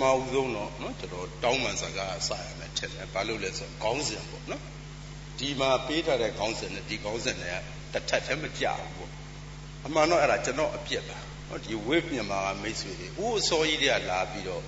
[0.00, 4.62] မအဆုံးတော့နော်ကျွန်တော်တောင်းပန်စကားအစရမယ်ထင်တယ်ဘာလို့လဲဆိုတော့ခေါင်းစဉ်ပေါ့နော်
[5.38, 7.58] ဒီမှာပေးထားတဲ့ခေါင်းစဉ်နဲ့ဒီခေါင်းစဉ်နဲ့
[7.92, 9.12] တထက်တည်းမကြဘူးပေါ့
[9.86, 14.62] အမှန်တော့အဲ့ဒါကျွန်တော်အပြစ်ပါနော်ဒီ wave မြန်မာကမိတ်ဆွေတွေဦးအစောကြီးတွေကလာပြီးတော့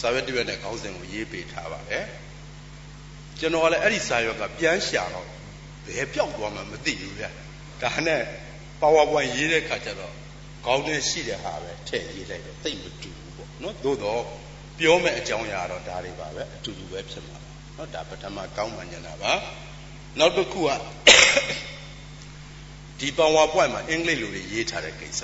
[0.00, 2.06] စာရွက်တရွက်နဲ့ခေါင်းစဉ်ကိုရေးပေးထားပါတယ်
[3.40, 5.26] ကျွန်တော်ကလည်းအဲ့ဒီစာရွက်ကပြန်ရှာတော့
[5.86, 7.24] ဘယ်ပြောက်သွားမှမသိဘူးဗျ
[7.82, 8.20] ဒါနဲ့
[8.80, 10.14] PowerPoint ရေးတဲ့ခါကျတော့
[10.66, 14.22] ခေါင်းထဲရှိတဲ့ဟာပဲထည့်ရေးလိုက်တော့တိတ်မတူဘူးပေါ့နော်သို့တော့
[14.78, 19.32] ပြောမဲ့အကြောင်းအရာတော့ဒါတွေပါပဲအတူတူပဲဖြစ်မှာပါနော်ဒါပထမကောင်းမှညနာပါ
[20.18, 20.70] နောက်တစ်ခုက
[22.98, 25.22] ဒီ PowerPoint မှာအင်္ဂလိပ်လိုတွေရေးထားတဲ့ကိစ္စ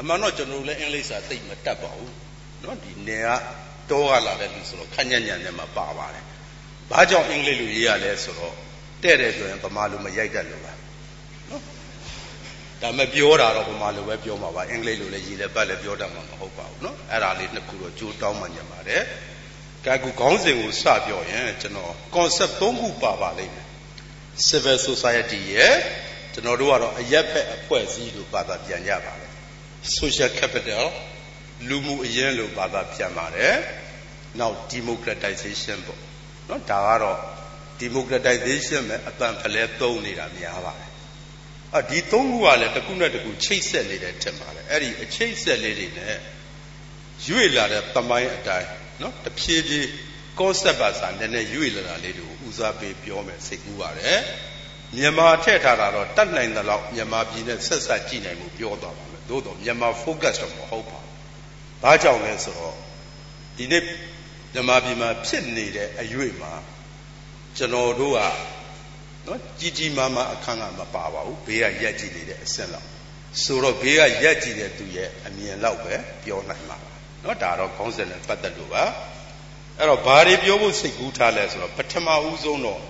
[0.00, 2.14] အမှန်တော့ကျွန်တော်လည်းအင်္ဂလိပ်စာသိမတတ်ပါဘူး
[2.62, 3.30] နော်ဒီနယ်က
[3.90, 6.24] တောကလာတဲ့လူဆိုတော့ခက်ညံ့ညံ့နဲ့မှပါပါတယ်
[6.90, 8.54] ဘာကြောင့်အင်္ဂလိပ်လိုရေးရလဲဆိုတော့
[9.02, 10.77] တဲ့တယ်ဆိုရင်ဗမာလိုမရိုက်တတ်လို့ပါနော်
[12.82, 19.02] ဒါမဲ့ပြောတာတော့ဗမာလိုပဲပြောမှာပါအင်္ဂလိပ်လိုလည်းရေးလည်းပတ်လည်းပြောတတ်မှာမဟုတ်ပါဘူးနော်အဲ့ဒါလေးနှစ်ခုတော့ကြိုးတောင်းမှညပါတယ်
[19.86, 23.66] ကဲကူခေါင်းစဉ်ကိုစပြောရင်ကျွန်တော် concept ၃ခုပါပါလိမ့်မယ်
[24.48, 25.76] civil society ရဲ့
[26.32, 29.26] ကျွန်တော်တို့ကတော့အရက်ဖက်အဖွဲ့အစည်းလို့ဘာသာပြန်ကြပါလေ
[29.98, 30.84] social capital
[31.68, 33.54] လူမှုအရင်းလို့ဘာသာပြန်ပါတယ်
[34.40, 36.00] နောက် democratization ပေါ့
[36.48, 37.18] နော်ဒါကတော့
[37.82, 40.87] democratization ပဲအပန်ဖလဲသုံးနေတာများပါတယ်
[41.76, 46.16] အဒီသုံးခုကလည်းတစ်ခုနဲ့တစ်ခုချိတ်ဆက်နေတဲ့ထင်ပါတယ်အဲ့ဒီအချိတ်ဆက်လေးတွေနဲ့
[47.28, 48.68] ရွေ့လာတဲ့သမိုင်းအတိုင်း
[49.00, 49.88] နော်တဖြည်းဖြည်း
[50.38, 54.20] concept ပါစာနည်းနည်းရွေ့လာတာလေးတွေကိုဦးစားပေးပြောမယ်စိတ်ကူးပါတယ်
[54.96, 61.14] မြန်မာထည့်ထားတာတော့တတ်နိုင်သလောက်မြန်မာပြည်နဲ့ဆက်ဆက်ကြည့်နိုင်မှုပြောသွားပါမယ်သို့တော့မြန်မာ focus တော့မဟုတ်ပါဘူး
[61.82, 62.76] ဘာကြောင့်လဲဆိုတော့
[63.56, 63.82] ဒီနေ့
[64.52, 66.52] မြန်မာပြည်မှာဖြစ်နေတဲ့အရွေ့မှာ
[67.56, 68.20] ကျွန်တော်တို့က
[69.28, 72.88] နော်ကြီးကြီးမားမားအခန်းကမပါပါဘူးဘေးကရက်ကြည့်နေတဲ့အဆင့်လောက်
[73.42, 75.94] ဆိုတော့ဘေးကရက်ကြည့်တဲ့သူရဲ့အမြင်လောက်ပဲ
[76.24, 76.92] ပြောနိုင်မှာပါ
[77.24, 78.84] နော်ဒါတော့ခေါင်းစဉ်နဲ့ပတ်သက်လို့ပါ
[79.78, 82.80] အဲ့တော့ဘာတွေပြောဖို့စိတ်ကူးထားလဲဆိုတော့ပထမဦးဆုံးတော့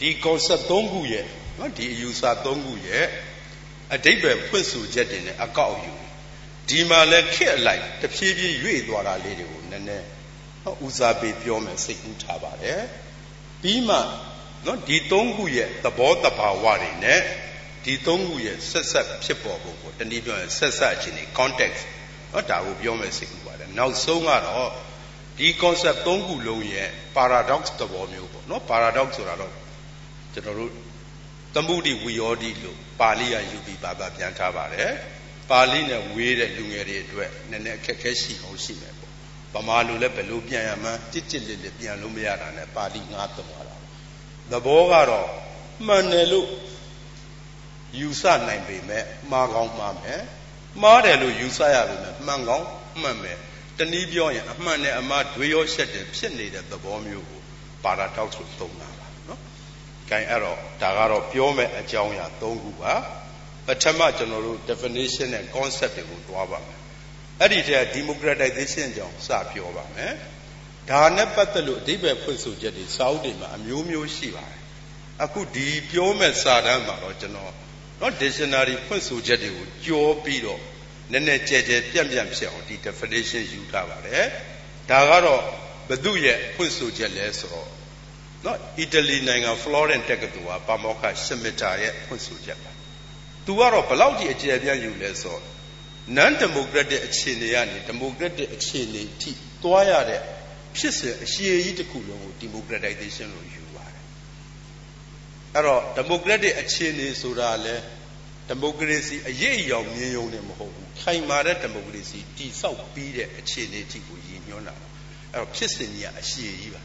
[0.00, 1.24] ဒီ concept ၃ခုရဲ့
[1.58, 3.06] နော်ဒီအယူဆ၃ခုရဲ့
[3.94, 5.94] အတိတ်ပဲဖွင့်ဆိုချက်တွေနဲ့အကောက်ယူ
[6.68, 10.06] ဒီမှာလဲခက်အလိုက်တဖြည်းဖြည်းရွေ့သွားတာလေးတွေကိုနည်းနည်း
[10.64, 12.82] နော်ဦးစားပေးပြောမယ်စိတ်ကူးထားပါတယ်
[13.62, 13.98] ပြီးမှ
[14.66, 17.20] နော်ဒီသုံးခုရဲ့သဘောတဘာဝတွေနဲ့
[17.84, 21.82] ဒီသုံးခုရဲ့ဆက်ဆက်ဖြစ်ပေါ်ဖို့ကိုတနည်းပြောရင်ဆက်ဆက်ခြင်းတွေ context
[22.32, 24.68] နော်ဒါကိုပြောမယ်စိတ်ကူပါတယ်နောက်ဆုံးကတော့
[25.38, 29.52] ဒီ concept သုံးခုလုံးရဲ့ paradox သဘောမျိုးပေါ့နော် paradox ဆိုတာတော့
[30.32, 30.70] ကျွန်တော်တို့
[31.54, 34.90] သမုဒိဝီယောတိလို့ပါဠိရယူပြီးဘာသာပြန်ထားပါတယ်
[35.50, 39.12] ပါဠိနဲ့ဝေးတဲ့လူငယ်တွေအတွက်နည်းနည်းအခက်အခဲရှိအောင်ရှိမယ်ပေါ့
[39.64, 43.71] ဗမာလူလည်းဘယ်လိုပြန်ရမှန်းကြစ်ကြစ်လေးလေးပြန်လို့မရတာနဲ့ပါဠိငါးသွားတာ
[44.50, 45.28] သဘောကတော့
[45.86, 46.48] မှန်တယ်လို့
[47.98, 50.22] ယူဆနိုင်ပေမဲ့မှားကောင်းမှားမယ်
[50.82, 52.66] မှားတယ်လို့ယူဆရပေမဲ့မှန်ကောင်း
[53.02, 53.38] မှန်မယ်
[53.78, 57.40] တနည်းပြောရင်အမှန်နဲ့အမှားတွေရောရှက်တယ်ဖြစ်နေတဲ့သဘောမျိုးကို
[57.84, 59.40] ပါရာတောက်ဆိုသုံးတာပါနော်။
[60.08, 62.94] ဂိုင်းအဲ့တော့ဒါကတော့ပြောမဲ့အကြောင်းအရာ၃ခုပါ
[63.66, 66.78] ပထမကျွန်တော်တို့ definition နဲ့ concept တွေကိုတွားပါမယ်။
[67.40, 70.12] အဲ့ဒီတည်း democratization ကြောင့်စပြောပါမယ်။
[70.90, 74.60] ဒါနဲ့ပတ်သက်လို့အဓိပ္ပာယ်ဖွင့်ဆိုချက်တွေစာအုပ်တွေမှာအမျိုးမျိုးရှိပါတယ်။
[75.24, 77.52] အခုဒီပြောမဲ့စာတမ်းမှာတော့ကျွန်တော်
[78.00, 80.60] နော် dictionary ဖွင့်ဆိုချက်တွေကိုကြောပြီးတော့
[81.12, 84.24] နည်းနည်းကြဲကြဲပြန့်ပြန့်ဖြစ်အောင်ဒီ definition ယူထားပါတယ်
[84.90, 85.42] ဒါကတော့
[85.88, 87.68] ဘု து ရဲ့ဖွင့်ဆိုချက်လဲဆိုတော့
[88.44, 92.72] နော်အီတလီနိုင်ငံ Florence တက္ကသိုလ်ကပါမောက္ခရှမစ်တာရဲ့ဖွင့်ဆိုချက်ပါ
[93.46, 95.42] သူကတော့ဘလောက်ကြီးအကျယ်ပြန့်ယူလဲဆိုတော့
[96.16, 99.30] non democratic အခြေအနေကနေ democratic အခြေအနေအထိ
[99.62, 100.20] သွားရတဲ့
[100.77, 103.67] ဖြစ်စဉ်အရှိကြီးတစ်ခုလုံးကို democratization လို့ယူ
[105.57, 107.75] အဲ့တော့ democratic အခြေအနေဆိုတာလဲ
[108.47, 114.75] ဒီမိုကရေစီအရေးအယောင်မြင်ယုံနေမဟုတ်ဘူးခိုင်မာတဲ့ဒီမိုကရေစီတည်ဆောက်ပြီးတဲ့အခြေအနေတိကိုရည်ညွှန်းတာ
[115.33, 116.81] အဲ့တော့ဖြစ်စဉ်ကြီးကအရှိကြီးပါ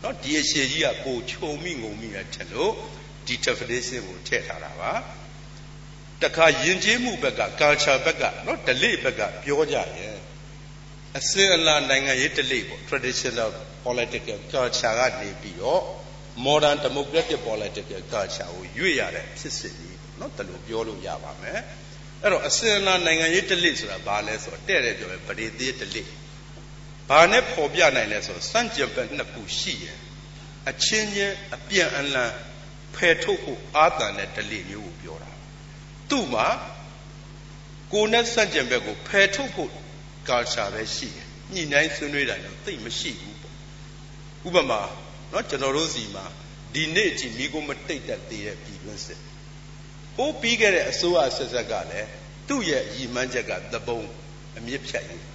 [0.00, 2.72] เนาะဒီအရှိကြီးကပိုခြုံမိငုံမိရထက်လို့
[3.26, 4.92] ဒီ definition ကိုထည့်ထားတာပါ
[6.22, 10.11] တခါယဉ်ကျေးမှုဘက်က culture ဘက်ကเนาะ delay ဘက်ကပြောကြရင်
[11.18, 13.50] အစင်အလာနိုင်ငံရေး delay ပေါ့ traditional
[13.84, 15.82] political culture ကနေပြီးတော့
[16.46, 21.60] modern democratic political culture ကိုရွေ့ရတဲ့ဖြစ်စဉ်ကြီးเนาะတလို့ပြောလို့ရပါမယ်
[22.22, 26.08] အဲ့တော့အစင်လာနိုင်ငံရေးတလစ်ဆိုတာဘာလဲဆိုတော့တဲ့တဲ့ပြောမယ်ပရိသေးတလစ်
[27.08, 29.98] ဘာနဲ့ပေါ်ပြနိုင်လဲဆိုတော့စန့်ကျင်ဘက်နှစ်ခုရှိရင်
[30.70, 32.32] အချင်းချင်းအပြန်အလှန်
[32.94, 35.30] ဖယ်ထုတ်ဖို့အာသန်တဲ့ဒလိမျိုးကိုပြောတာ
[36.10, 36.46] သူ့မှာ
[37.92, 39.70] ကိုယ်နဲ့စန့်ကျင်ဘက်ကိုဖယ်ထုတ်ဖို့
[40.29, 44.81] ကာရှာပဲရှိတယ်ညှိနှိုင်းဆွေးနွေးတာလည်းသိမရှိဘူးပေါ့ဥပမာ
[45.31, 46.25] နော်ကျွန်တော်တို့စီမှာ
[46.73, 49.21] ဒီနေ့အထိမိကိုမတိတ်တက်သေးတဲ့ပြည်တွင်းစစ်
[50.15, 52.09] ဟိုးပြီးခဲ့တဲ့အစိုးရဆက်ဆက်ကလည်း
[52.47, 54.01] သူ့ရဲ့ရည်မှန်းချက်ကသဘုံ
[54.57, 55.25] အမြင့်ဖြတ်ရေး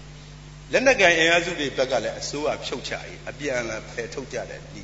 [0.73, 4.82] လက်နက်ကန်အင်အားစုတွေဘက်ကလည်းအစိုးရဖြုတ်ချရေးအပြန်အလှန်ဖယ်ထုတ်ကြတဲ့ဒီ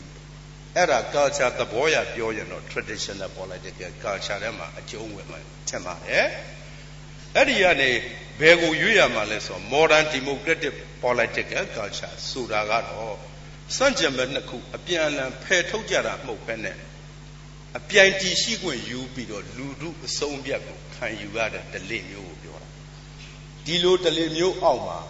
[0.77, 6.27] အဲ့ဒါ culture သဘောရပြောရင်တော့ traditional political culture ထဲမှာအကျုံးဝင်မှထင်ပါတယ်
[7.35, 7.91] အဲ့ဒီကနေ
[8.41, 13.17] ဘယ်ကိုရွေးရမှာလဲဆိုတော့ modern democratic political culture ဆိုတာကတော့
[13.77, 16.77] စန့်ကျင်ဘက်နှစ်ခုအပြန်အလှန်ဖယ်ထုတ်ကြတာမဟုတ်ဘဲနဲ့
[17.79, 22.69] အပြိုင်တည်ရှိခွင့်ယူပြီးတော့လူထုအဆုံးပြတ်ကိုခံယူရတဲ့ဒလိမျိုးကိုပြောတာ
[23.67, 25.01] ဒီလိုဒလိမျိုးအောက်မှာ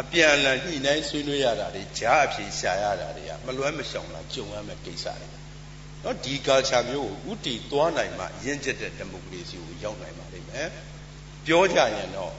[0.00, 5.28] အပြန်အလှန်ညှိနှိုင်းဆွေးနွေးရတာတွေကြားအဖြစ်ရှာရတာတွေကမလွဲမရှောင်လားကြုံရမယ့်ကိစ္စတွေ
[6.04, 10.68] နော်ဒီ culture မျိုးကိုဥတီသွားနိုင်မှရင့်ကျက်တဲ့ဒီမိုကရေစီကိုရောက်နိုင်ပါလိမ့်မယ်
[11.46, 12.34] ပြောကြရင်တော့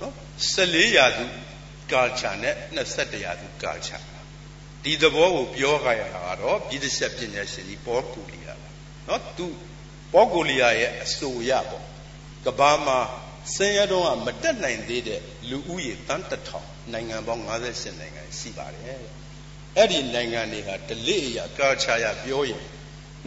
[0.00, 0.12] နော်
[0.54, 1.24] 14ရာစု
[1.92, 4.04] culture နဲ့21ရာစု culture
[4.84, 8.54] ဒီသဘောကိုပြောကြရတာကတော့ပြည်သက်ဆက်ပညာရှင်ကြီးပေါ်ကူလီယာ
[9.08, 9.46] နော်သူ
[10.12, 11.84] ပေါ်ကူလီယာရဲ့အဆိုရပေါ့
[12.44, 12.98] ကဘာမှာ
[13.54, 15.20] ဆင်းရဲတော့မတက်နိုင်သေးတဲ့
[15.50, 19.00] လူဦးရေတန်းတထောင်နိုင်ငံပေါင်း58နိုင်ငံရှိပါတယ်
[19.76, 22.62] အဲ့ဒီနိုင်ငံတွေဟာဒလိအရာကာချာရပြောရင်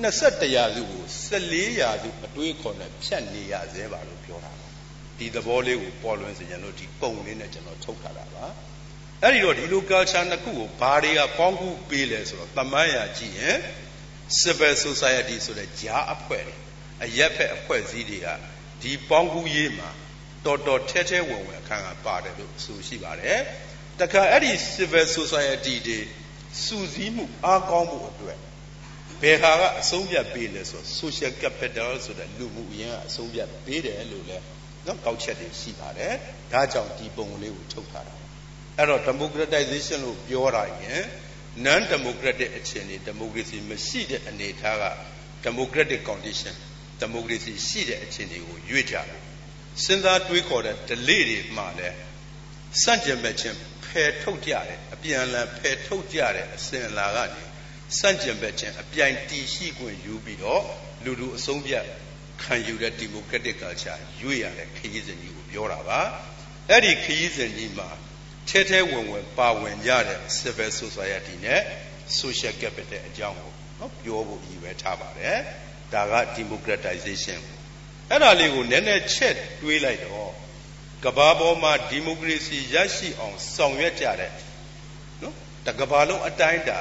[0.03, 4.58] 21ရာစုကို14ရာစုအတွေးခေါ်နဲ့ဖြတ်နေရသေးပါလို့ပြောတာပါ
[5.19, 8.45] ဒီသဘောလေးကိုပေါ်လွင်စေချင်လို့ဒီပုံလေးနဲ့ကျွန်တော်ထုတ်ထားတာပါ
[9.23, 13.57] အဲ့ဒီတော့ဒီလို culture နှစ်ခုကိုဘာတွေကပေါင်းကူးပေးလဲဆိုတော့တမန်ရာကြည့်ရင်
[14.41, 16.55] civil society ဆိုတဲ့ဂျားအဖွဲ့တွေ
[17.03, 18.27] အရက်ဖက်အဖွဲ့အစည်းတွေက
[18.81, 19.89] ဒီပေါင်းကူးရေးမှာ
[20.45, 23.39] တော်တော်ထဲထဲဝင်ဝင်အခန်းကပါတယ်လို့ဆိုရှိပါတယ်
[23.99, 25.99] တခါအဲ့ဒီ civil society တွေ
[26.63, 28.37] စူးစီးမှုအားကောင်းမှုအတွက်
[29.21, 34.37] ဘယ်ဟာကအဆုံးဖြတ်ပေးလဲဆို social capital ဆိုတဲ့လူမှုအရင်းကအဆုံးဖြတ်ပေးတယ်လို့လဲ
[34.85, 36.13] နော်ကောက်ချက်တွေရှိပါတယ်
[36.51, 38.15] ဒါကြောင့်ဒီပုံလေးကိုထုတ်ထားတာ
[38.77, 41.03] အဲ့တော့ democratization လို့ပြောတာရင်
[41.65, 44.85] non democratic အခြေအနေ democracy မရှိတဲ့အနေအထားက
[45.45, 46.55] democratic condition
[47.03, 49.19] democracy ရှိတဲ့အခြေအနေကိုရွေ့ကြတယ်
[49.83, 51.97] စဉ်းစားတွေးခေါ်တဲ့ delay တွေမှလည်း
[52.81, 57.43] စန့်ကျင်ဘက်ချင်းဖယ်ထုတ်ကြတယ်အပြန်အလှန်ဖယ်ထုတ်ကြတဲ့အစဉ်အလာကနေ
[57.99, 60.63] စန့်ကျင်ဘက်ချင်းအပြိုင်တီရှိခွင့်ယူပြီးတော့
[61.03, 61.85] လူလူအဆုံးဖြတ်
[62.43, 66.01] ခံယူတဲ့ democratic culture ရွေ့ရတဲ့ခရီးစဉ်ကြီးကိုပြောတာပါ
[66.69, 67.89] အဲ့ဒီခရီးစဉ်ကြီးမှာ
[68.49, 71.61] ထဲထဲဝင်ဝင်ပါဝင်ကြတဲ့ civil society နဲ့
[72.19, 75.37] social capital အကြောင်းကိုနော်ပြောဖို့ရည်ရွယ်ထားပါတယ်
[75.93, 77.41] ဒါက democratization
[78.09, 80.31] အဲ့ဒါလေးကိုနည်းနည်းချက်တွေးလိုက်တော့
[81.03, 84.31] ကဘာပေါ်မှာဒီမိုကရေစီရရှိအောင်ဆောင်ရွက်ကြတဲ့
[85.21, 85.35] နော်
[85.67, 86.79] တကဘာလုံးအတိုင်းတာ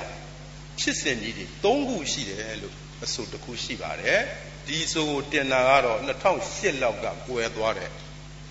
[0.80, 4.20] ဖြစ်စဉ်ကြီးတွေ၃ခုရှိတယ်လို့အဆိုတစ်ခုရှိပါတယ်
[4.68, 5.98] ဒီဆိုကိုတင်တာကတော့
[6.40, 7.92] 2008လောက်ကကွယ်သွားတယ်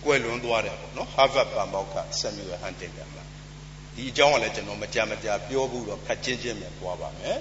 [0.04, 3.18] ကွယ်လွန်သွားတယ်ပေါ့နော် Harvard ပါမောက္ခ Samuel Huntington က
[3.96, 7.38] ဒီအကြောင်းကလည်းကျွန်တော်မကြမကြာပြောဘူးတော့ခက်ချင်းချင်းပဲသွားပါမယ်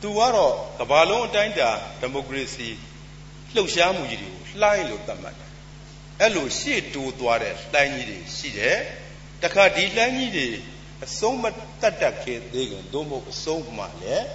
[0.00, 1.70] သူကတော့ကဘာလုံးအတိုင်းတာ
[2.00, 2.68] ဒီမိုကရေစီ
[3.54, 5.50] လှုပ်ရှားမှုကြီးတွေကိုလှိုင်းလို့သတ်မှတ်တယ်
[6.20, 8.78] အဲ့လိုရှေ့တိုးသွားတဲ့လှိုင်းကြီးတွေရှိတယ်
[9.42, 10.48] တခါဒီလှိုင်းကြီးတွေ
[11.04, 14.26] အဆုံးမတတ်တတ်ခဲ့သေးခင်သို့မဟုတ်အဆုံးမှလည်း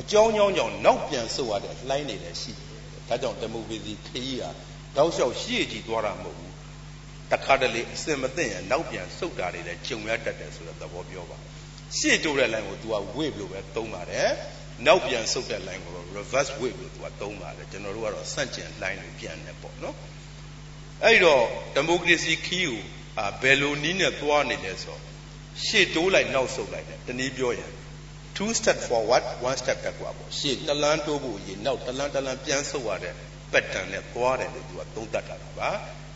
[0.00, 2.65] အကြောင်းကြောင်းကြောင့်နောက်ပြန်ဆုတ်ရတဲ့လှိုင်းတွေလည်းရှိတယ်
[3.08, 4.50] ဒါကြောင့်ဒီမိုကရေစီခရီးဟာ
[4.96, 6.54] တောက်လျှောက်ရှေ့ကြည့်သွားတာမဟုတ်ဘူး
[7.32, 11.36] တခါတလေအစင်မသိရင်နောက်ပြန်ဆုတ်တာတွေလည်းကြုံရတတ်တယ်ဆိုတဲ့သဘောပြောပါ
[11.98, 14.30] ရှေ့တိုးတဲ့ line ကို तू က wave လို့ပဲသုံးပါတယ်
[14.86, 19.96] နောက်ပြန်ဆုတ်တဲ့ line ကိုတော့ reverse wave လို့ तू ကသုံးပါတယ်ကျွန်တော်တို့ကတော့စန့်ကျင် line လို့ပြန်တယ်ပေါ့နော်
[21.04, 21.42] အဲ့တော့
[21.74, 22.80] ဒီမိုကရေစီခီးကို
[23.42, 24.98] ဘယ်လိုနည်းနဲ့သွားနေလဲဆို
[25.64, 27.70] ရှေ့တိုးလိုက်နောက်ဆုတ်လိုက်တယ်တနည်းပြောရင်
[28.37, 33.13] two step forward one step backward ပေါ့ရှေ့တစ်လမ်းတိုးဖို့ရည်နောက်တစ်လမ်းတစ်လမ်းပြန်ဆုတ်ရတဲ့
[33.51, 35.69] pattern နဲ့သွားတယ်လို့ तू ကသုံးသပ်တာပါ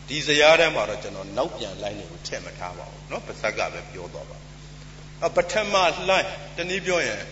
[0.08, 4.36] ဒီဇယားထဲမှာတော့ကျွန်တော်နောက်ပြန် line တွေကိုထည့်မထားပါဘူးเนาะပါဇက်ကပဲပြောတော့ပါ
[5.26, 5.74] အပထမ
[6.08, 7.22] လှိုင်းတနည်းပြောရင်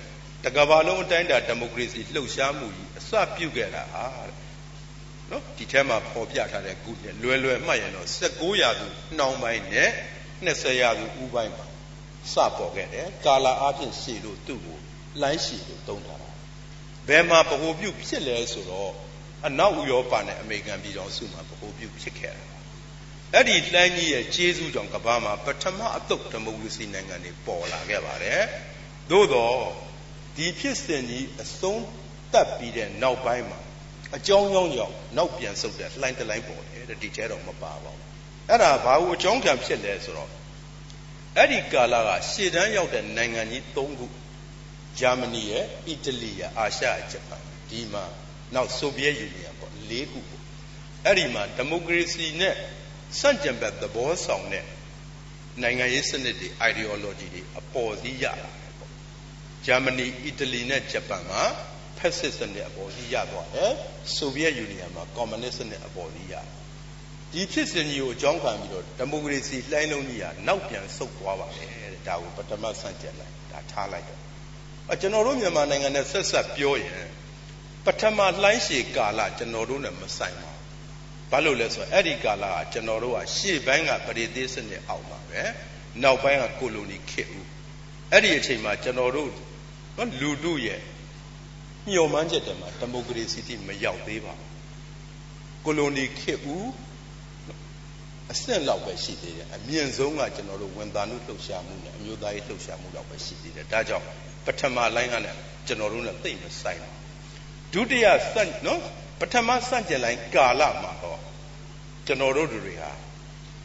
[0.45, 4.05] တကဘာလုံးအတိုင်းတာဒီမိုကရေစီလှုပ်ရှားမှုကြီးအစပြုခဲ့တာဟာ
[5.31, 8.87] နော်ဒီထဲမှာပေါ်ပြထားတဲ့ခုနဲ့လွယ်လွယ်မှတ်ရင်တော့16ရာစု
[9.19, 9.91] နှောင်းပိုင်းနဲ့
[10.47, 11.67] 20ရာစုဥပိုင်းမှာ
[12.33, 14.78] စပေါ်ခဲ့တယ်ကာလာအဖြစ်ရှည်လို့သူ့ကို
[15.22, 16.30] လိုင်းရှည်လို့သုံးထားတာ
[17.08, 18.92] ဘယ်မှာဗဟိုပြုဖြစ်လဲဆိုတော့
[19.48, 22.44] အနောက်ဥရောပနဲ့အမေရိကန်ပြည်တော်စုမှာဗဟိုပြုဖြစ်ခဲ့တာ
[23.34, 28.42] အဲ့ဒီလှမ်းကြီးရဲ့ကျေးဇူးကြောင့်ကမ္ဘာမှာပထမအသုတ်ဒီမိုကရေစီနိုင်ငံတွေပေါ်လာခဲ့ပါတယ်
[29.12, 29.56] သို့တော့
[30.38, 31.84] ဒီဖြစ်စဉ်ကြီးအဆုံး
[32.34, 33.60] တတ်ပြီးတဲ့နောက်ပိုင်းမှာ
[34.16, 38.10] အကြောင်းကြောင့်ကြောင့်နောက်ပြန်ဆုတ်တဲ့လှိုင်းတလိုင်းပေါ်တယ်တဲ့ဒီထဲတော့မပါပါဘူး
[38.50, 40.30] အဲ့ဒါဘာလို့အကြောင်းခံဖြစ်လဲဆိုတော့
[41.38, 44.06] အဲ့ဒီကာလကရှေ့တန်းရောက်တဲ့နိုင်ငံကြီး၃ခု
[45.00, 48.04] ဂျာမနီရဲ့အီတလီရဲ့အာရှရဲ့ဂျပန်ဒီမှာ
[48.56, 50.44] နောက်ဆိုဗီယက်ယူနီယံပေါ့၄ခုပေါ့
[51.06, 52.56] အဲ့ဒီမှာဒီမိုကရေစီနဲ့
[53.20, 54.66] စန့်ကျင်ဘက်သဘောဆောင်တဲ့
[55.62, 58.92] နိုင်ငံရေးစနစ်တွေ ideology တွေအပေါ်စီးရလာတယ်ပေါ့
[59.66, 61.42] ဂျာမနီအီတလီနဲ့ဂျပန်မှာ
[61.98, 63.74] ဖက်စစ်စနစ်အပေါ်စီးရသွားတယ်
[64.16, 66.34] ဆိုဗီယက်ယူနီယံမှာကွန်မြူနစ်စနစ်အပေါ်စီးရ
[67.32, 74.29] ဒီဖြစ်စဉ်ကြီးကိုအကြောင်းခံပြီးတော့ဒီမိုကရေစီလှိုင်းလုံးကြီးကနောက်ပြန်ဆုတ်သွားပါတယ်တဲ့ဒါကိုပထမဆန့်ကျင်လိုက်ဒါထားလိုက်တော့အ
[75.02, 77.06] ကျွန်တော်တို့မြန်မာနိုင်ငံနဲ့ဆက်ဆက်ပြောရင်
[77.86, 80.60] ပထမလှိုင်းရှည်ကာလကျွန်တော်တို့နဲ့မဆိုင်ပါဘူး
[81.32, 85.42] ဘာလို့လဲဆိုတော့အဲ့ဒီကာလကကျွန်တော်တို့ကရှေ့ပိုင်းကပရိသေစနစ်အောက်မှာပဲ
[86.04, 87.48] နောက်ပိုင်းကကိုလိုနီခေတ်ဦး
[88.12, 89.30] အဲ့ဒီအချိန်မှာကျွန်တော်တို့
[89.98, 90.82] နော်လူတို့ရဲ့
[91.92, 94.50] ညှော်မှန်းချက်တည်းမှာဒီမိုကရေစီတိမရောက်သေးပါဘူး
[95.66, 96.68] ကိုလိုနီခေတ်ဦး
[98.32, 104.06] အဆင့်လောက်ပဲရှိသေးတယ်အမြင့်ဆုံးကကျွန်တော်တို့ဝန်သားမှုလှုပ်ရှားမှုနဲ့အမျိုးသားရေးလှုပ်ရှားမှုလောက်ပဲရှိသေးတယ်ဒါကြောင့်
[104.50, 105.38] ပထမလိုင်းကလည်း
[105.68, 106.96] ကျွန်တော်တို့နဲ့သိမဆိုင်ဘူး
[107.74, 108.82] ဒုတိယစန့်နော်
[109.20, 111.20] ပထမစန့်ကျင်လိုင်းကာလမှာတော့
[112.06, 112.92] ကျွန်တော်တို့တွေဟာ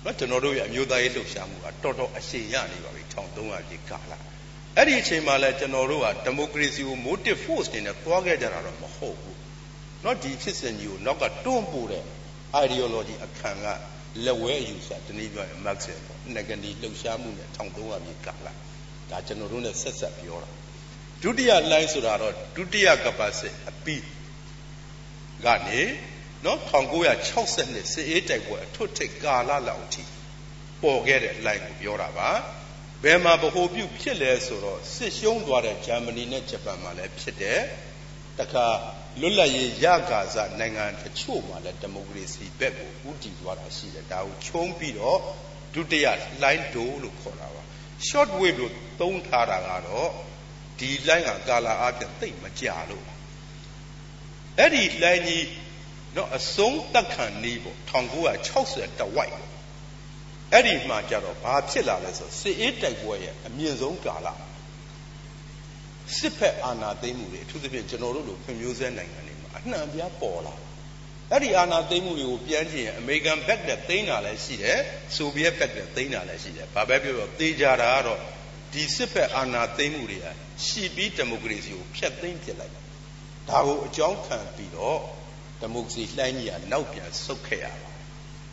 [0.04, 4.12] နော်ကျွန်တော်တို့ရဲ့အမျိုးသားရေးလှုပ်ရှားမှုကတော်တော်အရှိန်ရနေပါပြီ1300ပြည့်ကာလ
[4.76, 9.38] အဲ့ဒီအချိန်မှာလဲကျွန်တော်တို့ကဒီမိုကရေစီကို motive force နေနဲ့သွားခဲ့ကြတာတော့မဟုတ်ဘူး
[10.04, 12.04] နော်ဒီဖြစ်စဉ်ကြီးကိုနောက်ကတွန်းပို့တဲ့
[12.64, 13.66] ideology အခမ်းက
[14.24, 18.48] လက်ဝဲအယူဆတနည်းပြောရင် Marxism ပေါ့ negative လှုပ်ရှားမှုနဲ့1300ပြည့်ကာလ
[19.10, 20.50] ဒါကျွန်တော်တို့နဲ့ဆက်ဆက်ပြောတာ
[21.22, 24.04] ဒုတိယ line ဆိုတာတော့ဒုတိယကပတ်စစ်အပြီး
[25.44, 25.82] ကနေ
[26.44, 26.58] နော်
[27.10, 30.02] 1960နှစ်စစ်အေးတိုက်ပွဲအထွတ်ထိပ်ကာလလောက်အထိ
[30.82, 32.30] ပေါ်ခဲ့တဲ့ line ကိုပြောတာပါ
[33.04, 37.60] ဘယ်မှာဗဟိုပြုဖြစ်လဲဆိုတော့စစ်ရှုံးသွားတဲ့ဂျာမနီနဲ့ဂျပန်မှာလည်းဖြစ်တယ်
[38.38, 38.66] တခါ
[39.20, 45.18] လွတ်လပ်ရေးရကာစနိုင်ငံတချို့မှာလည်းဒီမိုကရေစီဘက်ကိုဦးတည်သွားတာရှိတယ်ဒါကိုချုံးပြီးတော့
[45.74, 46.06] ဒုတိယ
[46.42, 47.62] line ဒိုလို့ခေါ်တာပါ
[48.08, 50.10] short wave လို့သုံးထားတာကတော့
[50.84, 53.06] ဒီ line ကကာလာအပြင်သိပ်မကြလို့
[54.58, 55.46] အဲ့ဒီ line ကြီး
[56.16, 57.78] နော်အဆုံးတက်ခံနေပေါ့
[58.40, 59.34] 1960တဝိုက်
[60.52, 64.28] အဲ့ဒီမှာကြတော့ဘာဖြစ်လာလဲဆိုစစ်အေးတိုက်ပွဲရဲ့အမြင့်ဆုံးကာလ
[66.16, 70.54] စစ်ဖက်အာဏာသိမ်းမှုတွေအထူးသဖြင့်ကျွန်တော်တို့လိုဖွံ့ဖြိုးဆဲနိုင်ငံတွေမှာအနှံ့ပြားပေါ်လာ
[71.30, 74.78] အဲ့ဒီအာဏာသိမ်းမှုတွေကိုပြန်ကြည့်ရင်အမေရိကန်ဘက်နဲ့သိမ်းတာလည်းရှိတယ်
[75.16, 78.20] ဆိုဗီယက်ဘက်နဲ့သိမ်းတာလည်းရှိတယ်ဘာပဲပြောပြောသေချာတာကတော့
[78.72, 80.26] ဒီစစ်ဖက်အာဏာသိမ်းမှုတွေက
[80.64, 82.84] ရှီပြီးဒီမိုကရေစီကိုဖျက်သိမ်းပစ်လိုက်တယ်
[83.48, 84.98] ဒါကိုအကြောင်းခံပြီးတော့
[85.60, 88.04] ဒီမိုကရေစီလှိုင်းကြီးကနောက်ပြန်ဆုတ်ခဲ့ရပါတယ်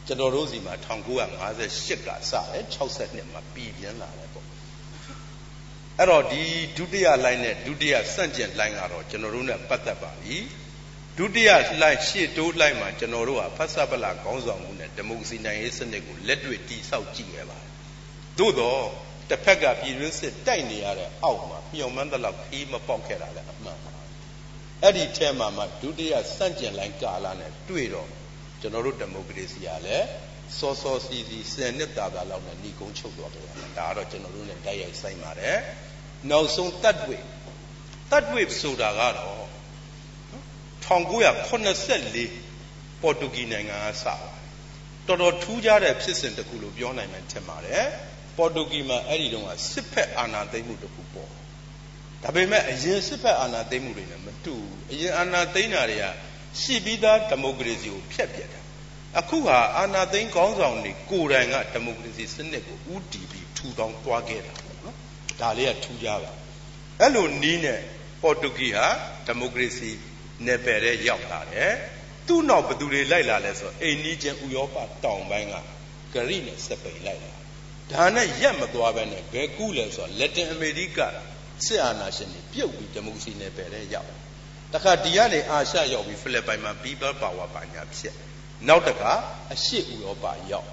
[0.08, 1.48] ကျွန်တော်တို့စီမှာ1958
[1.90, 4.46] ကစတယ်62မှာပြည်ပြင်းလာတယ်ပေါ့
[5.98, 6.44] အဲ့တော့ဒီ
[6.78, 10.38] ဒုတိယလိုင်းနဲ့ဒုတိယစန့်ကျင်လိုင်းကတော့ကျွန်တော်တို့နဲ့ပတ်သက်ပါပြီ
[11.18, 11.50] ဒုတိယ
[11.82, 17.70] လိုင်းရှေ့တိုးလိုင်းမှာကျွန်တော်တို့ကဖတ်ဆပလခေါင်းဆောင်မှုနဲ့ဒီမိုကရေစီနိုင်ရေးစနစ်ကိုလက်တွေ့တည်ဆောက်ကြည့်ခဲ့ပါတယ်
[18.40, 18.82] သို့တော့
[19.32, 23.92] တစ်ဖက်ကပြည်တွင်းစစ်တိုက်နေရတဲ့အောက်မှာမျှော်မှန်းသလောက်ခီးမပေါက်ခဲ့တာလည်းအမှန်ပါ
[24.84, 28.08] အဲ့ဒီထဲမှာမှဒုတိယစန့်ကျင်လိုင်းကာလနဲ့တွေ့တော့
[28.62, 30.08] ကျွန်တော်တို့ဒီမိုကရေစီကလည်း
[30.58, 33.46] စောစောစီစီစင်နှစ်တာတာလောက်နဲ့ညီကုန်းချုပ်သွားတယ်
[33.78, 35.58] ဒါကတော့ကျွန်တော်တို့နဲ့တိုက်ရိုက်ဆိုင်ပါတယ်
[36.30, 37.18] နောက်ဆုံးတတ်ဝိ
[38.12, 39.44] တတ်ဝိဆိုတာကတော့
[40.86, 44.32] 1984ပေါ်တူဂီနိုင်ငံကစပါတယ်
[45.08, 47.86] တော်တော်ထူးခြားတဲ့ဖြစ်စဉ်တစ်ခုလို့ပြောနိုင်မှထင်ပါတယ်
[48.38, 51.30] ပေါ်တူဂီမှာအဲ့ဒီတုန်းကစစ်ဖက်အာဏာသိမ်းမှုတစ်ခုပေါ့
[52.24, 56.06] ဒါပေမဲ့အရင်စစ်ဖက်အာဏာသိမ်းမှုတွေနဲ့မတူဘူးအရင်အာဏာသိမ်းတာတွေက
[56.62, 58.60] ရှိပြီးသားဒီမိုကရေစီကိုဖျက်ပစ်တာ
[59.20, 64.96] အခုဟာအာဏာသိမ်းကောင်းဆောင်တွေကိုယ်တိုင်ကဒီမိုကရေစီစနစ်ကိုဥတီပြီးထူထောင်သွားခဲ့တာပေါ့နော်
[65.42, 66.32] ဒါလေးကထူးခြားပါ
[67.00, 67.80] အဲ့လိုနီးနဲ့
[68.22, 68.88] ပေါ်တူဂီဟာ
[69.28, 69.92] ဒီမိုကရေစီ
[70.46, 71.74] နယ်ပယ်ထဲရောက်လာတယ်
[72.28, 75.56] သူ့နောက်ဘသူတွေလိုက်လာလဲဆိုအိန္ဒိချင်းဥရောပတောင်ပိုင်းက
[76.14, 77.41] ဂရိနဲ့စပိန်လိုက်လာ
[77.94, 81.00] ဒါနဲ့ရက်မသွားဘဲနဲ့ဘယ်ကူးလဲဆိုတော့လက်တင်အမေရိက
[81.66, 84.10] စစ်အာဏာရှင်တွေပြုတ်ပြီးဒီမိုကရေစီနယ်ပယ်ထဲရောက်
[84.74, 88.16] တခါဒီကနေအာရှရောက်ပြီးဖိလစ်ပိုင်မှာ people power ပါညာဖြစ်
[88.68, 89.14] နောက်တခါ
[89.54, 90.70] အရှေ့ဥရောပရောက်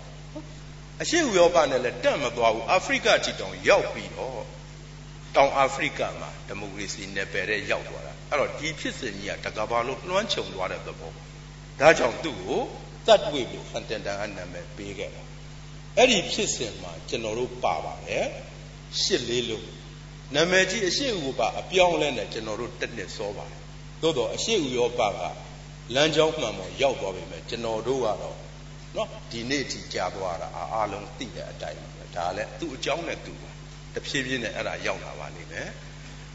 [1.02, 4.42] အရှေ့ဥရောပနဲ့လည်းတက်မသွားဘူးအာဖရိကကြည်တောင်ရောက်ပြီးတော့
[5.37, 11.10] တောင်အာဖရိကမှာဒီမိုကရေစီနယ်ပယ်တဲ့ရောက်သွားတာအဲ့တော့ဒီဖြစ်စဉ်ကြီးကတကဘာလို့လွှမ်းခြုံသွားတဲ့သဘော
[11.80, 12.62] ဒါကြောင့်သူ့ကို
[13.06, 15.27] တတ်ဝိလို့ဟန်တန်တန်အနာမည်ပေးခဲ့တာ
[15.98, 18.26] အဲ့ဒီဖြစ်စဉ်မှာကျွန်တော်တို့ပါပါတယ်
[19.02, 19.66] ရှစ်လေးလို့
[20.34, 23.60] နာမည်ကြီးအရှေ့ဥရောပအပြောင်းလဲနဲ့ကျွန်တော်တို့တက်နှစ်စောပါတယ်
[24.02, 25.22] သို့တော့အရှိဥရောပက
[25.94, 28.36] လမ်းကြောင်းမှန်ပေါ်ရောက်သွားပြီမဲ့ကျွန်တော်တို့ကတော့
[28.96, 33.38] နော်ဒီနေ့အထိကြာသွားတာအားလုံးသိတဲ့အတိုင်းပဲဒါလည်းသူ့အကြောင်းနဲ့သူ့
[33.94, 35.68] တဖြည်းဖြည်းနဲ့အဲ့ဒါရောက်လာပါလိမ့်မယ်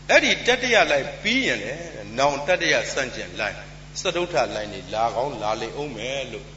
[0.09, 1.73] အဲ့ဒီတတရလိုက်ပြီးရင်လေ
[2.17, 3.57] နောင်တတရစန့်ကျင်လိုက်
[3.99, 6.47] စတုထလိုက်နေလာကောင်းလာလေအောင်မယ်လို့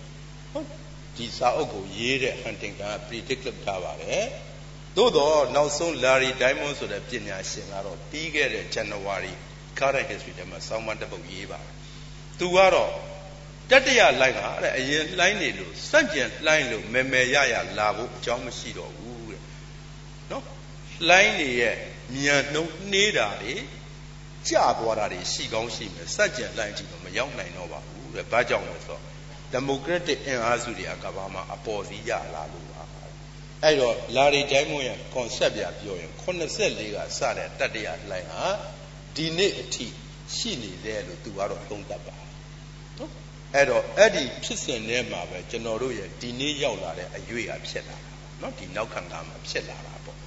[0.53, 0.69] ဟုတ်
[1.17, 4.27] ဒီစာအုပ်ကိုရေးတဲ့ဟန်တင်ကန်က predict လုပ်ထားပါတယ်
[4.97, 9.35] သို့တော့နောက်ဆုံး Larry Diamond ဆိုတဲ့ပညာရှင်ကတော့ပြီးခဲ့တဲ့ January
[9.79, 11.73] current history ထဲမှာစောင်းမတစ်ပုဒ်ရေးပါတယ်
[12.39, 12.91] သူကတော့
[13.71, 14.41] တတရလိုင်းက
[14.79, 19.43] အရင်လှိုင်းနေလို့စန့်ကျင်လှိုင်းလို့မဲမဲရရလာဖို့အကြောင်းမရှိတော့ဘူးတဲ့
[20.31, 20.45] နော်
[21.09, 21.77] လှိုင်းနေရဲ့
[22.15, 23.55] မြန်နှုံနှေးတာတွေ
[24.49, 29.03] ကြသွားတာတွေရှိကောင်းရှိမယ်စန့်ကျင်လှိုင်းကြည့်တော့မရောက်နိုင်တော့ပါဘူးတဲ့ဘာကြောင့်လဲဆိုတော့
[29.55, 32.83] democratic အင်အားစုတွေကကဘာမှာအပေါ်စီးရလာလို့ပါ
[33.63, 38.45] အဲ့တော့လာရီတိုင်းမွန်ရဲ့ concept ပြပြောရင်84ကစတဲ့တတ္တရလိုင်းဟာ
[39.17, 39.87] ဒီနေ့အထိ
[40.37, 42.17] ရှိနေတယ်လို့သူကတော့သုံးသပ်ပါ
[42.99, 43.11] နော်
[43.55, 48.13] အဲ့တော့အဲ့ဒီဖြစ်စဉ်ထဲမှာပဲကျွန်တော်တို့ရဲ့ဒီနေ့ရောက်လာတဲ့အရွေ့အဖြစ်လာတာ
[48.43, 50.19] နော်ဒီနောက်ခံကမှာဖြစ်လာတာပေါ့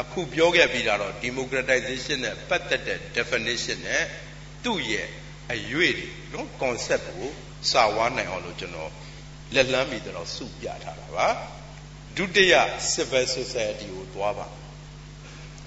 [0.00, 4.04] အခုပြောခဲ့ပြီးတော့ democratization နဲ့ပတ်သက်တဲ့ definition နဲ့
[4.64, 5.08] သူ့ရဲ့
[5.52, 7.32] အရွေ့တွေနော် concept ကို
[7.70, 8.90] စာဝါးနိုင်အောင်လို့ကျွန်တော်
[9.54, 11.28] လက်လန်းပြီးတော့စုပြထားတာပါ
[12.16, 12.54] ဒုတိယ
[12.92, 14.46] civil society ကိုတွားပါ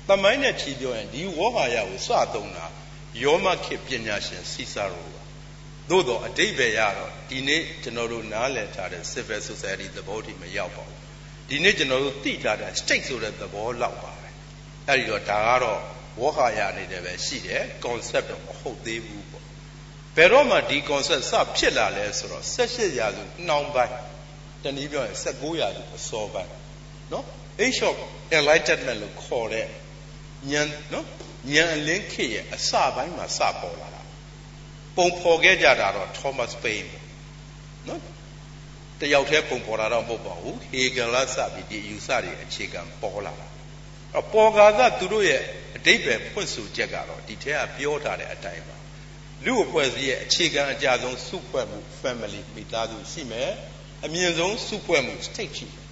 [0.08, 2.66] တမိုင်းနဲ့ချီပြောရင်ဒီဝေါဟာရကိုစသုံးတာ
[3.24, 5.22] ယောမခေပညာရှင်စီစာရိုပါ
[5.90, 11.00] သို့တော့အတိတ်ပဲရတော့ဒီနေ့ကျွန်တော်တို့နားလည်ထားတဲ့ civil society သဘောထိမရောက်ပါဘူး
[11.50, 14.30] ဒီနေ့ကျွန်တော်တို့သိထားတဲ့ state ဆိုတဲ့သဘောလောက်ပါပဲ
[14.88, 15.80] အဲ့ဒီတော့ဒါကတော့
[16.20, 19.19] ဝေါဟာရနေတယ်ပဲရှိတယ် concept တော့မဟုတ်သေးဘူးပေါ့
[20.20, 23.96] ဘယ်တော့မှဒီ concept စဖြစ်လာလဲဆိုတော့18ရာစုနှောင်းပိုင်း
[24.64, 26.52] တနည်းပြောရင်19ရာစုအစောပိုင်း
[27.12, 27.26] နော်
[27.66, 27.96] age of
[28.38, 29.66] enlightenment လို့ခေါ်တဲ့
[30.52, 31.06] ဉာဏ်နော်
[31.54, 34.02] ဉာဏ်အလင်းခေတ်ရဲ့အစပိုင်းမှာစပေါ်လာတာ
[34.98, 36.90] ပုံဖော်ခဲ့ကြတာတော့ Thomas Paine
[37.88, 38.02] နော်
[39.02, 43.48] တယောက်တည်းပုံဖော်တာတော့မဟုတ်ပါဘူးဟေဂယ်လစပြီးဒီအယူဆတွေအခြေခံပေါ်လာတာ
[44.20, 45.44] အပေါ်ကာကသူတို့ရဲ့
[45.76, 48.79] အတိတ်ပဲဖွင့်ဆိုချက်ကတော့ဒီထဲကပြောထားတဲ့အတိုင်းပါ
[49.46, 53.52] လူအဖွဲ့အစည်းရဲ့အခြေခံအကြဆုံးစုဖွဲ့မှု family မိသားစုရှိမယ်
[54.06, 55.86] အမြင့်ဆုံးစုဖွဲ့မှု state ရှိတယ်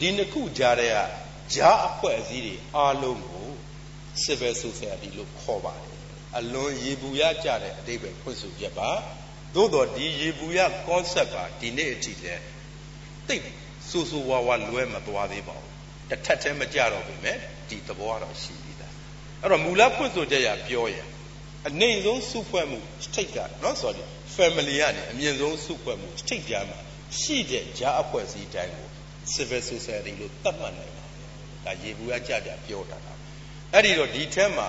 [0.00, 0.98] ဒီနှစ်ခုကြားတဲ့က
[1.54, 3.48] ဂျားအဖွဲ့အစည်းတွေအားလုံးကို
[4.24, 6.00] civil society လို့ခေါ်ပါတယ်
[6.38, 8.90] အလွန်ရေဘူးရကြတဲ့အတိတ်ပဲဖွင့်ဆိုချက်ပါ
[9.54, 12.34] သို့တော့ဒီရေဘူးရ concept ပါဒီနေ့အထိလဲ
[13.28, 13.36] သိ
[13.88, 15.72] စူစူဝါဝါလွဲမသွားသေးပါဘူး
[16.10, 17.36] တစ်ထက်တည်းမကြတော့ပြီမဲ့
[17.68, 18.92] ဒီသဘောကတော့ရှိပြီသား
[19.40, 21.06] အဲ့တော့မူလဖွင့်ဆိုချက်ရပြောရင်
[21.68, 24.02] အနေဆုံးစုဖွဲ့မှု state ကနော် sorry
[24.36, 26.78] family ကနေအမြင့်ဆုံးစုဖွဲ့မှု state ကြားမှာ
[27.20, 28.88] ရှိတဲ့ဂျားအဖွဲ့အစည်းတိုင်းကို
[29.34, 31.30] civil society လို့သတ်မှတ်နိုင်ပါတယ်
[31.64, 32.98] ဒါရေဘူးရကြကြပြောတာ
[33.72, 34.68] အဲ့ဒီတော့ဒီထဲမှာ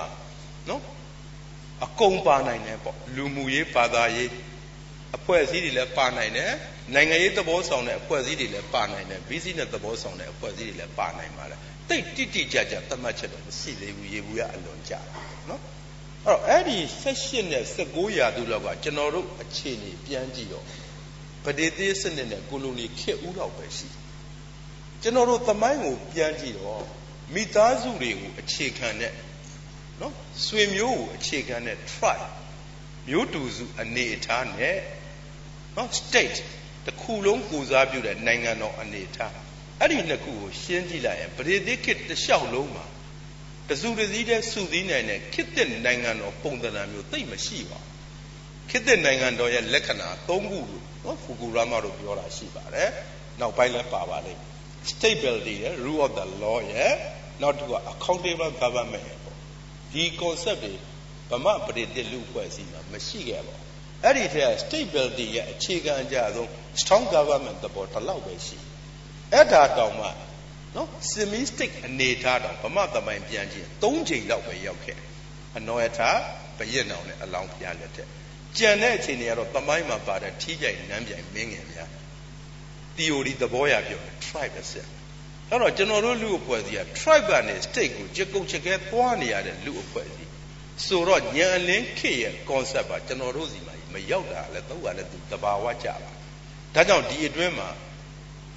[0.70, 0.82] နော်
[1.86, 4.30] အကုန်ပါနိုင်တယ်ပေါ့လူမှုရေးဘာသာရေး
[5.18, 6.52] အဖွဲ့အစည်းတွေလည်းပါနိုင်တယ်
[6.94, 15.35] နိုင်ငံရေးသဘောဆောင်တဲ့အဖွဲ့အစည်းတွေလည်းပါနိုင်တယ် business သဘောဆောင်တဲ့အဖွဲ့အစည်းတွေလည်းပါနိုင်ပါတယ်တိတ်တိတိကြကြသတ်မှတ်ချက်တော့မရှိသေးဘူးရေဘူးရအလွန်ကြတာနော်အဲ့
[16.26, 20.66] တော့အဲ့ဒီ16နဲ့19ရာစုလောက်ကကျွန်တော်တို့အခြေအနေပြန်ကြည့်တော့
[21.46, 23.88] ဗဒေသေးစနစ်နဲ့ကိုလိုနီခေတ်ဦးတော့ပဲရှိ
[25.02, 26.84] ကျွန်တော်တို့သမိုင်းကိုပြန်ကြည့်တော့
[27.34, 29.14] မိသားစုတွေကိုအခြေခံတဲ့
[30.02, 30.14] နော်
[30.46, 32.28] ဆွေမျိုးကိုအခြေခံတဲ့ tribe
[33.10, 34.78] မျိုးတူစုအနေအထားနဲ့
[35.76, 36.38] နော် state
[36.86, 39.34] တစ်ခုလုံးကိုစားပြုတဲ့နိုင်ငံတော်အနေအထား
[39.80, 42.86] အဲ့ဒီနှစ်ခုကိုရှင်းကြည့်လိုက်ရင်ပရိသတ်ခေတ်တစ်လျှောက်လုံးမှာ
[43.70, 47.96] တစုတစည်းတည်းစုစည်းနိုင်တဲ့ခေတ်သစ်နိုင်ငံတော်ပုံသဏ္ဍာန်မျိုးသိမရှိပါဘူး
[48.70, 50.68] ခေတ်သစ်နိုင်ငံတော်ရဲ့လက္ခဏာ၃ခုလို့
[51.06, 52.90] နော်ဖူကူရာမာတို့ပြောတာရှိပါတယ်
[53.40, 54.42] နောက်ပိုင်းလည်းပါပါလိမ့်
[54.92, 56.94] stability ရယ် rule of the law ရယ်
[57.42, 59.38] နောက်တစ်ခုက accountable government ရယ်ပေါ့
[59.94, 60.74] ဒီ concept တွေ
[61.40, 63.66] ဗမာပရိသတ်လူဖွဲ့စည်းမှာမရှိခဲ့ပါဘူး
[64.04, 66.50] အဲ့ဒီထဲက stability ရဲ့အခြေခံအကြဆုံး
[66.82, 68.58] strong government သဘောတလောက်ပဲရှိ
[69.34, 70.08] အဲ့ဒါတောင်မှ
[70.76, 74.98] နော် semistic အနေထားတောင်ဗမာသမိုင်းပြန်ကြည့်၃ချိန်လောက်ပဲရောက်ခဲ့
[75.58, 76.10] အနောယထာ
[76.58, 78.10] ဘယက်နောင်နဲ့အလောင်းဖျားလက်ထက်
[78.58, 81.90] ကြံတဲ့အချိန်တွေကတော့သမိုင်းမှာပါတဲ့ထီးကြိုင်နန်းပြိုင်မင်းငယ်များ
[82.96, 84.88] theory သဘောရပြောတယ် tribe အစစ်
[85.50, 90.32] အဲ့တော့ကျွန်တော်တို့လူအဖွဲ့အစည်းက tribe ကနေ state ကိုကြက်ကုတ်ချက်ကဲသွားနေရတဲ့လူအဖွဲ့အစည်း
[90.86, 96.12] ဆိုတော့ညံအလင်းခေရဲ့ concept ပါကျွန်တော်တို့စီမှာမရောက်တာလဲတော့ကလည်းသူတဘာဝကြပါ
[96.76, 97.70] ဒါကြောင့်ဒီအတွင်းမှာ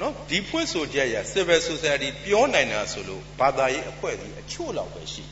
[0.01, 5.25] နော်ဒီဖွင့်ဆိုချက်ရ civil society ပြောနိုင်တာဆိုလို့ဘာသာရေးအဖွဲ့အစည်းအချို့လောက်ပဲရှိ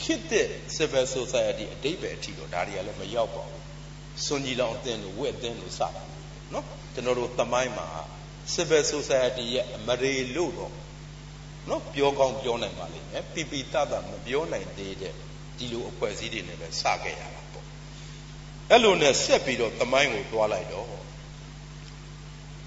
[0.00, 3.62] ခေတ်တဲ့ civil society အတိတ်ပဲအထိတော့ဒါတွေကလည်းမရောက်ပါဘူး
[4.24, 5.88] စွန်ကြီးလောင်အသင်းလို့ဝက်အသင်းလို့စတာ
[6.52, 7.88] နော်ကျွန်တော်တို့သမိုင်းမှာ
[8.54, 10.72] civil society ရဲ့အမရေလို့တော့
[11.70, 15.14] နော်ပြောကောင်းပြောနိုင်ပါလိမ့်မယ်ပြပြတတ်တာမပြောနိုင်သေးတဲ့
[15.58, 17.64] ဒီလိုအဖွဲ့အစည်းတွေနဲ့ပဲစခဲ့ရတာပေါ့
[18.70, 20.86] အဲ့လိုနဲ့ဆက်ပြီးတော့သမိုင်းကိုသွားလိုက်တော့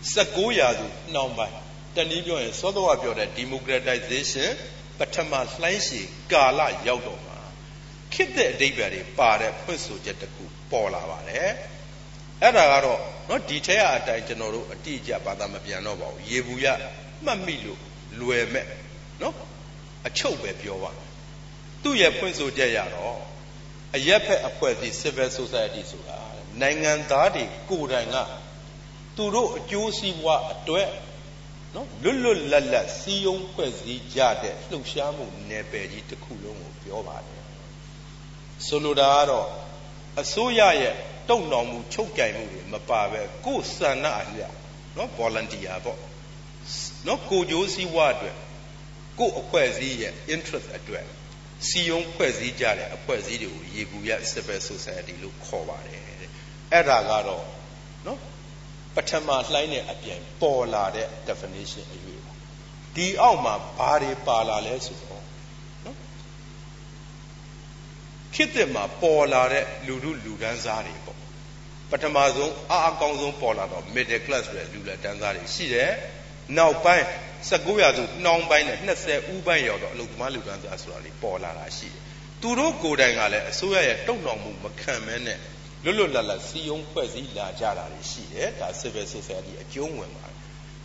[0.04, 1.58] 16ရာစုနှောင်းပိုင်း
[1.96, 4.50] တနည်းပြောရင်စောစောကပြောတဲ့ democratization
[5.00, 7.38] ပထမလှိုင်းရှည်ကာလရောက်တော့မှာ
[8.14, 11.52] ခေတ်တဲ့အဓိပ္ပာယ်တွေပါတဲ့ဖွင့်ဆိုချက်တစ်ခုပေါ်လာပါတယ်
[12.42, 16.68] အဲ့ဒါကတော့နော်ဒီထဲအတိုင်းကျွန်တော်တို့အတိအကျဘာသာမပြန်တော့ပါဘူးရေဘူးရ
[17.26, 17.80] မှတ်မိလို့
[18.20, 18.66] လွယ်မဲ့
[19.22, 19.36] နော်
[20.08, 20.92] အချုပ်ပဲပြောပါ
[21.84, 23.20] သူ့ရဲ့ဖွင့်ဆိုချက်ရတော့
[23.96, 26.20] အရက်ဖက်အဖွဲ့အစည်း civil society ဆိုတာ
[26.62, 28.18] နိုင်ငံသားတွေကိုယ်တိုင်က
[29.20, 30.90] သူတို့အကျိုးစီးပွားအတွက်
[31.76, 37.44] နော်လွတ်လွတ်လပ်လပ်စီယုံဖွဲ့စည်းကြတဲ့လှုပ်ရှားမှုနယ်ပယ်ကြီးတစ်ခုလုံးကိုပြောပါတယ်
[38.68, 39.48] ဆိုလိုတာကတော့
[40.22, 40.96] အစိုးရရဲ့
[41.30, 44.58] တုံ့နှောင်မှုချုပ်ကြိုင်မှုတွေမပါပဲကိုယ်ဆန္ဒအလျောက်
[44.98, 46.00] နော် volunteer ပေါ့
[47.08, 48.38] နော်ကိုကြိုးစည်းဝါအတွက်
[49.20, 51.06] ကိုယ်အဖွဲ့အစည်းရဲ့ interest အတွက်
[51.68, 56.02] စီယုံဖွဲ့စည်းကြတဲ့အဖွဲ့အစည်းတွေကိုရေကူရ civil society လို့ခေါ်ပါတယ်
[56.72, 57.46] အဲ့ဒါကတော့
[58.08, 58.39] နော်ပ
[59.10, 62.34] ထမလှိုင်းတဲ့အပြင်ပေါ်လာတဲ့ definition အရွေးပါ
[62.96, 65.24] ဒီအောက်မှာဘာတွေပါလာလဲဆိုတော့
[65.86, 65.98] နော်
[68.34, 71.18] ခေတ်သစ်မှာပေါ်လာတဲ့လူလူလူဒန်းစားတွေပေါ့
[71.92, 75.92] ပထမဆုံးအအကောင်းဆုံးပေါ်လာတော့ middle class ဆိုတဲ့လူလက်တန်းစားတွေရှိတယ်
[76.58, 77.06] နောက်ပိုင်း
[77.50, 82.02] 19ရာစုနှောင်းပိုင်းနဲ့20ဦးပိုင်းရောက်တော့အလုသမားလူဒန်းစားဆိုတာလေးပေါ်လာတာရှိတယ်
[82.42, 85.38] သူတို့ကိုယ်တိုင်ကလည်းအစိုးရရဲ့တုံ့နှောင်မှုမခံမဲနဲ့
[85.85, 90.37] လွတ်လွတ်လပ်လပ်စီယုံဖွဲ့စည်းလာကြတာတွေရှိတယ်ဒါ civil society အကျုံးဝင်ပါတယ်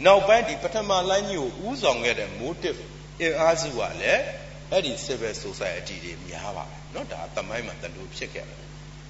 [0.05, 2.79] နောက်ပိုင်းဒီပထမလိုင်းကြီးကိုဥဆောင်ခဲ့တဲ့ motive
[3.21, 4.23] အင်အားစုကလည်း
[4.71, 8.67] အဲ့ဒီ civil society တွေများပါတယ်เนาะဒါသမိုင်းမှာတလူဖြစ်ခဲ့တယ်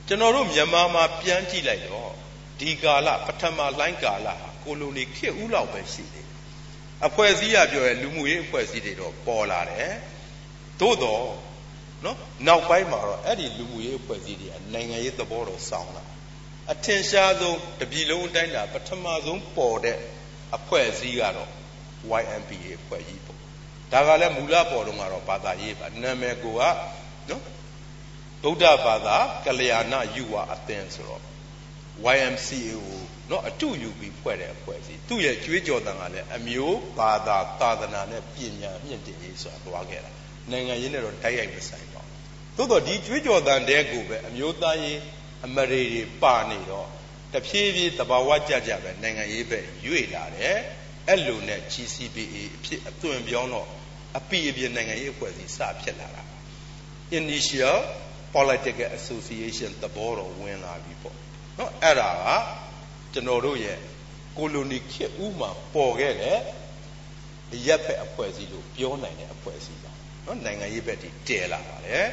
[0.07, 2.11] ကျွန်တော်တို့မြန်မာမှာပြန်ကြည့်လိုက်တော့
[2.59, 6.27] ဒီကာလပထမလိုင်းကာလဟာကိုလိုနီခေတ်ဦးလောက်ပဲရှိတယ်
[7.07, 9.91] အဖွဲ့အစည်းရပြောရဲလူမှုရေးအဖွဲ့အစည်းတွေတော့ပေါ်လာတယ်
[10.79, 11.23] သို့တော့
[12.04, 16.04] နော်နောက်ပိုင်းမှာတော့အဲ့ဒီလူမှုရေးအဖွဲ့အစည်းတွေကနိုင်ငံရေးသဘောတော်ဆောင်းလာ
[16.72, 19.98] အထင်ရှားဆုံးတပြည်လုံးအတိုင်းတာပထမဆုံးပေါ်တဲ့
[20.56, 21.50] အဖွဲ့အစည်းကတော့
[22.20, 23.38] YMPA အဖွဲ့ကြီးပေါ့
[23.92, 26.62] ဒါကလည်းမူလပေါ်တော့ကတော့ဘာသာရေးပါနာမည်ကိုက
[27.28, 27.42] နော်
[28.42, 31.22] ဗုဒ္ဓဘာသာကလျာဏယူဝအသင်းဆိုတော့
[32.16, 40.10] YMCA ကိုနော်အတူယူပြီးဖွဲ့တဲ့အဖွဲ့အစည်းသူ့ရဲ့ကြွေးကြော်တန်ကလည်းအမျိုးဘာသာသာသနာနဲ့ပညာမြင့်တင်ရေးဆိုတာတွားခဲ့တာ
[40.50, 41.93] နိုင်ငံရေးနဲ့တော့တိုက်ရိုက်မဆိုင်ပါဘူး
[42.56, 45.00] သို့တော့ဒီကြွေးကြော်တန်တဲကိုပဲအမျိုးသားရေး
[45.46, 46.88] အမရေတွေပါနေတော့
[47.32, 50.56] တဖြည်းဖြည်းတဘာဝကြကြပဲနိုင်ငံရေးပဲရွေ့လာတယ်
[51.08, 53.68] အဲ့လိုနဲ့ GCPA အဖြစ်အသွင်ပြောင်းတော့
[54.18, 56.22] အပိအပြင်းနိုင်ငံရေးအဖွဲ့အစည်းစဖြစ်လာတာ
[57.18, 57.76] initial
[58.34, 61.16] political association သဘောတော်ဝင်လာပြီပေါ့
[61.58, 62.28] နော်အဲ့ဒါက
[63.12, 63.78] ကျွန်တော်တို့ရဲ့
[64.38, 66.38] ကိုလိုနီခေတ်ဥမှာပေါ်ခဲ့တဲ့
[67.54, 69.92] အရက်ဖက်အဖွဲ့အစည်းလို့ပြောနိုင်တဲ့အဖွဲ့အစည်းပါ
[70.26, 72.06] နော်နိုင်ငံရေးဘက်တည်တည်လာပါတယ်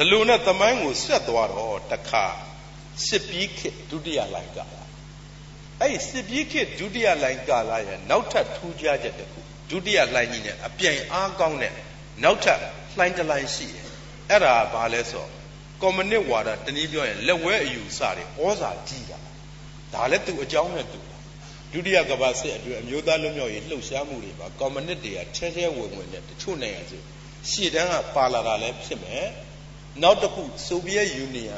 [0.00, 2.24] ဒီလိုနဲ့သမိုင်းကိုဆက်သွားတော့တခါ
[3.06, 4.76] စစ်ပြီးခေတ်ဒုတိယလိုင်းကာလ
[5.80, 11.72] အဲ့ဒီစစ်ပြီးခေတ်ဒုတိယလိုင်းကာလရဲ့နောက်ထပ်ထူးခြားချက်တစ်ခုဒုတိယလိုင်းကြီးနဲ့အပြိုင်အားကောင်းတဲ့
[12.22, 12.60] နောက်ထပ်
[12.96, 13.86] လှိုင်းတစ်လိုင်းရှိတယ်
[14.30, 15.30] အဲ့ဒါဘာလဲဆိုတော့
[15.80, 19.18] ကွန်မြူနစ်ဝါဒတနည်းပြောရင်လက်ဝဲအယူဆတွေဩဇာကြီးတာ
[19.94, 21.00] ဒါလည်းသူအကြောင်းနဲ့သူ
[21.72, 26.98] ဒုတိယကမ္ဘာစစ်အတွင်းအမျိုးသားလွတ်မြောက်ရေးလှုပ်ရှားမှုတွေမှာကွန်မြူနစ်တွေကထဲထဲဝင်ဝင်နဲ့တချို့နိုင်ငံစု
[27.50, 29.26] ရှေ့တန်းကပါလာတာလည်းဖြစ်မယ်
[30.02, 31.56] နောက်တစ်ခုဆိုဗီယက်ယူနီယံ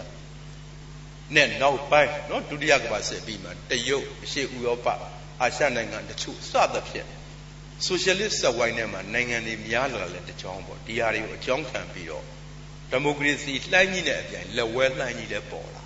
[1.34, 4.86] နဲ့နောက်ပိုင်းနော်ဒုတိယကမ္ဘာစစ်ပြီးမှတရုတ်အရှေ့ဥရောပ
[5.40, 7.08] အာရှနိုင်ငံတချို့စသဖြင့်
[7.86, 12.24] ဆိုရှယ်လစ်စက်ဝိုင်းထဲမှာနိုင်ငံတွေများလာလဲတကြောင်ပေါ့ဒီဟာတွေကိုအကြောင်းခံပြီးတော့
[12.90, 15.82] ဒီမိုကရေစီလှိုင်းကြီးနဲ့အပြိုင်လက်ဝဲလှိုင်းကြီးလည်းပေါ်လာ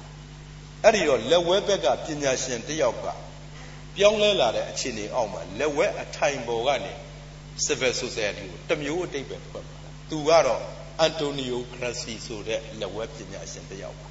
[0.82, 3.06] အဲ့ဒီတော့လက်ဝဲဘက်ကပညာရှင်တယောက်က
[3.96, 6.92] ပြောင်းလဲလာတဲ့အခြေအနေအောက်မှာလက်ဝဲအထိုင်ပေါ်ကနေ
[7.66, 9.80] civil society ကိုတမျိုးအတိတ်ပဲဖွင့်လာ
[10.10, 10.62] သူကတော့
[10.99, 14.07] အန်တိုနီယိုဂရက်စီဆိုတဲ့လက်ဝဲပညာရှင်တယောက်ပါ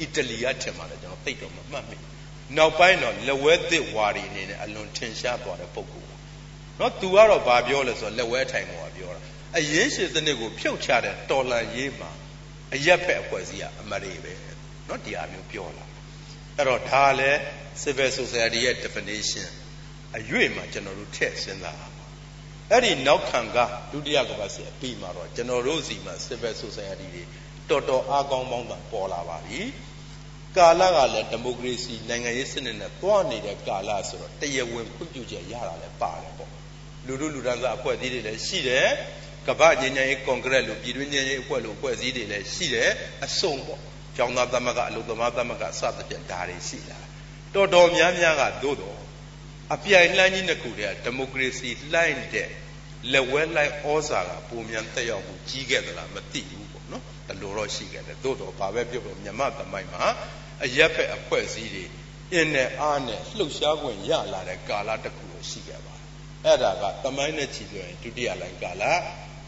[0.00, 1.96] အီတလီကထင်ပါတယ်ကျွန်တော်သိတော့မမှတ်မိ
[2.56, 6.00] နောက်ပိုင်းတော့လက်ဝဲသစ်ဝါဒီအနေနဲ့အလွန်ထင်ရှားသွားတဲ့ပုံကူ
[6.80, 9.20] နော်သူကတော့ဗာပြောလဲဆိုတော့လက်ဝဲထိုင်ပေါ်ကပြောတာ
[9.58, 12.10] အရင်ရှင်စနစ်ကိုဖြုတ်ချတဲ့တော်လန်ရေးမှာ
[12.74, 14.32] အရက်ဖက်အဖွဲ့အစည်းကအမရေပဲ
[14.86, 15.84] เนาะဒီအမျိုးပြောလာ
[16.56, 17.38] အဲ့တော့ဒါလည်း
[17.82, 19.48] civil society ရဲ့ definition
[20.16, 21.78] အရွေ့မှာကျွန်တော်တို့ထည့်စဉ်းစား
[22.71, 23.57] အဲ့ဒီနောက်ခံက
[23.91, 27.23] ဒုတိယကမ္ဘာစစ်အပြီးမှာတော့ကျွန်တော်တို့စီမှာ civil society တွေ
[27.69, 29.59] တော်တော်အားကောင်းပေါင်းတာပေါ်လာပါပြီ
[30.57, 36.51] ကာလကလည်းဒီမိုကရေစီနိုင်ငံရေးစနစ်နဲ့တွားနေတဲ့ကာလဆိုတော့တရားဝင်ခွင့်ပြုချက်ရတာလည်းပါတယ်ပေါ့
[37.07, 38.87] လူတို့လူတန်းစားအဖွဲ့အစည်းတွေလည်းရှိတယ်
[39.47, 42.91] ကမ္ဘာ့ငြိမ်းချမ်းရေးကွန်ကရက်လို့ပြည်တွင်းငြိမ်းချမ်းရေးအဖွဲ့လို့အဖွဲ့အစည်းတွေလည်းရှိတယ်
[43.25, 43.81] အစုံပေါ့
[44.17, 46.99] ကျောင်းသားသမဂ္ဂအလုပ်သမားသမဂ္ဂစသဖြင့်ဒါတွေရှိလာ
[47.53, 48.97] တော်တော်များများကသို့တော်
[49.73, 52.49] အပြိုင်လှမ်းကြီးနှစ်ခုတည်းကဒီမိုကရေစီလှိုင်းတဲ့
[53.13, 60.03] လက်ဝဲလိုက်ဩဇာကပုံမြန်တက်ရောက်မှုကြီးခဲ့သလားမသိဘူးပေါ့နော်တလူတော့ရှိခဲ့တယ်သို့တော်ဘာပဲပြောပြောမြမသမိုင်းမှာ
[60.63, 61.85] အရက်ဖက်အဖွဲ့အစည်းတွေ
[62.33, 66.05] အင်းနဲ့အားနဲ့လှုပ်ရှားခွင့်ရလာတဲ့ကာလတစ်ခုရှိခဲ့ပါတယ်
[66.45, 68.83] အဲ့ဒါကသမိုင်းနဲ့ချီပြောရင်ဒုတိယလိုင်းကာလ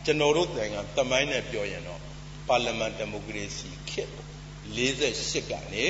[0.06, 2.02] ကျွန်တော်တို့နိုင်ငံသမိုင်းနဲ့ပြောရင်တော့
[2.48, 4.12] ပါလီမန်ဒီမိုကရေစီခေတ်
[4.78, 5.86] 48ကနေ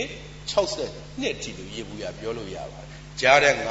[0.51, 2.86] 60နှစ်ထိလို့ရေဘူးရပြောလို့ရပါတယ်
[3.21, 3.61] ကြားတဲ့58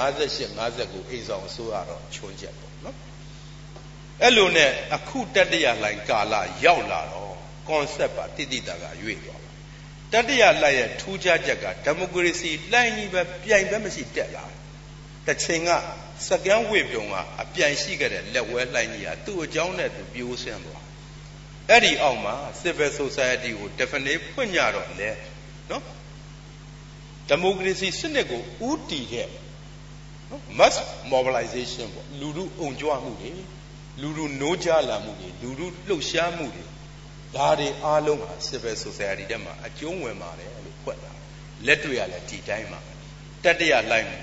[0.68, 2.96] 59အိမ်ဆောင်အစိုးရတော့ချွန်းချက်ပေါ့နော်
[4.22, 7.35] အဲ့လိုနဲ့အခုတတရလိုင်းကာလရောက်လာတော့
[7.68, 9.42] concept ပါတိတိတာကရွေ့သွား
[10.12, 14.44] တတရလိုက်ရဲ့ထူးခြားချက်ကဒီမိုကရေစီလှိုင်းကြီးပဲပြိုင်ပဲမရှိတက်လာ
[15.26, 15.70] တစ်ချိန်က
[16.28, 20.85] စကန်းဝေပြုံကအပြိုင်ရှိခဲ့တဲ့လက်ဝဲလှိုင်းကြီးကသူ့အကြောင်းနဲ့သူပြိုးဆင်းသွား
[21.70, 25.11] အဲ့ဒီအောက်မှာ civil society ကို definite ဖွင့်ကြတော့လေ
[25.70, 25.82] နော်
[27.28, 29.28] ဒီမိုကရေစီစနစ်ကိုဥတီတဲ့
[30.30, 30.76] နော် mass
[31.12, 33.32] mobilization ပေါ့လူလူအုံကြွမှုတွေ
[34.00, 36.64] လူလူနိုးကြလာမှုတွေလူလူလှုပ်ရှားမှုတွေ
[37.36, 41.12] ဒါတွေအားလုံးဟာ civil society တက်မှာအကျုံးဝင်ပါတယ်လို့ဖွက်တာ
[41.66, 42.80] လက်တွေ့ရလဲဒီတိုင်းမှာ
[43.44, 44.18] တတရလိုက်မှု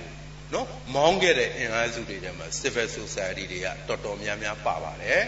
[0.54, 5.22] နော်မောင်းခဲ့တဲ့အင်အားစုတွေထဲမှာ civil society တွေကတော်တော်များများပါပါတယ်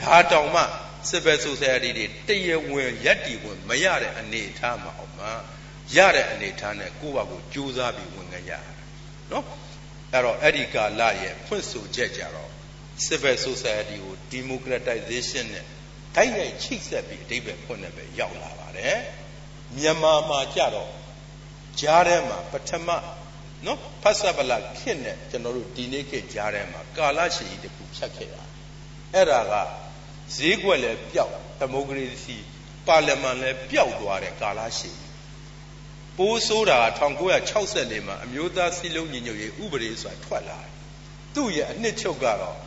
[0.00, 0.62] ဒါတောင်မှ
[1.10, 5.32] civil society တွေတရဝင်ရက်တီဝင်မရတဲ့အနေအထားမှာအောင်မှာ
[5.96, 8.52] ရတဲ့အနေအထားနဲ့ကိုယ့်ဘာကိုကြိုးစားပြီးဝင်ကြရ
[9.30, 9.46] နော်
[10.12, 12.50] အဲ့တော့အဲ့ဒီကာလရဲ့ဖွင့်ဆိုချက်ကြတော့
[13.06, 15.66] civil society ကို democratization နဲ့
[16.16, 18.98] တိုက်ရိုက်ချိတ်ဆက်ပြီးအဓိပ္ပာယ်ဖွင့်နေပဲရောက်လာပါတယ်
[19.76, 20.90] မြန်မာမှာကြတော့
[21.80, 22.88] ကြားထဲမှာပထမ
[23.66, 28.42] နော်ဖတ်ဆပ်ပလခင့်နဲ့ကျွန်တော်တို့ဒီနေ့ခေတ်ကြားထဲမှာကာလရှည်ကြီးတစ်ခုဖြတ်ခဲ့တာ
[29.14, 29.54] အဲ့ဒါက
[30.36, 32.36] ဈေးကွက်လည်းပျောက်ဒီမိုကရေစီ
[32.86, 35.01] ပါလီမန်လည်းပျောက်သွားတဲ့ကာလရှည်
[36.18, 36.80] ပိုးဆိုးတာ
[37.38, 40.70] 1964မှာအမျိုးသားစီလုံးညီညွတ်ရေးဥပဒေဆိုတာထွက်လာတယ်
[41.34, 42.58] သူ့ရဲ့အနှစ်ချုပ်ကတော့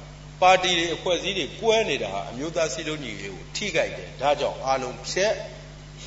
[0.42, 5.34] ပါတီတွေအဖွဲ့အစည်းတွေကွဲနေတာဟာအမျိုးသားစီလုံးညီညွတ်ရေးကိုထိခိုက်တယ်ဒါကြောင့်အားလုံးဖြက်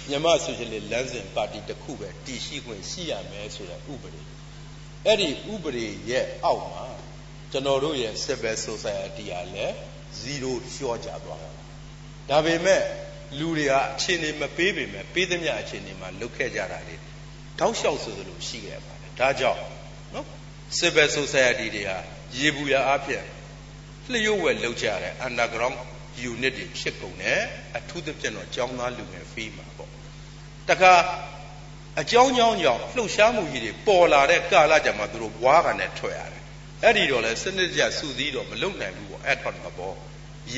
[0.09, 4.23] မြန်မာဆိုရှယ်လစ်လမ်းစဉ်ပါတီတစ်ခုပဲတည်ရှိခွင့်ရှိရမယ်ဆိုတဲ့ဥပဒေ
[5.05, 6.87] အဲ့ဒီဥပဒေရဲ့အောက်မှာ
[7.53, 9.75] ကျွန်တော်တို့ရဲ့ civil society ကလည်း
[10.23, 10.25] 0
[10.75, 11.51] လျှော့ကျသွားတာ
[12.31, 12.83] ဒါပေမဲ့
[13.39, 16.97] လူတွေကအခြေအနေမပေးပေမဲ့ပေးသမျှအခြေအနေမှာလုတ်ခဲ့ကြတာလေ
[17.61, 19.61] တောက်လျှောက်ဆိုသလိုရှိခဲ့ပါတယ်ဒါကြောင့်
[20.15, 20.27] နော်
[20.79, 21.99] civil society တွေဟာ
[22.39, 23.25] ရေဘူးရအဖြစ်
[24.13, 25.77] လျှို့ဝှက်လုပ်ကြတဲ့ underground
[26.31, 27.41] unit တွေဖြစ်ကုန်တယ်
[27.77, 29.91] အထူးသဖြင့်တော့ကျောင်းသားလူငယ်ဖေးမှာပေါ့
[30.69, 30.93] တခါ
[32.01, 36.43] အကြောင်းကြောင်းကြောင့်လှုပ်ရှားမှုကြီးတွေပေါ်လာတဲ့ကာလကြမှာသူတို့ဝါးကန်နဲ့ထွက်ရတယ်
[36.83, 39.93] အဲ့ဒီတော့လဲစနစ်ကျစုစည်းတော့မလုံနိုင်ဘူးပေါ့အဲ့တော့သဘော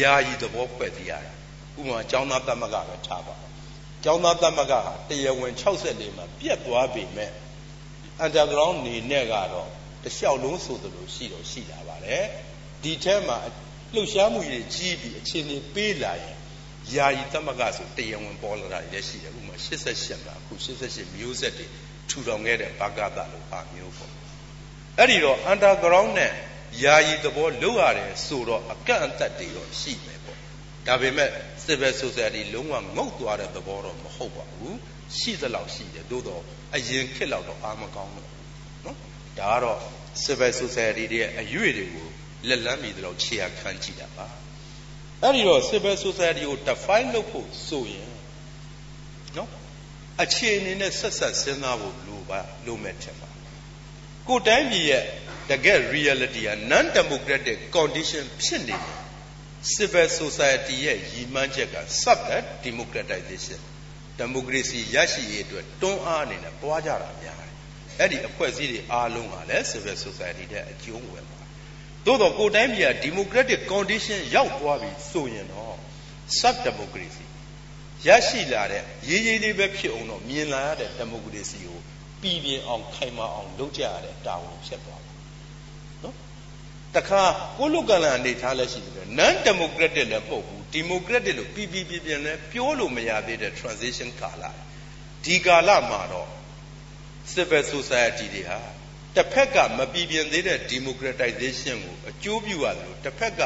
[0.00, 1.34] ယာယီသဘောဖွဲ့စည်းရတယ်
[1.78, 3.34] ဥပမာကျောင်းသားသမဂ္ဂပဲထားပါ
[4.04, 7.30] ကျောင်းသားသမဂ္ဂဟာတရားဝင်64မှာပြက်သွားပြီမဲ့
[8.24, 9.68] underground နေနဲ့ကတော့
[10.04, 12.24] တလျှောက်လုံးဆိုသလိုရှိတော့ရှိလာပါတယ်
[12.82, 13.38] ဒီထဲမှာ
[13.94, 16.36] လှုပ်ရှားမှုတွေကြီးပြီးအခြေအနေပေးလာရင်
[16.94, 21.66] ယာယီသမဂ္ဂဆိုတရားဝင်ပေါ်လာတာလည်းရှိတယ်ဥပမာ88မှာအခု88မျိုးဆက်တွေ
[22.08, 24.12] ထူထောင်ခဲ့တဲ့ဘာကသလိုဟာမျိုးပေါ့
[24.98, 26.32] အဲ့ဒီတော့ underground နဲ့
[26.84, 30.38] ယာယီသဘောလောက်ရတယ်ဆိုတော့အကန့်အသတ်တွေတော့ရှိမယ်ပေါ့
[30.86, 31.30] ဒါပေမဲ့
[31.70, 34.78] civil society လုံးဝငုတ်သွားတဲ့သဘောတော့မဟုတ်ပါဘူး
[35.18, 36.42] ရှိသလောက်ရှိတယ်သို့တော့
[36.76, 38.30] အရင်ခေတ်လောက်တော့အာမကောင်းတော့
[38.84, 38.96] နော်
[39.38, 39.78] ဒါကတော့
[40.24, 42.08] civil society တွေရဲ့အရွေတွေကို
[42.48, 44.26] လက်လန်းမိသလောက်ခြေရခံကြည့်တာပါ
[45.22, 48.08] အဲ့ဒီတော့ civil society ကို define လုပ်ဖို့ဆိုရင်
[49.36, 49.48] နော်
[50.22, 53.28] အခြေအနေနဲ့ဆက်ဆက်စဉ်းစားဖို့လိုပါလိုမဲ့ချက်ပါ
[54.28, 55.04] ကိုတိုင်းပြည်ရဲ့
[55.50, 58.99] တကယ် reality က non democratic condition ဖြစ်နေတယ်
[59.62, 62.18] civil society ရဲ့ရည်မှန်းချက်က sub
[62.66, 63.60] democratization
[64.20, 67.52] democracy ရရှိရေးအတွက်တွန်းအားအနေနဲ့ပွားကြတာများတယ်
[67.98, 71.40] အဲ့ဒီအဖွဲ့အစည်းတွေအားလုံးကလည်း civil society တဲ့အကျိုးဝင်ပါ
[72.06, 75.74] သို့တော့ကိုတိုင်းပြည်က democratic condition ရောက်သွားပြီဆိုရင်တော့
[76.38, 77.26] sub democracy
[78.06, 81.78] ရရှိလာတဲ့ရေးရေးလေးပဲဖြစ်အောင်တော့မြင်လာရတဲ့ democracy ကို
[82.22, 84.99] ပြည်ပြင်းအောင်ခိုင်မာအောင်လုပ်ကြရတဲ့တာဝန်ဖြစ်သွားတယ်နော်
[86.96, 87.22] တခါ
[87.58, 94.44] ကိုလုကလန်အနေထားလည်းရှိတယ် non democratic လည်းမဟုတ်ဘူး democratic လို့ပြည်ပြည်ပြင်းပြင်းလည်းပြောလို့မရသေးတဲ့ transition ကာလ
[95.24, 96.28] ဒီကာလမှာတော့
[97.32, 98.58] civil society တွေဟာ
[99.16, 103.42] တစ်ဖက်ကမပြည်ပြင်းသေးတဲ့ democratization ကိုအကျိုးပြုရတယ်လို့တစ်ဖက်က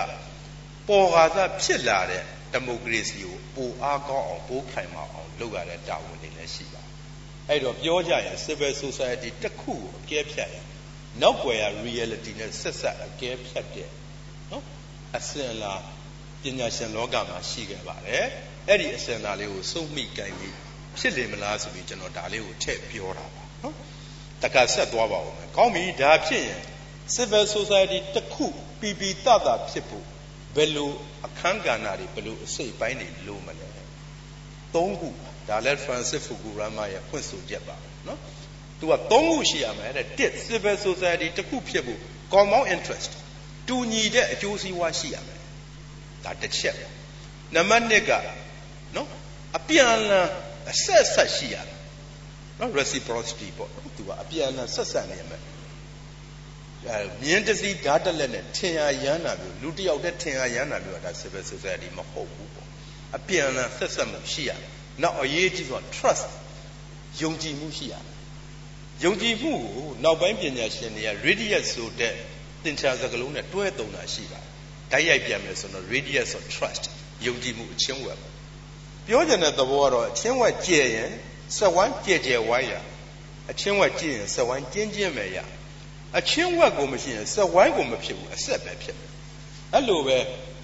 [0.89, 6.91] ပေါ်ကားသဖြစ်လာတဲ့ democracy ကိုပိုအားကောင်းအောင်ပိုခိုင်မာအောင်လုပ်ရတဲ့တာဝန်တွေလည်းရှိပါတယ်
[7.49, 10.67] အဲ့တော့ပြောကြရင် civil society တစ်ခုကိုအကဲဖြတ်ရင်
[11.23, 13.91] နောက်ွယ်ရ reality နဲ့ဆက်ဆက်အကဲဖြတ်တဲ့
[14.51, 14.65] နော်
[15.17, 15.75] အစင်လာ
[16.43, 18.25] ပညာရှင်လောကမှာရှိခဲ့ပါတယ်
[18.69, 20.55] အဲ့ဒီအစင်လာလေးကိုစုံမိကြိုင်ပြီး
[20.99, 23.75] ဖြစ်လေမလားဆိုပြီးကျွန်တော်ဒါလေးကိုထည့်ပြောတာပါနော်
[24.43, 26.61] တခါဆက်သွားပါဦးမယ်ကောင်းပြီဒါဖြစ်ရင်
[27.15, 28.47] civil society တစ်ခု
[28.81, 30.05] ပြီးပြီးတတဖြစ်ဖို့
[30.57, 30.91] ဘယ်လို
[31.27, 33.69] အခန်းကဏ္ဍတွေဘယ်လိုအစိတ်ပိုင်းတွေလိုမလဲ
[34.75, 35.09] သုံးခု
[35.49, 38.21] ဒါလည်း Francis Fukuyama ရဲ့ဖွင့်ဆိုချက်ပါနော်
[38.79, 42.01] သူကသုံးခုရှိရမယ်တဲ့တစ် civil society တစ်ခုဖြစ်ဖို့
[42.35, 43.11] common interest
[43.69, 45.39] တူညီတဲ့အကျိုးစီးပွားရှိရမယ်
[46.25, 46.77] ဒါတစ်ချက်
[47.55, 48.11] နံပါတ်1က
[48.97, 49.09] နော်
[49.57, 50.29] အပြန်အလှန်
[50.71, 51.79] အဆက်ဆက်ရှိရတယ်
[52.59, 55.43] နော် reciprocity ပေါ့သူကအပြန်အလှန်ဆက်ဆက်နေရမယ်
[56.89, 62.69] အဲမြင်းတစည်းဓာတ်တက်လက်နဲ့ထင်ရရမ်းတာမျိုးလူတစ်ယောက်တည်းထင်ရရမ်းတာမျိုးကဒါ civil society မဟုတ်ဘူးပေါ့
[63.17, 64.71] အပြန်အလှန်ဆက်ဆက်မှုရှိရတယ်
[65.03, 66.29] နောက်အရေးကြီးဆုံး trust
[67.23, 68.14] ယုံကြည်မှုရှိရတယ်
[69.03, 72.15] ယုံကြည်မှုကိုနောက်ပိုင်းပညာရှင်တွေက radius ဆိုတဲ့
[72.63, 74.49] သင်္ချာစကားလုံးနဲ့တွဲသုံးတာရှိပါတယ်
[74.93, 76.85] တိုက်ရိုက်ပြန်မယ်ဆိုတော့ radius of trust
[77.27, 78.19] ယုံကြည်မှုအချင်းဝက်
[79.07, 81.11] ပြောချင်တဲ့သဘောကတော့အချင်းဝက်ကျဲရင်
[81.57, 82.75] စက်ဝမ်းကျဲကျဲဝိုင်းရ
[83.51, 85.39] အချင်းဝက်ကြည့်ရင်စက်ဝိုင်းကျင်းကျင်းပဲရ
[86.19, 89.11] အချင်းဝက်ကိုမရှိရင်စက်ဝိုင်းကိုမဖြစ်ဘူးအဆက်ပဲဖြစ်တယ်
[89.73, 90.17] အဲ့လိုပဲ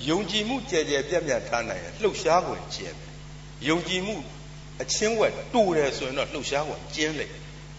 [0.09, 3.11] ယုံကြည်မှုကြဲကြဲပြတ်ပြတ်ထားနိုင်ရင်လှုပ်ရှားဝင်ကျင်းတယ်
[3.69, 4.17] ယုံကြည်မှု
[4.83, 7.27] အချင်းဝက်တူတယ်ဆိုရင်တော့လှုပ်ရှားဝင်ကျင်းလေ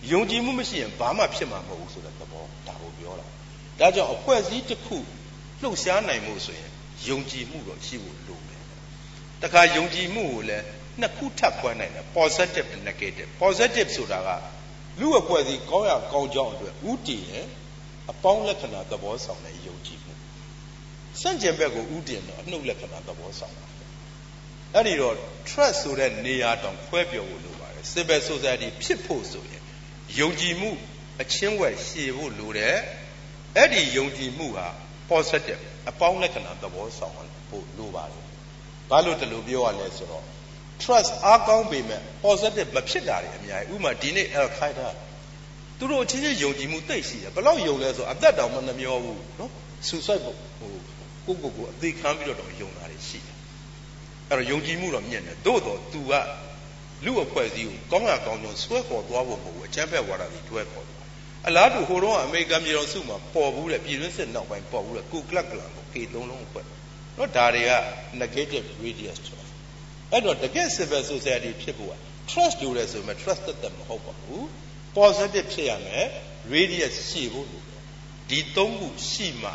[0.09, 3.25] ယုံကြည်မှုမရှိရင်ဘာမှဖြစ်မှာမဟုတ်ဘူးဆိုတဲ့သဘောဒါကိုပြောတာ
[3.79, 4.97] ဒါကြောင့်အဖွဲ့အစည်းတစ်ခု
[5.61, 6.69] လှုပ်ရှားနိုင်မှုဆိုရင်
[7.09, 8.63] ယုံကြည်မှုတော့ရှိဖို့လိုတယ်
[9.43, 10.65] တခါယုံကြည်မှုကိုလည်း
[10.99, 14.29] နှစ်ခုထပ်ခွဲနိုင်တယ် positive and negative positive ဆိုတာက
[14.99, 17.45] လူအဖွဲ့အစည်းကောင်းရကောင်းကြောင်းအတွက်ဥတည်ရဲ့
[18.11, 20.13] အပေါင်းလက္ခဏာသဘောဆောင်တဲ့ယုံကြည်မှု
[21.21, 23.65] စန့်ကျင်ဘက်ကိုဥတည်တော့အနှုတ်လက္ခဏာသဘောဆောင်တာ
[24.73, 25.15] အဲ့ဒီတော့
[25.49, 29.60] trust ဆိုတဲ့နေရာတောင်ခွဲပြောဖို့လိုပါတယ် civil society ဖြစ်ဖို့ဆိုရင်
[30.19, 30.69] ယုံကြည်မှု
[31.21, 32.77] အချင်းဝက်ရှည်ဖို့လိုတယ်
[33.57, 34.67] အဲ့ဒီယုံကြည်မှုဟာ
[35.11, 37.13] positive အပေါင်းလက္ခဏာသဘောဆောင်
[37.49, 38.23] ဖို့လိုပါတယ်
[38.89, 40.23] ဘာလို့တလို့ပြောရလဲဆိုတော့
[40.81, 44.89] trust အားကောင်းပေမဲ့ positive မဖြစ်တာတွေအများကြီးဥပမာဒီနေ့ al qaeda
[45.77, 49.51] သူတို့အချင်းချင်းယုံကြည်မှုတိတ်ရှိတယ်ဘယ်လောက်ယုံလဲဆိုအသက်တောင်မနှမျောဘူးနော်
[49.87, 50.35] suicide ဟို
[51.25, 53.35] ကိုကိုကိုအသေးခံပြီးတော့ယုံတာတွေရှိတယ်
[54.29, 56.13] အဲ့တော့ယုံကြည်မှုတော့မြင့်တယ်သို့တော့ तू က
[57.05, 60.97] လူအဖွဲ့အစည်းကိုကောင်းရကောင်းကြောင်းဆွဲခေါ်သွားဖို့မဟုတ်ဘူးအချမ်းဖက်ဝါဒတွေတွဲခေါ်တယ်
[61.47, 66.65] အလားတူဟိုတော့အမေရိကန်ပြည်တော်စုမှာပေါ်ဘူးတဲ့ပြည်တွင်းစစ်နောက်ပိုင်းပေါ်ဘူးတဲ့ကုကလပ်ကလန်ကို K3 လုံးအဖွဲ့
[67.17, 67.71] နော်ဒါတွေက
[68.21, 69.47] negative radius ဆိုတာ
[70.11, 71.95] အဲ့တော့တကယ် civil society ဖြစ်ဖို့က
[72.31, 74.43] trust လို့လဲဆိုမှ trust တက်မဟုတ်ပါဘူး
[74.97, 76.05] positive ဖြစ်ရမယ်
[76.53, 77.81] radius ရှိဖို့လိုတယ်
[78.29, 79.51] ဒီသုံးခုရှိမှ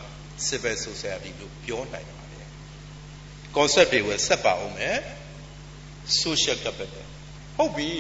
[0.49, 2.49] civil society လို့ပြောနိုင်ပါတယ်
[3.57, 4.97] concept တွေကိုဆက်ပါအောင်မယ်
[6.23, 7.06] social capital
[7.57, 7.90] ဟုတ်ပြီ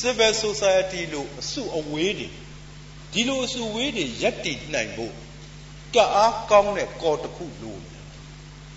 [0.00, 2.28] civil society လို့အစုအဝေးတွေ
[3.12, 5.14] ဒီလိုအစုဝေးတွေရက်တည်နိုင်ဖို့
[5.94, 7.80] ကအားကောင်းတဲ့ကော်တစ်ခုလို့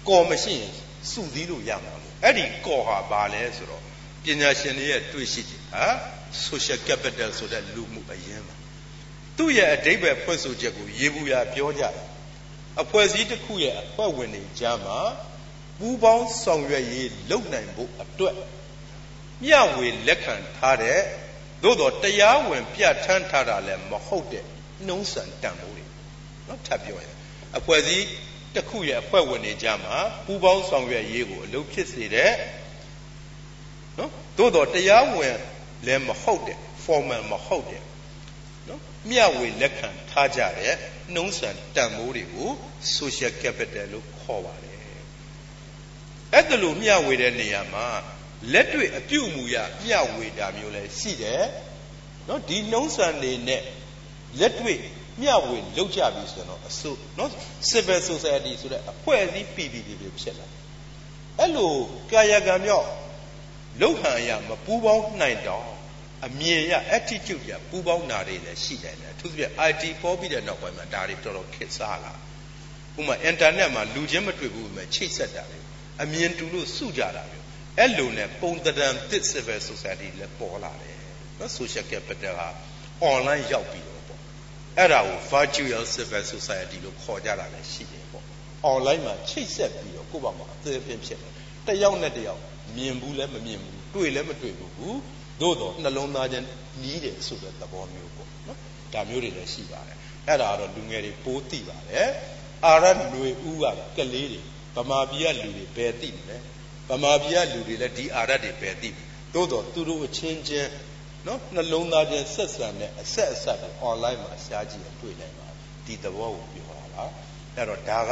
[0.09, 0.73] ကော်မရှိရင်
[1.11, 3.81] စုစည်းလို့ရမှာလို့အဲ့ဒီကော်ဟာဘာလဲဆိုတော့
[4.23, 5.85] ပညာရှင်တွေရဲ့တွေ့ရှိချက်ဟာ
[6.47, 8.55] social capital ဆိုတဲ့လူမှုအရင်းပါ
[9.37, 12.07] သူ့ရဲ့အဓိပ္ပာယ်ဖွင့်ဆိုချက်ကိုရေဘူးရပြောကြတယ်
[12.81, 14.99] အဖွဲ့အစည်းတစ်ခုရဲ့အဖွဲ့ဝင်တွေကြားမှာ
[15.79, 18.35] ပူးပေါင်းဆောင်ရွက်ရေးလုပ်နိုင်ဖို့အတွက်
[19.43, 20.99] မျှဝေလက်ခံထားတဲ့
[21.63, 24.45] သို့တော့တရားဝင်ပြဋ္ဌာန်းထားတာလည်းမဟုတ်တဲ့
[24.87, 25.85] နှုံးဆန်တန်ဖိုးတွေ
[26.47, 27.15] နော်ထပ်ပြောရင်
[27.57, 28.05] အဖွဲ့အစည်း
[28.55, 32.33] တစ်ခုရဲ့အဖွဲ့ဝင်တွေကြားမှာပူးပေါင်းဆောင်ရွက်ရေးကိုအလုပ်ဖြစ်စေတဲ့
[33.97, 35.37] နော်သို့တော့တရားဝင်
[35.85, 37.83] လည်းမဟုတ်တဲ့ formal မဟုတ်တဲ့
[38.67, 40.73] နော်မျှဝေလက်ခံထားကြတဲ့
[41.13, 42.49] နှုံးဆန်တန်ဖိုးတွေကို
[42.97, 44.79] social capital လို့ခေါ်ပါတယ်
[46.33, 47.87] အဲ့ဒါလိုမျှဝေတဲ့နေရာမှာ
[48.51, 51.43] လက်တွေ့အပြုအမူရမျှဝေတာမျိုးလည်းရှိတယ်
[52.27, 53.61] နော်ဒီနှုံးဆန်နေနဲ့
[54.39, 54.79] လက်တွေ့
[55.21, 57.31] မျှဝေလောက်ကြပြီဆိုတော့အစိုးနော်
[57.69, 60.47] civil society ဆိုတဲ့အဖွဲ့အစည်း PPP တွေဖြစ်လာ
[61.39, 61.73] အဲ့လို
[62.11, 62.87] ကာယကံမြောက်
[63.81, 65.65] လောက်ဟန်ရမပူးပေါင်းနိုင်တော့
[66.25, 72.15] အမြင်ရ attitude ရပူးပေါင်းတာတွေလည်းရှိတယ်အထူးသဖြင့် IT ပေါ်ပြီးတဲ့နောက်ပိုင်းမှာဒါတွေတော်တော်ခေတ်စားလာဥ
[72.95, 75.59] ပမာ internet မှာလူချင်းမတွေ့ဘူးပဲချိတ်ဆက်တာတွေ
[76.01, 77.42] အမြင်တူလို့စုကြတာပဲ
[77.79, 78.71] အဲ့လိုနဲ့ပုံတံ
[79.11, 80.97] တစ် civil society လည်းပေါ်လာတယ်
[81.39, 82.49] နော် social capital ဟာ
[83.11, 84.19] online ရောက်ပြီးတော့ပေါ့
[84.77, 88.25] အဲ့ဒါကို virtual civil society လို့ခေါ်ကြတာလည်းရှိတယ်ပေါ့
[88.73, 91.31] online မှာချိတ်ဆက်ပြီးတော့ကိုယ့်ဘာမှာအသေးအဖြစ်ဖြစ်တယ်
[91.67, 92.41] တယောက်နဲ့တယောက်
[92.77, 94.99] မြင်ဘူးလည်းမမြင်ဘူးတွေ့လည်းမတွေ့ဘူး
[95.41, 96.47] သို့တော့နှလုံးသားချင်း
[96.81, 98.59] နီးတယ်ဆိုတဲ့သဘောမျိုးပေါ့နော်
[98.93, 102.09] ဒါမျိုးတွေလည်းရှိပါတယ်အဲ့ဒါကတော့လူငယ်တွေပိုးသိပါတယ်
[102.65, 103.65] အာရຫນွေဦးက
[103.97, 104.41] ကလေးတွေ
[104.75, 106.37] ဗမာပြည်ကလူတွေဘယ်သိမလဲ
[106.89, 110.69] ဗမာပြည်ကလူတွေလည်းဒီအာရတွေပဲသိပြီသို့တော့သူတို့အချင်းချင်း
[111.27, 115.47] နော်နှလုံးသားချင်းဆက်ဆံတဲ့အဆက်အဆက်တွေ online မှာရှားကြည့်တွေ့နိုင်ပါ
[115.85, 117.11] ဒီသဘောကိုပြောတာလား
[117.55, 118.11] အဲ့တော့ဒါက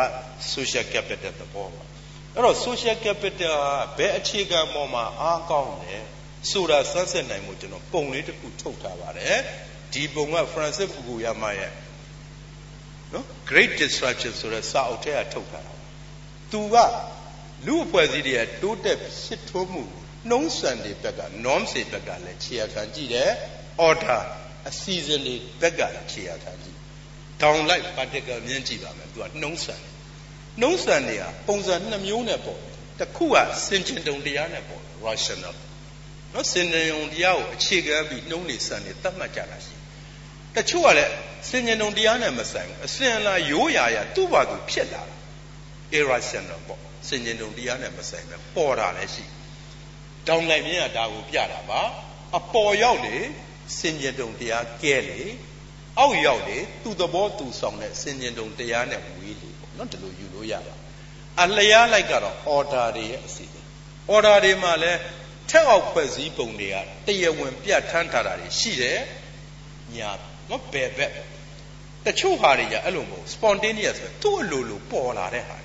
[0.54, 1.84] social capital သဘောပါ
[2.36, 3.56] အဲ့တော့ social capital
[3.98, 5.98] ကဘယ်အခြေခံပေါ်မှာအားကောင်းလဲ
[6.52, 9.40] ဆိုတာစမ်းစစ်နိုင်မှုကျွန်တော်ပုံလေးတစ်ခုထုတ်ထားပါတယ်
[9.94, 11.72] ဒီပုံက Francis Fukuyama ရဲ့
[13.14, 15.74] နော် Great Disruption ဆိုတဲ့စာအုပ်ထဲကထုတ်ထားတာ
[16.52, 16.76] သူက
[17.66, 19.84] လူအဖွဲ့အစည်းတွေကတိုးတက်ဖြစ်ထွန်းမှု
[20.30, 23.32] နှုံးဆန်တွေဘက်က norm တွေဘက်ကလည်းခြေရခံကြည့်တယ်
[23.88, 24.24] order
[24.70, 26.78] အစီအစဉ်တွေဘက်ကလည်းခြေရခံကြည့်
[27.42, 29.94] down light particle မြင်ကြည့်ပါမယ်သူကနှုံးဆန်တယ်
[30.62, 32.60] နှုံးဆန်တွေကပုံစံနှစ်မျိုးနဲ့ပေါ့
[33.00, 33.38] တစ်ခုက
[33.68, 35.56] စင်ကျင်တုံတရားနဲ့ပေါ့ rational
[36.34, 39.76] နော်စင်ကျင်တုံတရားကိုအခြေခံပြီးနှုံးနေဆန်နေသတ်မှတ်ကြတာရှိ
[40.56, 41.14] တချို့ကလည်း
[41.50, 45.16] စင်ကျင်တုံတရားနဲ့မဆိုင်ဘူးအစင်လာရိုးရာရသူ့ဘာသူဖြစ်လာတာ
[45.98, 49.26] irrational ပေါ့ စင်ကျင်တုံတရားနဲ့မဆိုင်ပဲပေါ်တာလည်းရှိ
[50.28, 51.82] တောင်းလိုက်မြင်ကဒါကိုပြတာပါ
[52.38, 53.18] အပေါ်ရောက်လေ
[53.80, 55.22] စင်ကျင်တုံတရားကဲလေ
[56.00, 60.76] အောက်ရောက်လေသူ့သဘောသူဆောင်တဲ့စင်ကျင်တုံတရားနဲ့ဝေးလေပေါ့နော်ဒီလိုယူလို့ရတာ
[61.44, 63.66] အလျားလိုက်ကတော့ order တွေရဲ့အစီအစဉ်
[64.14, 65.00] order တွေမှာလည်း
[65.50, 66.76] ထက်အောက်ဖွဲ့စည်းပုံတွေက
[67.08, 69.00] တရားဝင်ပြဋ္ဌာန်းထားတာတွေရှိတယ်
[69.96, 70.12] ညာ
[70.50, 71.12] နော်ဘယ်ဘက်
[72.06, 75.58] တချို့ဟာတွေကအဲ့လိုမဟုတ် spontaneous ပဲသူ့အလိုလိုပေါ်လာတဲ့ဟာ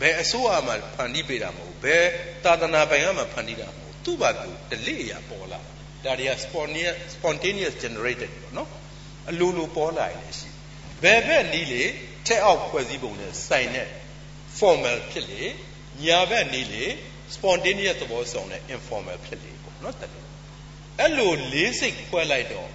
[0.00, 2.04] ဘယ်အစိုးရမှဖန်တီးပေးတာမဟုတ်ဘယ်
[2.44, 5.60] သာသနာပိုင်ကမှဖန်တီးတာမဟုတ်သူ့ဘာသူဒလိရပေါ်လာ
[6.04, 8.70] ဒါတွေက spontaneous spontaneous generated ပေါ့နော်
[9.30, 10.48] အလိုလိုပေါ်လာရင်ရှိ
[11.02, 11.84] ဘယ်ဘက်နီးလေ
[12.26, 13.88] ထက်အောက်ဖွဲ့စည်းပုံနဲ့ဆိုင်တဲ့
[14.58, 15.42] formal ဖြစ်လေ
[16.04, 16.84] ညာဘက်နီးလေ
[17.34, 20.26] spontaneous သဘောဆောင်တဲ့ informal ဖြစ်လေပေါ့နော်တကယ်
[21.00, 22.68] အဲ့လိုလေးစိတ်ခွဲလိုက်တော့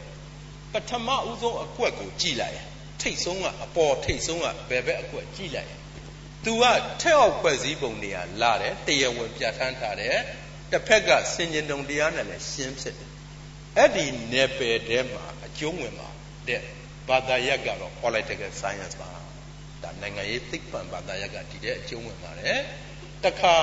[0.74, 2.60] ပထမဦးဆုံးအကွက်ကိုကြည်လိုက်
[3.02, 5.81] ထိတ်ဆုံးကအပေါ်ထိတ်ဆုံးကဘယ်ဘက်အကွက်ကြည်လိုက်
[6.46, 6.66] သူက
[7.02, 10.18] ထက်အောက်ဖွဲ့စည်းပုံတွေကလာတယ်တရားဝင်ပြဋ္ဌာန်းထားတယ်
[10.72, 13.12] တစ်ဖက်ကစင်ကျင်တုံတရားနဲ့လည်းရှင်းဖြစ်တယ်
[13.78, 16.10] အဲ့ဒီနယ်ပယ်ထဲမှာအကျုံးဝင်မှာ
[16.48, 16.62] တဲ့
[17.10, 19.10] ဘာသာရပ်ကတော့ political science ပါ
[19.84, 22.60] ဒါနိုင်ငံရေးသိပ္ပံဘာသာရပ်ကဒီတဲ့အကျုံးဝင်ပါတယ်
[23.26, 23.56] တခါ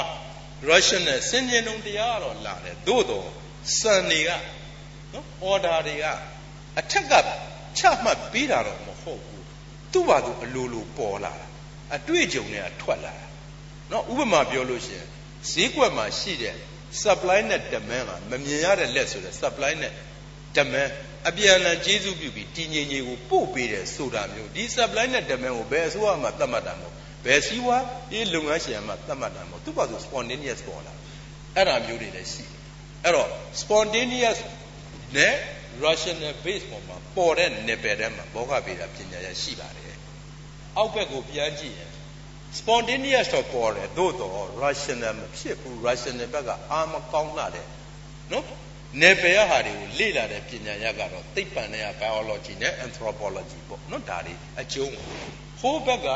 [0.68, 3.28] Russian နဲ့စင်ကျင်တုံတရားကတော့လာတယ်သို့တော့
[3.78, 4.30] စံတွေက
[5.12, 6.04] နော် order တွေက
[6.78, 7.14] အထက်က
[7.78, 9.44] ချမှတ်ပေးတာတော့မဟုတ်ဘူး
[9.92, 11.47] သူ့ဘာသူအလိုလိုပေါ်လာတာ
[11.96, 13.26] အတွေ့အကြုံတွေကထွက်လာတာ
[13.90, 15.06] နော်ဥပမာပြောလို့ရှိရင်
[15.50, 16.54] ဈေးကွက်မှာရှိတဲ့
[17.02, 19.92] supply နဲ့ demand ကမမြင်ရတဲ့လက်ဆိုတဲ့ supply နဲ့
[20.56, 20.90] demand
[21.28, 30.92] အပြန်အလှန်ကျေးဇူးပြုပြီးတည်ငြိမ်ကြီးကိုပို့ပေးတယ်ဆိုတာမျိုးဒီ supply နဲ့ demand ကိုဘယ်အစိုးရမှသတ်မှတ်တာမဟုတ်ဘယ်စည်းဝါးဒီလုပ်ငန်းရှင်မှသတ်မှတ်တာမဟုတ်သူ့ဘာသူ spontaneous ပေါ်လာ
[31.56, 32.58] အဲ့ဒါမျိုးတွေလည်းရှိတယ်
[33.04, 33.28] အဲ့တော့
[33.60, 34.38] spontaneous
[35.16, 35.34] နဲ့
[35.84, 39.87] rational base ပေါ်မှာပေါ်တဲ့ level ထဲမှာဘောဂဗေဒပညာရရှိပါတယ်
[40.76, 41.92] အောက်ဘက်ကိုပြန်ကြည့်ရင်
[42.58, 47.66] spontaneous တော့ပေါ်တယ်သို့တော့ rational မဖြစ်ဘူး rational ဘက်ကအာမကောင်းလာတယ်
[48.32, 48.44] နော်
[49.00, 54.94] နယ်ပယ်ရဟာတွေကိုလေ့လာတဲ့ပညာရကတော့သိပ္ပံနဲ့ biology နဲ့ anthropology ပေါ့နော်ဒါတွေအကျုံး
[55.60, 56.08] ဟိုဘက်က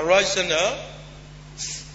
[0.00, 0.68] irrational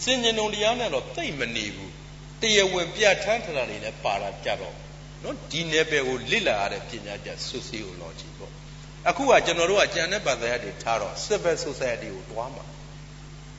[0.04, 1.94] စင်ញံုံတရားနဲ့တော့သိမနေဘူး
[2.42, 4.76] တရားဝင်ပြဋ္ဌာန်းထားတာတွေနဲ့ပါတာကြတော့
[5.24, 8.29] နော်ဒီနယ်ပယ်ကိုလေ့လာရတဲ့ပညာကြ sociology ပေါ့
[9.10, 12.66] အခုကကျွန်တော်တို့ကကျန်တဲ့ဘာသာရပ်တွေထားတော့ civil society ကိုတွားမှာ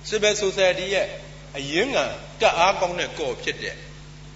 [0.09, 1.07] civil society ရဲ့
[1.59, 1.93] အရင်း
[2.41, 3.77] ကတအားကောင်းတဲ့ကော့ဖြစ်တဲ့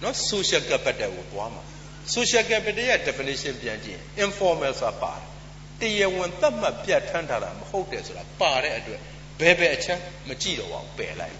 [0.03, 1.63] နော် social capital ကိုတွားမှာ
[2.15, 5.25] social capital ရဲ့ definition ပြန်ကြည့်ရင် informal ဆိုတာပါတယ်
[5.81, 9.01] တရားဝင်သတ်မှတ်ပြဋ္ဌာန်းထားတာမဟုတ်တယ်ဆိုတာပါတဲ့အတွက်
[9.39, 11.35] ဘယ်ဘယ်အချမ်းမကြည့်တော့ပါဘူးပယ်လိုက်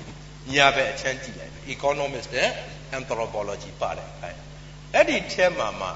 [0.53, 2.49] ညာဘက်အချမ်းကြည့်လိုက် economist နဲ့
[2.97, 4.31] anthropology ပါတယ်အဲ
[4.93, 5.89] အဲ့ဒီထဲမှာမှ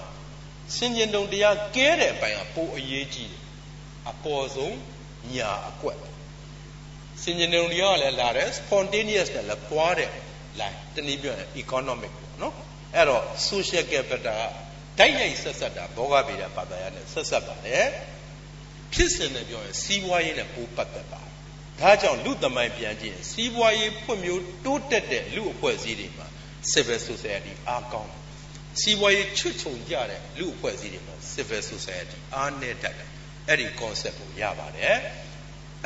[0.75, 3.38] စင်ကျင်တုံတရားကဲတဲ့အပိုင်းကပိုအရေးကြီးတယ်
[4.09, 4.77] အပေါ်ဆုံး
[5.35, 5.97] ညာအကွက်
[7.21, 10.11] စင်ကျင်တုံတရားကလည်းလာတယ် spontaneous နဲ့လည်းပွားတယ်
[10.59, 12.55] line တနည်းပြောရင် economic ပေါ့နော်
[12.95, 17.87] အဲ့တော့ social capital ကတိုက်ရိုက်ဆက်ဆက်တာဘောဂဗေဒဘာသာရပ်နဲ့ဆက်ဆက်ပါတယ်
[18.93, 21.33] ဖြစ်စဉ်နဲ့ပြောရင်စီးပွားရေးနဲ့ပိုးပတ်သက်ပါတယ်
[21.81, 26.27] ဒါကြောင့်လူသမိုင်းပြန်ကြည့်ရင်စီးပွားရေးဖွံ့ဖြိုးတိုးတက်တဲ့လူအဖွဲ့အစည်းတွေမှာ
[26.71, 28.11] civil society အားကောင်း
[28.81, 33.08] စီးပွားရေးချွတ်ချုံကြတဲ့လူအဖွဲ့အစည်းတွေမှာ civil society အားနည်းတတ်တယ်
[33.49, 34.95] အဲ့ဒီ concept ကိုရပါတယ်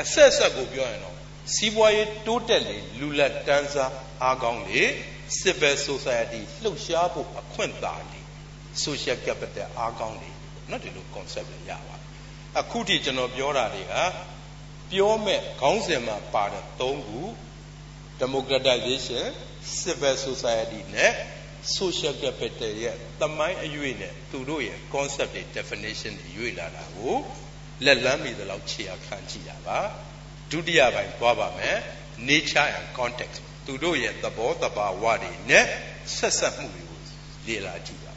[0.02, 1.18] အဆက်ဆက်ကိုပြောရင်တော့
[1.54, 3.92] စီးပွားရေးတိုးတက်လေလူလက်တန်းစား
[4.24, 4.84] အားကောင်းလေ
[5.42, 8.20] civil society လှုပ်ရှားဖို့အခွင့်သာလေ
[8.86, 10.32] social capital အားကောင်းလေ
[10.70, 12.08] နော်ဒီလို concept တွေရပါတယ်
[12.60, 13.96] အခုထိကျွန်တော်ပြောတာတွေက
[14.92, 17.20] ပြောမဲ့ခေါင်းစဉ်မှာပါတဲ့၃ခု
[18.22, 19.26] democratization
[19.82, 21.14] civil society နဲ့
[21.78, 27.16] social capital ရဲ့တမိုင်းအရွေ့နဲ့သူတို့ရဲ့ concept တွေ definition တွေရွေ့လာတာကို
[27.86, 29.80] လက်လန်းမိသလောက်ခြေအခန်းကြည့်တာပါ
[30.52, 31.78] ဒုတိယပိုင်းသွားပါမယ်
[32.30, 35.66] nature and context သူတို့ရဲ့သဘောတဘာဝတွေနဲ့
[36.16, 37.00] ဆက်ဆက်မှုတွေကို
[37.48, 38.14] လေ့လာကြည့်ပါ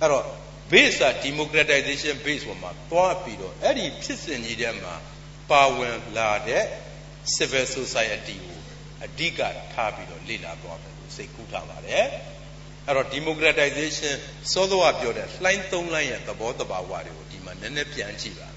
[0.00, 0.24] အဲ့တော့
[0.72, 4.94] base က democratization base ပေါ်မှာသွားပြီးတော့အဲ့ဒီဖြစ်စဉ်ကြီးထဲမှာ
[5.50, 6.64] ပါဝင်လာတဲ့
[7.34, 8.60] civil society ကို
[9.04, 9.40] အဓိက
[9.72, 12.06] ထားပြီးတော့လေ့လာသွားမယ်လို့စိတ်ကူးထားပါတယ်
[12.86, 14.14] အဲ့တော့ democratization
[14.52, 18.48] စောစောကပြောတဲ့လှိုင်းသုံးလှိုင်းရဲ့သဘောတဘာဝတွေကိုဒီမှာနည်းနည်းပြန်ကြည့်ပါ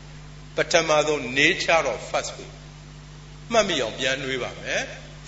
[0.58, 2.56] ပထမဆုံး nature of first wave
[3.52, 4.82] မှတ်မိအောင်ပြန်နှွေးပါမယ်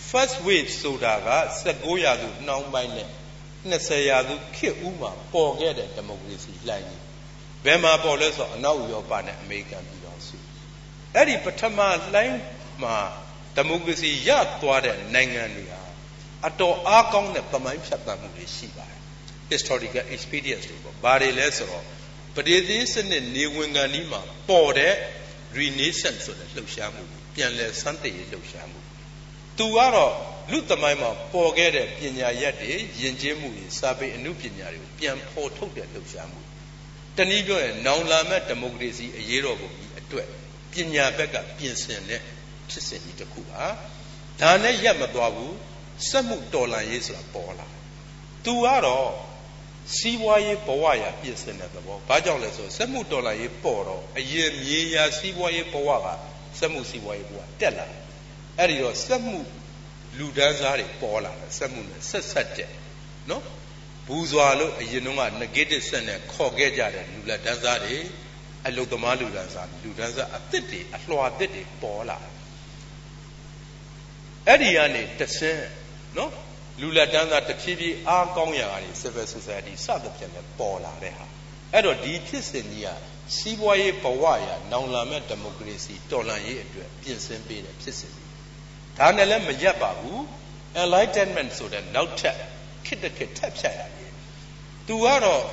[0.09, 1.29] first wave ဆိုတာက
[1.65, 3.09] 19ရာစုနှောင်းပိုင်းနဲ့
[3.71, 7.03] 20ရာစုခေတ်ဦးမှာပေါ်ခဲ့တဲ့ဒီမိုကရေစီလှိုင်းကြီး
[7.65, 10.37] ဘယ်မှာပေါ်လဲဆိုတော့အနောက်ဥရောပနဲ့အမေရိကန်ပြည်တော်စု
[11.15, 11.79] အဲ့ဒီပထမ
[12.13, 12.37] လှိုင်း
[12.83, 12.97] မှာ
[13.55, 14.29] ဒီမိုကရေစီရ
[14.61, 15.81] သွားတဲ့နိုင်ငံတွေဟာ
[16.47, 18.99] အတော်အားကောင်းတဲ့ပမိုင်းဖြတ်သန်းမှုတွေရှိပါတယ်
[19.53, 21.85] historical experience တွေပေါ့ဘာတွေလဲဆိုတော့
[22.35, 24.95] ပရိသေစနစ်နေဝင်ကန်ဒီမှာပေါ်တဲ့
[25.57, 27.03] renaissance ဆိုတဲ့လှုပ်ရှားမှု
[27.35, 28.79] ပြန်လည်စမ်းသစ်ရေးလှုပ်ရှားမှု
[29.57, 30.13] သူကတော့
[30.51, 32.71] လူသမိုင်းမှာပေါ်ခဲ့တဲ့ပညာရက်တွေ
[33.01, 36.41] ယဉ်ကျေးမှုတွေစာပေအမှုပညာတွေကိုပြန်ဖော်ထုတ်တဲ့လှုပ်ရှားမှု
[37.17, 40.27] တနည်းပြောရင်နောင်လာမဲ့ဒီမိုကရေစီအရေးတော်ပုံကြီးအတွက်
[40.73, 42.21] ပညာဘက်ကပြင်ဆင်တဲ့
[42.69, 43.63] ဖြစ်စဉ်ကြီးတစ်ခုပါ
[44.41, 45.55] ဒါနဲ့ရက်မသွားဘူး
[46.09, 47.67] စက်မှုတော်လန်ရေးဆိုတာပေါ်လာ
[48.45, 49.09] သူကတော့
[49.97, 56.07] စီးပွားရေးဘဝရာပြည့်စင်တဲ့သဘောဘာကြောင့်လဲဆိုစက်မှုတော်လာရေးပေါ်တော့အရင်မြေယာစီးပွားရေးဘဝက
[56.59, 57.85] စက်မှုစီးပွားရေးဘဝတက်လာ
[58.57, 59.37] အဲ့ဒီတော့စက်မှု
[60.17, 62.69] လူဒန်းစားတွေပေါ်လာတယ်စက်မှုနဲ့ဆက်ဆက်တဲ့
[63.29, 63.43] နော်
[64.07, 67.97] ဘူဇွာလို့အရင်တုန်းက negative ဆက်နဲ့ခေါ်ခဲ့ကြတဲ့လူလက်ဒန်းစားတွေ
[68.67, 72.17] အလုသမားလူဒန်းစားလူဒန်းစားအသစ်တွေအလွှာသစ်တွေပေါ်လာ
[74.47, 75.65] အဲ့ဒီကနေတဆင်း
[76.17, 76.31] နော်
[76.81, 81.25] လူလက်တန်းသားတဖြည်းဖြည်းအားကောင်းရာကနေ civil society စသဖြင့်လည်းပေါ်လာတဲ့ဟာ
[81.73, 82.89] အဲ့တော့ဒီဖြစ်စဉ်ကြီးက
[83.35, 88.29] စီးပွားရေးဘဝရာနောင်လာမဲ့ဒီမိုကရေစီတော်လှန်ရေးအတွက်ပြင်ဆင်ပေးတဲ့ဖြစ်စဉ်ကြီး
[88.97, 90.19] ဒါနဲ့လည်းမရက်ပါဘူး
[90.81, 92.37] enlightenment ဆိုတဲ့နောက်ထပ်
[92.85, 94.11] ခေတ်တစ်ခေတ်ထပ်ဖြတ်ရတယ်
[94.87, 95.43] သူကတော့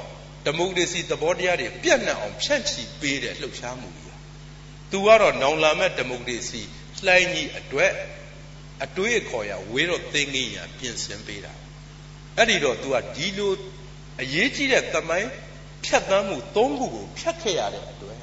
[0.46, 4.16] ဒီမိုကရေစီသဘောတရားတွေပြန့်နှံ့အောင်ဖြန့်ချီပေးတဲ့လှုပ်ရှားမှုကြီး
[4.90, 6.62] သူကတော့နောင်လာမဲ့ဒီမိုကရေစီ
[7.06, 7.92] လှိုင်းကြီးအတွက်
[8.84, 11.52] အတွေးအခေါ်ရဝေးတော့သိငိရပြင်ဆင်ပေးတာ
[12.36, 13.52] အဲ့ဒီတော့ तू ကဒီလို
[14.22, 15.30] အရေးကြီးတဲ့သမိုင်း
[15.84, 18.16] ဖြတ်သန်းမှု၃ခုကိုဖြတ်ခဲ့ရတဲ့အတွက်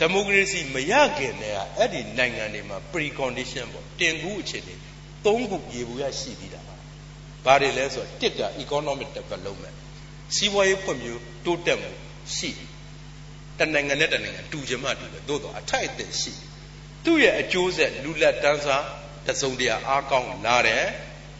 [0.00, 4.74] ဒီမိုကရေစီမရခင်တည်းကအဲ့ဒီနိုင်ငံတွေမှာ precondition ပေါ့တင်ကူးအခြေအနေ
[5.24, 6.74] ၃ခုရေဘူးရရှိပြီးတာပါ
[7.44, 9.76] ဘာတွေလဲဆိုတော့တစ်က economic development
[10.34, 11.90] စီးပွားရေးဖွံ့ဖြိုးတိုးတက်မှု
[12.36, 12.50] ရှိ
[13.58, 16.32] တနိုင်ငံနဲ့တနိုင်ငံတူချင်မှတူတယ်သို့တော့အထိုက်အသင့်ရှိ
[17.04, 18.84] သူ့ရဲ့အကျိုးဆက်လူလက်တန်းစား
[19.28, 20.84] တစုံတရာအားကောင်းလာတယ်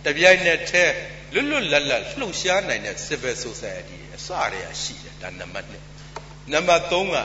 [0.04, 0.94] တပြိုင်နက်တည်း
[1.34, 5.68] လွတ်လွတ်လပ်လပ်လှုပ်ရှားနိုင်တဲ့ civil society အစတည်းရှိတယ်ဒါနံပါတ်
[6.10, 7.18] 1နံပါတ်3က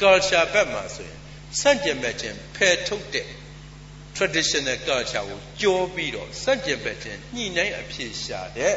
[0.00, 1.18] culture ဘက်မှာဆိုရင်
[1.60, 3.28] စန့်ကျင်ဘက်ချင်းဖယ်ထုတ်တဲ့
[4.16, 8.74] traditional culture ကိုကြောပြီးတော့စန့်ကျင်ဘက်ချင်းညှိနှိုင်းအဖြစ်ရှာတဲ့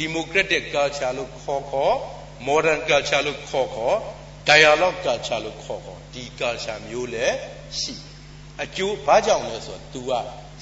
[0.00, 1.96] democratic culture လို့ခေါ်ခေါ်
[2.48, 3.96] modern culture လို့ခေါ်ခေါ်
[4.48, 7.36] dialogue culture လို့ခေါ်ခေါ်ဒီ culture မျိုးလည်း
[7.80, 7.94] ရှိ
[8.62, 10.12] အကျိုးဘာကြောင့်လဲဆိုတော့ तू က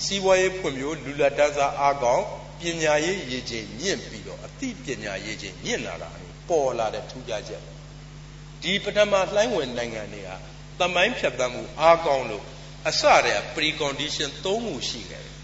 [0.02, 2.24] စီးပွားရေးဖွံ့ဖြိုးလူလက်တန်းစားအားကောင်း
[2.60, 6.10] ပညာရေးရည်ချင်းညင့်ပြီးတော့အသိပညာရေးချင်းညင့်လာတာ
[6.48, 7.62] ပေါ်လာတဲ့ထူးခြားချက်
[8.62, 10.30] ဒီပထမလှိုင်းဝင်နိုင်ငံတွေက
[10.80, 12.44] သမိုင်းဖြတ်သန်းမှုအားကောင်းလို့
[12.88, 15.34] အစတည်းက precondition ၃ခုရှိခဲ့တယ်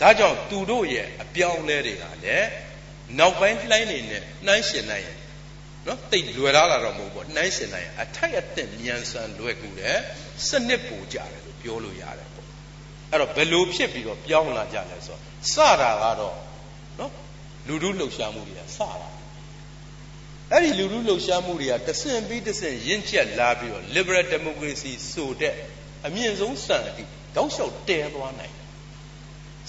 [0.00, 2.48] ဒါကြောင့်သူတို့ရဲ့အပြောင်းလဲတွေကလည်း
[3.18, 5.18] နောက်ပိုင်းလှိုင်းနေနဲ့နှိုင်းရှင်နိုင်ရင်
[5.86, 9.98] နော်တိတ်လွယ်လာတာတော့မဟုတ်ဘူးနှိုင်းရှင်နိုင်ရင်အထိုက်အသင့်မြန်ဆန်လွယ်ကူတယ်
[10.48, 12.23] စနစ်ပူကြတယ်လို့ပြောလို့ရတယ်
[13.14, 15.20] အဲ့တော့ဘယ်လိုဖြစ်ပြီးတော့ပြောင်းလာကြလဲဆိုတော့
[15.52, 16.36] စတာကတော့
[16.98, 17.12] နော်
[17.66, 19.08] လူလူလှုပ်ရှားမှုတွေကစတာ
[20.52, 25.54] အဲ့ဒီလူလူလှုပ်ရှားမှုတွေကတဆင့်ပြီးတဆင့်ရင့်ကျက်လာပြီးတော့ liberal democracy ဆိုတဲ့
[26.06, 27.04] အမြင့်ဆုံးစံအထိ
[27.36, 28.54] တောက်လျှောက်တဲသွားနိုင်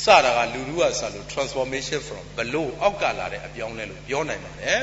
[0.04, 4.82] စတာကလူလူကစလို့ transformation from ဘလို့အောက်ကလာတဲ့အပြောင်းလဲလို့ပြောနိုင်ပါတယ်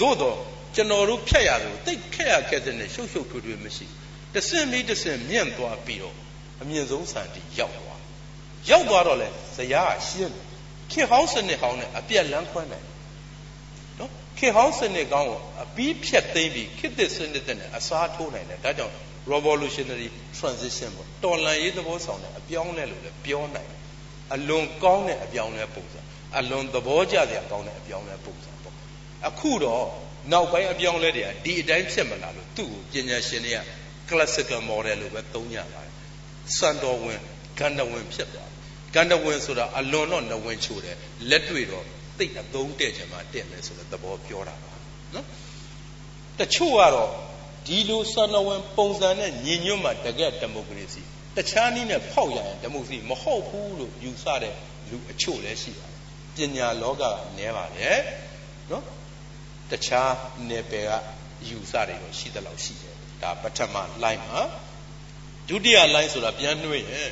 [0.00, 0.36] သို့တော့
[0.74, 3.86] ကျွန်တော်တို့ဖြတ်ရတယ်တိတ်ခက်ရခက်တဲ့နဲ့ရှုပ်ရှုပ်ထွေးထွေးမရှိ
[4.34, 6.16] တဆင့်ပြီးတဆင့်မြင့်သွားပြီးတော့
[6.62, 7.91] အမြင့်ဆုံးစံတိရောက်သွား
[8.70, 10.44] ရောက်သွားတော့လေဇရာကရှင်းတယ်
[10.92, 12.86] ခေဟောင်းစနစ်ဟောင်းနဲ့အပြက်လန်းခွန်းနိုင်
[13.98, 18.94] နော်ခေဟောင်းစနစ်ကောင်းကိုအပြီးဖြတ်သိမ်းပြီးခေတ်သစ်စနစ်နဲ့အစားထိုးနိုင်တယ်ဒါကြောင့်
[19.32, 20.08] revolutionary
[20.38, 23.80] transition ပေါ့တော်လန်ရေးသဘောဆောင်တဲ့အပြောင်းလဲလို့လည်းပြောနိုင်တယ်
[24.34, 26.00] အလွန်ကောင်းတဲ့အပြောင်းလဲပုံစံ
[26.38, 28.74] အလွန်သဘောကျစရာကောင်းတဲ့အပြောင်းလဲပုံစံပေါ့
[29.28, 29.84] အခုတော့
[30.32, 33.58] နောက်ပိုင်းအပြောင်းလဲတွေကဒီအတိုင်းဖြစ်မလာလို့သူ့ကိုပညာရှင်တွေက
[34.08, 35.92] classical model လို့ပဲသုံးကြပါတယ်
[36.58, 37.20] စံတော်ဝင်
[37.58, 38.51] ဂန္ဓဝင်ဖြစ်သွား
[38.94, 40.96] ကန္တဝင်ဆိုတာအလွန်တော့နဝင်ချိုတယ်
[41.30, 41.84] လက်တွေ့တော့
[42.18, 44.74] သိအသုံးတဲ့ချင်မှတဲ့မယ်ဆိုတဲ့သဘောပြောတာပါ
[45.14, 45.26] နော်
[46.38, 47.10] တချို့ကတော့
[47.66, 51.02] ဒီလိုစနဝင်ပုံစံနဲ့ညီညွတ်မှတကယ်ဒီမိုကရေစီ
[51.36, 54.54] တခြားနည်းနဲ့ဖောက်ရရင်ဒီမိုကရေစီမဟုတ်ဘူးလို့ယူဆတဲ့
[54.90, 55.86] လူအချို့လည်းရှိပါ
[56.36, 57.04] တယ်ပညာလောကက
[57.36, 57.98] နည်းပါတယ်
[58.70, 58.84] နော်
[59.70, 60.12] တခြား
[60.48, 60.92] နယ်ပယ်က
[61.48, 64.40] ယူဆတွေတော့ရှိသလောက်ရှိတယ်ဒါပထမ line မှာ
[65.48, 67.10] ဒုတိယ line ဆိုတာပြန်နှွှဲရင်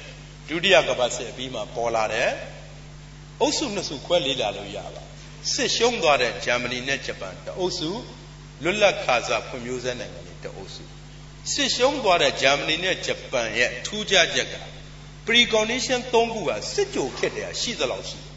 [0.50, 2.30] ဒုတိယကမ္ဘာစစ်အပြီးမှာပေါ်လာတဲ့
[3.40, 5.02] အုပ်စုနှစ်စုခွဲလေးလာလို့ရပါ
[5.52, 7.90] စစ်ရှုံးသွားတဲ့ဂျာမနီနဲ့ဂျပန်တအုပ်စု
[8.62, 10.82] လွတ်လပ်ခါစားဖွံ့ဖြိုးဆဲနိုင်ငံတွေတအုပ်စု
[11.52, 14.56] စစ်ရှုံးသွားတဲ့ဂျာမနီနဲ့ဂျပန်ရဲ့ထူးခြားချက်က
[15.26, 18.32] precondition ၃ခုကစစ်ကြိုခက်တယ်ရှိသလောက်ရှိတယ်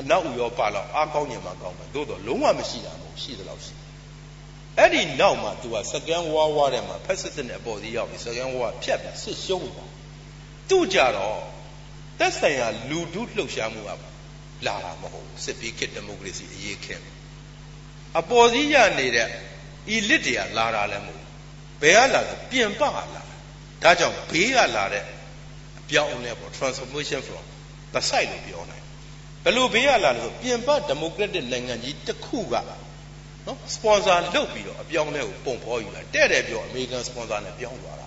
[0.00, 3.74] အနောက်ဥရောပလောက်အားကောင်းနေမှာကောင်းမယ်သို့တော့လုံးဝမရှိတာမဟုတ်ရှိသလောက်ရှိ
[4.78, 9.95] အဲ့ဒီနောက်မှာ तू က second war war ထဲမှာဖက်စစ်စစ်နဲ့အပေါ်စီးရောက်ပြီး second war ဖြတ်ပြီးစစ်ရှုံးသွား
[10.68, 11.38] သူ့ကြတော့
[12.18, 13.90] သက်ဆိုင်ရာလူထုလှုပ်ရှားမှုက
[14.66, 17.00] လာတာမဟုတ်စစ်ပြီးခေတ်ဒီမိုကရေစီအရေးခင်
[18.18, 19.28] အပေါ်စီးရနေတဲ့
[19.94, 21.24] elite တွေကလာတာလည်းမဟုတ်
[21.82, 25.04] ဘယ်ကလာလဲပြင်ပကလာဒါကြောင့်ဘေးကလာတဲ့
[25.78, 27.44] အပြောင်းအလဲပေါ့ transformation from
[27.94, 28.84] the side လို့ပြောနိုင်
[29.44, 32.54] ဘယ်လိုဘေးကလာလဲဆိုပြင်ပဒီမိုကရက်တစ်နိုင်ငံကြီးတစ်ခုက
[33.46, 38.05] နော်စပွန်ဆာလုပ်ပြီးတော့အပြောင်းလဲကိုပုံဖော်ယူလာတဲ့တယ်ပြောအမေရိကန်စပွန်ဆာနဲ့ပြောင်းသွားတာ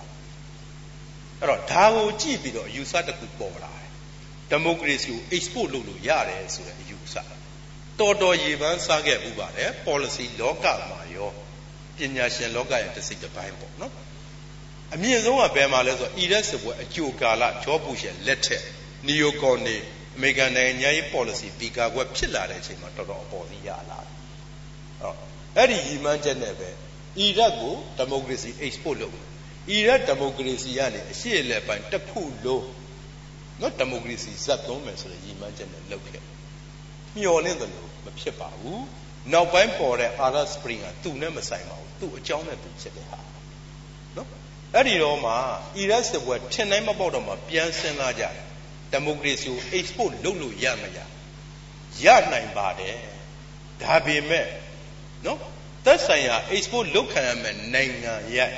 [1.40, 3.88] အဲ့တော့ဒါကိုကြည့်ပြီးတော့အယူဆတစ်ခုပေါ်လာတယ်
[4.50, 7.16] ဒီမိုကရေစီကို export လုပ်လို့ရတယ်ဆိုတဲ့အယူဆ
[8.00, 11.30] တော်တော်ရေပန်းစားခဲ့ဥပါတယ် policy လောကမှာရော
[11.96, 13.92] ပညာရှင်လောကရဲ့တစ်စိတ်တစ်ပိုင်းပေါ့နော်
[14.94, 18.64] အမြင့်ဆုံးကဘယ်မှာလဲဆိုတော့အီရက်စစ်ပွဲအကြိုကာလဂျော့ဘုရှ်ရဲ့လက်ထက်
[19.06, 19.76] နီယိုကွန်နေ
[20.16, 24.10] အမေရိကန်နိုင်ငံရေး policy ပီကာကွက်ဖြစ်လာတဲ့အချိန်မှာတော်တော်အပေါ်စီးရလာတယ်
[25.56, 26.70] အဲ့ဒီရည်မှန်းချက်နဲ့ပဲ
[27.18, 29.29] အီရတ်ကိုဒီမိုကရေစီ export လုပ်တယ်
[29.68, 32.66] အီရတ်ဒီမိုကရေစီကနေအရှိအလဲပိုင်းတစ်ခုလုံး
[33.60, 36.22] နော်ဒီမိုကရေစီဇက်သုံးမယ်ဆိုတဲ့ရည်မှန်းချက်နဲ့လုပ်ခဲ့
[37.16, 38.84] မျော်လင့်တယ်လို့မဖြစ်ပါဘူး
[39.32, 43.18] နောက်ပိုင်းပေါ်တဲ့ Arab Spring ကသူ့နဲ့မဆိုင်ပါဘူးသူ့အကြောင်းနဲ့သူဖြစ်တဲ့ဟာ
[44.16, 44.28] နော်
[44.74, 45.32] အဲ့ဒီတော့မှ
[45.76, 48.34] အီရတ်စစ်ပွဲထင်တိုင်းမပေါက်တော့မှပြန်ဆင်းလာကြတယ်
[48.92, 50.98] ဒီမိုကရေစီကို export လုပ်လို့ရမရ
[52.04, 52.96] ရနိုင်ပါတယ်
[53.82, 54.46] ဒါပေမဲ့
[55.26, 55.38] နော်
[55.84, 58.50] သက်ဆိုင်ရာ export လုပ်ခံရမယ်နိုင်ငံရဲ့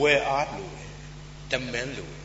[0.00, 0.92] ဝယ်အားလိုတယ်
[1.52, 2.20] demand လိုတယ်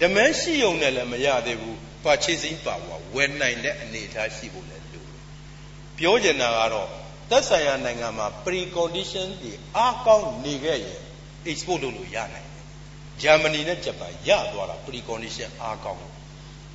[0.00, 5.16] demand ရှိုံနဲ့လည်းမရသေးဘူး purchasing power ဝယ်နိုင်တဲ့အနေအထားရှိဖို့လည်းလိုတယ်
[5.98, 6.88] ပြောချင်တာကတော့
[7.30, 11.00] သက်ဆိုင်ရာနိုင်ငံမှာ pre condition တွေအားကောင်းနေခဲ့ရင်
[11.50, 12.64] export လုပ်လို့ရနိုင်တယ်
[13.22, 16.00] ဂျာမနီနဲ့ဂျပန်ရသွားတာ pre condition အားကောင်း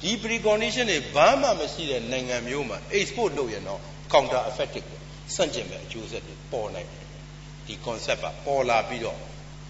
[0.02, 3.82] ဒီ pre condition တွေဘာမှမရှိတဲ့နိုင်ငံမျိုးမှာ export လုပ်ရင်တော့
[4.14, 4.88] counter effective
[5.36, 7.08] စန့်ကျင်မဲ့အကျိုးဆက်တွေပေါ်နိုင်တယ်
[7.66, 9.20] ဒီ concept ကပေါ်လာပြီးတော့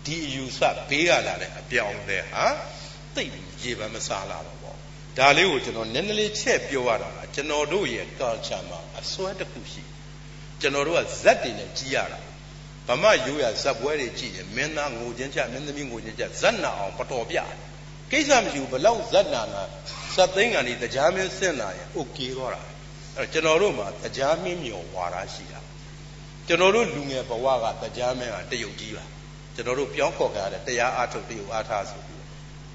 [0.05, 2.45] ဒီအယူဆဘေးကလာတဲ့အပြောင်းလဲဟာ
[3.15, 3.31] သိပ်
[3.63, 4.77] ရေပန်းမစားလာတော့ပေါ့
[5.17, 9.83] ဒါလေးကိုကျွန်တော်နည်းနည်းလေးချက်ပြောရတာကကျွန်တော်တို့ရဲ့ culture မှာအစွဲတစ်ခုရှိ
[10.61, 12.19] ကျွန်တော်တို့ကဇက်တွေနဲ့ကြီးရတာ
[12.87, 17.37] ဗမာရိုးရဇက်ပွဲတွေကြည့်ရင်မင်းသားငိုချင်းချမင်းသမီးငိုချင်းချဇက်နာအောင်ပတော်ပြ
[18.11, 19.63] ကိစ္စမရှိဘူးဘလောက်ဇက်နာနာ
[20.15, 22.61] ဇက်သိန်းကန်ဒီတရားမင်းဆင့်လာရင် okay တော့တာ
[23.17, 25.59] အဲ့တော့ကျွန်တော်တို့မှာတရားမင်းမြော်ဝါဒရှိတာ
[26.47, 27.47] ကျွန်တော်တို့လူငယ်ဘဝ
[27.81, 29.05] ကတရားမင်းကတရုတ်ကြီးပါ
[29.55, 32.21] ကျွန်တော်တို့ပြောင်းခေါ်ကြတဲ့တရားအားထုတ်တရုတ်အားထားဆိုပြီး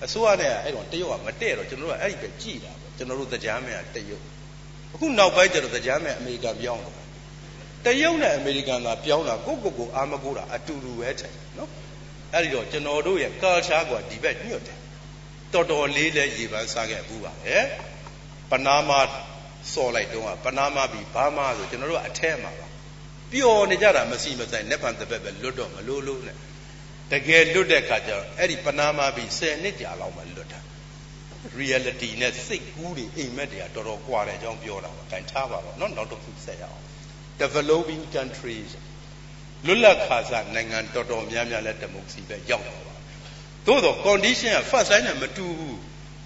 [0.04, 4.24] အစိုးရနဲ့အဲ့တော့တရုတ်ကမတည့်တော့ကျွန်တော်တို့ကအဲ့ဒီပဲကြည်တာပေါ့ကျွန်တော်တို့တရားမင်းကတရုတ်
[4.94, 6.94] အခုနောက်ပိုင်းကျတော့တရားမင်းအမေရိကန်ပြောင်းတော့
[7.84, 11.70] တရုတ်နဲ့အမေရိကန်ကပြောင်းတာကိုကိုကိုအာမကိုတာအတူတူပဲတဲ့နော်
[12.34, 14.78] အဲ့ဒီတော့ကျွန်တော်တို့ရဲ့ culture ကဒီဘက်ညွတ်တယ်
[15.52, 17.56] တော်တော်လေးလဲရေပန်းစားခဲ့ဘူးပါပဲ
[18.50, 19.00] ပနာမာ
[19.72, 22.66] စော်လိုက်တော့ပနာမာပြီးဘာမာဆိုကျွန်တော်တို့ကအထဲမှာပါ
[23.32, 26.36] ပျော်နေကြတာမရှိမဆိုင်လက်ဖန်တစ်ပတ်ပဲလွတ်တော့မလို့လို့နဲ့
[27.11, 30.59] တကယ်လွတ်တဲ့ခါကျတော့အဲ့ဒီပနာမာပြီး10နှစ်ကြာလောက်မှလွတ်တာ
[31.59, 36.81] reality နဲ့စိတ်ကူးတွေအိမ်မက်တွေကတော်တော်ကွာတဲ့အကြောင်းပြောတာပါတိုင်ထားပါတော့เนาะနောက်တစ်ခုဆက်ရအောင်
[37.41, 38.69] developing countries
[39.65, 42.95] လွတ်လပ်ခါစားနိုင်ငံတော်တော်များများလဲဒီမိုကရေစီပဲရောက်တော့ပါ
[43.67, 45.77] သို့တော့ condition က first line နဲ့မတူဘူး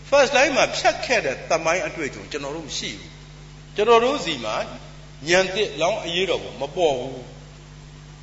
[0.10, 3.12] first line မှာဖြတ်ခဲ့တဲ့တမိုင်းအတွေ့အကြုံကျွန်တော်တို့မရှိဘူး
[3.76, 4.56] ကျွန်တော်တို့စီမှာ
[5.28, 7.24] ညံတစ်လောင်းအရေးတော်ကိုမပေါ်ဘူး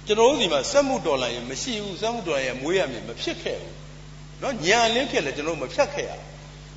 [0.07, 3.75] ကျွန်တော်တို့စီမှာစက်မှုတော်လိုင်းရမရှိဘူးစက်မှုတော်လိုင်းရမွေးရမယ်မဖြစ်ခဲ့ဘူး
[4.41, 6.13] เนาะညံလင်းဖြစ်လဲကျွန်တော်တို့မဖြတ်ခဲ့ရ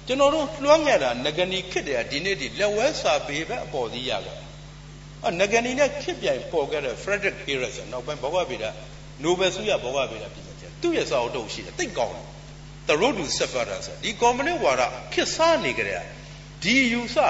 [0.08, 4.38] ကျွန်တော်တို့လွှမ်းငယ်တာငကနီခစ်တယ်ဒီနေ့ဒီလက်ဝဲစာပေပဲအပေါ်စီးရခဲ့
[5.28, 8.66] အငကနီနဲ့ခစ်ပြိုင်ပေါ်ခဲ့တဲ့ Frederick Harris နောက်ပိုင်းဘောဂဗေဒ
[9.24, 12.26] နိုဘယ်ဆုရဘောဂဗေဒပြည်ချက်သူ့ရဲ့စာအုပ်တုပ်ရှိတယ်သိကောင်းတယ်
[12.88, 14.82] The Road to Separation ဆိုဒီကွန်မြူနစ်ဝါဒ
[15.14, 16.02] ခစ်စားနေကြတဲ့
[16.64, 17.30] ဒီယူဆဟာ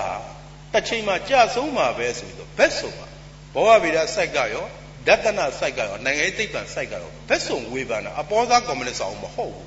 [0.73, 3.07] တစ်ချိန်မှာကြာဆုံးမှာပဲဆိုပြီးတော့ဘက်ဆုံးမှာ
[3.53, 4.65] ဘောဂဗေဒစိုက်ကရော
[5.06, 9.66] ဒသနစိုက်ကရောနိုင်ငံရေးသိပ္ပံစိုက်ကရောဘက်ဆုံးဝေဖန်တာအပေါ်သားကွန်မြူနစ်စာအုပ်မဟုတ်ဘူး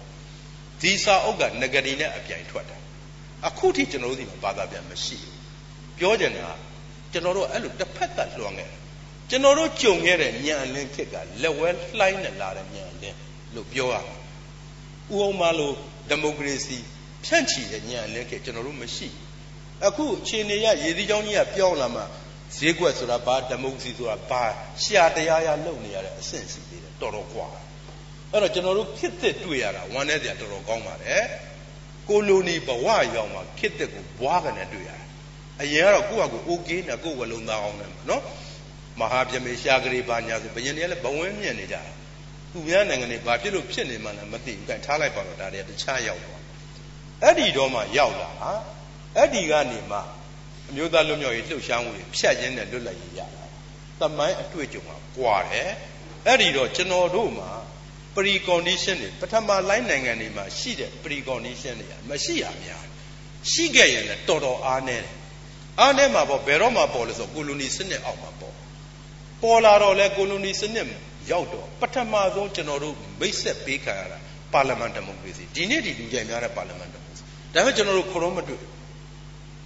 [0.82, 2.78] ဒီစာအုပ်ကငကနီနဲ့အပြိုင်ထွက်တာ
[3.48, 5.38] အခုထိကျွန်တော်တို့ဒီမှာဘာသာပြန်မရှိဘူး
[5.98, 6.48] ပြောကြတာ
[7.12, 8.70] ကျွန်တော်တို့အဲ့လိုတစ်ဖက်သက်လွှမ်းခဲ့
[9.30, 13.18] ကျွန်တော်တို့ကြုံခဲ့တဲ့ညံလင်းခစ်ကလက်ဝဲလှိုင်းနဲ့လာတဲ့ညံလင်း
[13.56, 14.16] လို့ပြောရမှာ
[15.14, 15.76] ဥအောင်မလို့
[16.10, 16.78] ဒီမိုကရေစီ
[17.26, 19.08] ဖြန့်ချီတဲ့ညံလင်းခစ်ကျွန်တော်တို့မရှိ
[19.88, 22.04] အခုအခြေအနေရရည်သီးချောင်းကြီးကပြောင်းလာမှ
[22.57, 24.43] ဈေးကွက်ဆိုတာဘာဒီမိုကရေစီဆိုတာဘာ
[24.83, 27.49] ရှာတရားရလုပ်နေရတဲ့အဆင့်စီသေးတယ်တော်တော်กว่า
[28.33, 31.25] အဲ့တော့ကျွန်တော်တို့ခစ်သက်တွေ့ရတာဝမ်းနဲ့စရာတော်တော်ကောင်းပါတယ်
[32.09, 35.05] ကိုလိုနီဘဝရောက်မှာခစ်သက်ကိုဘွားကနေတွေ့ရတယ်
[35.63, 38.23] အရင်ကတော့ကိုယ့်ဟာကိုယ် okay နဲ့ကိုယ်ဝလုံးသားအောင်တယ်နော်
[39.01, 41.83] မဟာပြမေရှာကလေးပါညာဆိုဘယင်တွေကလည်းဘဝင်းမြင်နေကြတာ
[42.53, 46.43] သူများနိုင်ငံတွေဘာဖြစ်လို့ဖြစ်နေမှန်းလည်းမသိဘူးအဲထားလိုက်ပါတော့ဒါတွေကတခြားရောက်သွား
[47.23, 48.51] အဲ့ဒီတော့မှရောက်လာဟာ
[49.17, 49.99] အဲ့ဒီကနေမှ
[50.70, 53.44] အမျိုးသားလွတ်မြောက်ရေးလှုပ်ရှားမှုတွေဖြတ်ရင်းနဲ့လွတ်လပ်ရေးရတာ
[54.00, 55.72] တမိုင်းအတွေ့အကြုံကကွာတယ်
[56.28, 57.52] အဲ့ဒီတော့ကျွန်တော်တို့မှာ
[58.16, 62.84] pre condition တွေပထမ line နိုင်ငံတွေမှာရှိတဲ့ pre condition တွေကမရှိရများ
[63.52, 65.14] ရှိခဲ့ရင်လည်းတော်တော်အားနည်းတယ်
[65.80, 68.54] အားနဲ့မှာပေါ့ဘယ်တော့မှပေါ်လဲဆိုကိုလိုနီစနစ်အောက်မှာပေါ့
[69.44, 70.88] ပေါ်လာတော့လဲကိုလိုနီစနစ်
[71.32, 74.18] ရောက်တော့ပထမဆုံးကျွန်တော်တို့မိတ်ဆက်ပေးခံရတာ
[74.54, 78.62] ပါလီမန်ဒီမိုကရေစီဒီနေ့ဒီလူကြိုင်များတဲ့ပါလီမန်ဒီမိုကရေစီဒါပေမဲ့ကျွန်တော်တို့ခရုံးမတွေ့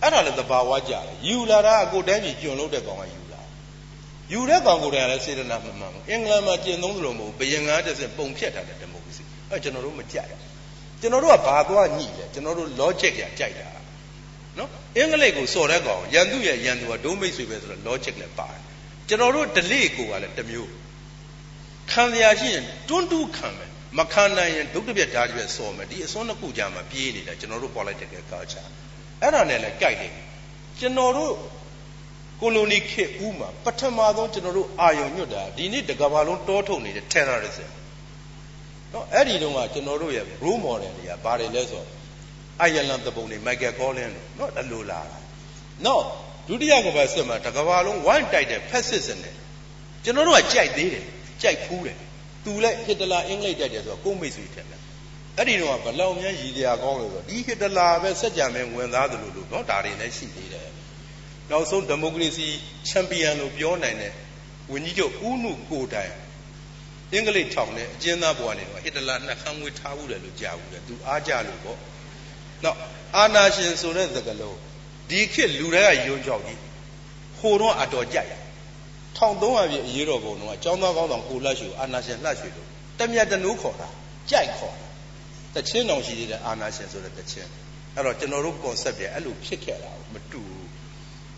[0.02, 3.42] အဲ့ဒါလည်းသဘာဝကြတယ်ယူလာတာအကိုတိုင်းပြည်ကျွံလို့တဲ့ကောင်ကယူလာ
[4.32, 10.30] ယူတဲ့ကောင်ကိုယ်တိုင်လည်းစေတနာမမှန်ဘူးအင်္ဂလန်မှာကျင့်သုံးသလိုမဟုတ်ဘယင်ကားတစ်စက်ပုံဖြတ်ထားတဲ့ဒီမိုကရေစီအဲ့ကျွန်တော်တို့မကြိုက်
[11.02, 13.68] ကျွန်တော်တို့ကဘာသွားညှိလဲကျွန်တော်တို့ logic ရကြိုက်တာ
[14.58, 18.62] နော်အင်္ဂလိပ်ကိုစော်တဲ့ကောင်ရန်သူရဲ့ရန်သူကဒိုးမိတ်ဆွေပဲဆိုတော့ logic လည်းပါတယ်
[19.08, 20.70] ကျွန်တော်တို့ delay ကိုကလည်းတစ်မျိုး
[21.92, 28.68] ခံရရှိရင်တွန်းတူးခံမယ်မခံနိုင်ရင်ဒုတ်တပြက်ဓာတ်ပြက်စော်မယ်ဒီအစွန်းနှစ်ခုကြာမှာပြေးနေတာကျွန်တော်တို့ political culture
[29.22, 30.14] အဲ့ဒါနဲ့လည်းကြိုက်တယ်
[30.80, 31.34] ကျွန်တော်တို့
[32.42, 37.70] ကိုလိုနီခေတ်ဦးမှာပထမဆုံးကျွန်တော်တို့အာယုံညွတ်တာဒီနေ့တကဘာလုံးတောထုတ်နေတဲ့ terrorism
[38.94, 41.88] နော်အဲ့ဒီတုန်းကကျွန်တော်တို့ရဲ့ role model တွေကဘာတွေလဲဆိုတော့
[42.62, 45.18] အိုင်ယာလန်တပုံတွေ Michael Collins လို့နော်အလိုလာတာ
[45.86, 46.04] နော်
[46.48, 49.36] ဒုတိယကမ္ဘာစစ်မှာတကဘာလုံးဝိုင်းတိုက်တဲ့ fascism နဲ့
[50.04, 51.06] ကျွန်တော်တို့ကကြိုက်သေးတယ်
[51.42, 51.98] ကြိုက်ဖူးတယ်
[52.44, 54.77] သူလည်းဟစ်တလာအင်္ဂလိပ်တိုက်တယ်ဆိုတော့ကိုမိတ်ဆွေထင်တယ်
[55.38, 60.70] အဲ့ဒီတော့ဘလောက်များရည်ရကောင်းလို့ဆိုတော့ဒီဟစ်တလာပဲစက်ကြံမဲ့ဝင်သားသလိုလို့နော်ဒါတွေလည်းရှိသေးတယ်
[61.50, 62.48] နောက်ဆုံးဒီမိုကရေစီ
[62.88, 64.14] ချန်ပီယံလို့ပြောနိုင်တဲ့
[64.72, 66.14] ဝင်းကြီးချုပ်ဦးနုကိုတိုင်
[67.14, 71.78] အင်္ဂလိပ်ထောင်နဲ့အကျဉ်းသားဘဝနေတော့ဟစ်တလာနှက်ခမ်းငွေထားဘူးတယ်လို့ကြားဘူးတယ်သူအားကြလို့ပေါ့
[72.64, 72.78] နောက်
[73.18, 74.58] အာနာရှင်ဆိုတဲ့သကလုံး
[75.10, 76.60] ဒီခေတ်လူတွေကယုံကြောက်ကြီး
[77.40, 78.32] ဟိုတော့အတော်ကြိုက်
[79.18, 82.68] 1300ပြည့်အရေးတော်ပုံတော့အကျောင်းသားကောင်းဆောင်ကိုလက်ရှူအာနာရှင်လှရွှေတို့
[83.00, 83.88] တမြတ်တနူးခေါ်တာ
[84.32, 84.87] ကြိုက်ခေါ်တာ
[85.58, 87.50] တချင်းတော်ရှိသေးတဲ့အာနာရှင်ဆိုတဲ့တချင်း
[87.96, 90.68] အဲ့တော့ကျွန်တော်တို့ concept တွေအဲ့လိုဖြစ်ခဲ့တာမတူဘူး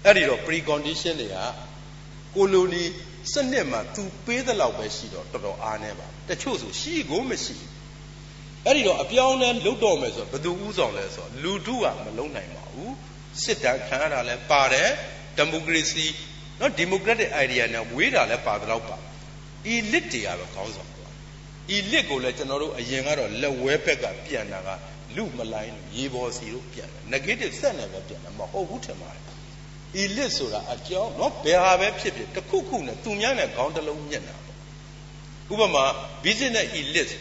[0.05, 1.37] အဲ့ဒီတော့ precondition တွေက
[2.35, 2.83] ကိုလိုနီ
[3.33, 7.55] စနစ်မှာသူပေးသလောက်ပဲရှိတော့တော်တော်အားနေပါတချို့ဆိုရှိကိုမရှိ
[8.65, 12.93] အဲ့ဒီတော့အပြောင်းလဲလုတ်တော့မယ်ဆိုတော့ဘယ်သူဥဆောင်လဲဆိုတော့လူထုကမလုံးနိုင်ပါဘူး
[13.43, 14.89] စစ်တမ်းခံရတာလဲပါတယ်
[15.37, 16.05] ဒီမိုကရေစီ
[16.59, 18.97] နော်ဒီမိုကရက်တစ် idea နဲ့ဝေးတာလဲပါတော့ပါ
[19.73, 20.98] elite တွေကတော့ခေါင်းဆောင်
[21.69, 24.69] ပါ elite ကိုလည်းကျွန်တော်တို့အရင်ကတော့လက်ဝဲဘက်ကပြန်တာက
[25.15, 29.23] လူမလိုင်းရေပေါ်စီတို့ပြန်တယ် negative ဆက်နေပဲပြန်တယ်မဟုတ်ဘူးထင်ပါတယ်
[30.01, 34.57] elite ဆိုတာအကြောင်းနော်ဘယ်ဟာပဲဖြစ်ဖြစ်တစ်ခုခုနဲ့သူများနဲ့ခေါင်းတစ်လုံးညက်တာပေါ့
[35.53, 35.83] ဥပမာ
[36.23, 37.13] business elite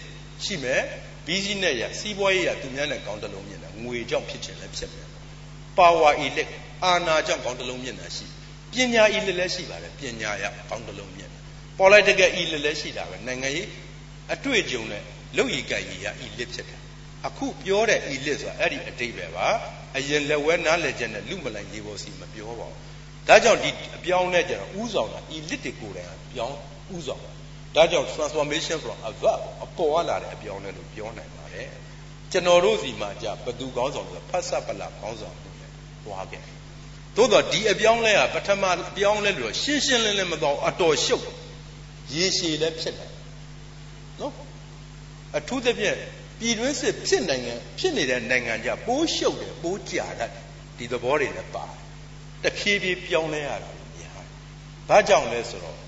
[0.44, 0.82] ရှိမယ်
[1.28, 5.07] business ရစီးပွားရေးရသူများနဲ့ခေါင်းတစ်လုံးညက်တာငွေကြောင့်ဖြစ်ချင်လည်းဖြစ်မယ်
[5.78, 6.53] power elite
[6.84, 8.26] အာဏာကြောင့်ခေါင်းတစ်လုံးညက်တာရှိ
[8.72, 11.38] ပညာ elite လည်းရှိပါတယ်ပညာရခေါင်းတစ်လုံးညက်တာ
[11.80, 13.66] political elite လည်းရှိတာပဲနိုင်ငံရေး
[14.35, 15.03] အတွေ့အကြုံနဲ့
[15.37, 16.81] လုပ်ရည်ကံရည်ရ elite ဖြစ်တယ်
[17.26, 19.47] အခုပြောတဲ့ elite ဆိုတာအဲ့ဒီအတိတ်ပဲပါ
[19.97, 22.76] အရင်လက်ဝဲနားလည်ချက်နဲ့လူမလိုင်ရေပေါ်စီမပြောပါဘူး
[23.29, 26.57] ဒါကြောင့်ဒီအပြောင်းနဲ့ကျတော့ဥဆောင်တာ elite တွေကိုယ်တိုင်ကပြောင်း
[26.97, 27.22] ဥဆောင်
[27.74, 31.68] ဒါကြောင့် transformation from a verb အပေါ်ကလာတဲ့အပြောင်းလဲလို့ပြောနိုင်ပါတယ်
[32.33, 35.57] ကျွန်တော်တို့စီမှာじゃဘသူကောင်းဆောင်လို့ဖတ်ဆက်ပလာကောင်းဆောင်လို့
[36.05, 36.43] သွားခဲ့
[37.16, 41.24] သို့တော့ဒီအပြောင်းလဲကပထမအပြောင်းလဲလို့ရှင်းရှင်းလင်းလင်းမတော့အတော်ရှုပ်
[42.14, 43.11] ရေရှည်လည်းဖြစ်တယ်
[44.20, 44.32] နော်
[45.38, 45.96] အထူးသဖြင့်
[46.40, 50.32] ပြည်တွင်းစစ်ဖြစ်နိုင်ငံဖြစ်နေတဲ့နိုင်ငံကြပိုးရှုပ်တယ်ပိုးကြာတတ်
[50.78, 51.66] ဒီသဘောတွေလည်းပါ
[52.42, 54.20] တယ်တဖြည်းဖြည်းပြောင်းလဲရတာလို့များ
[54.88, 55.78] ဘာကြောင့်လဲဆိုတော့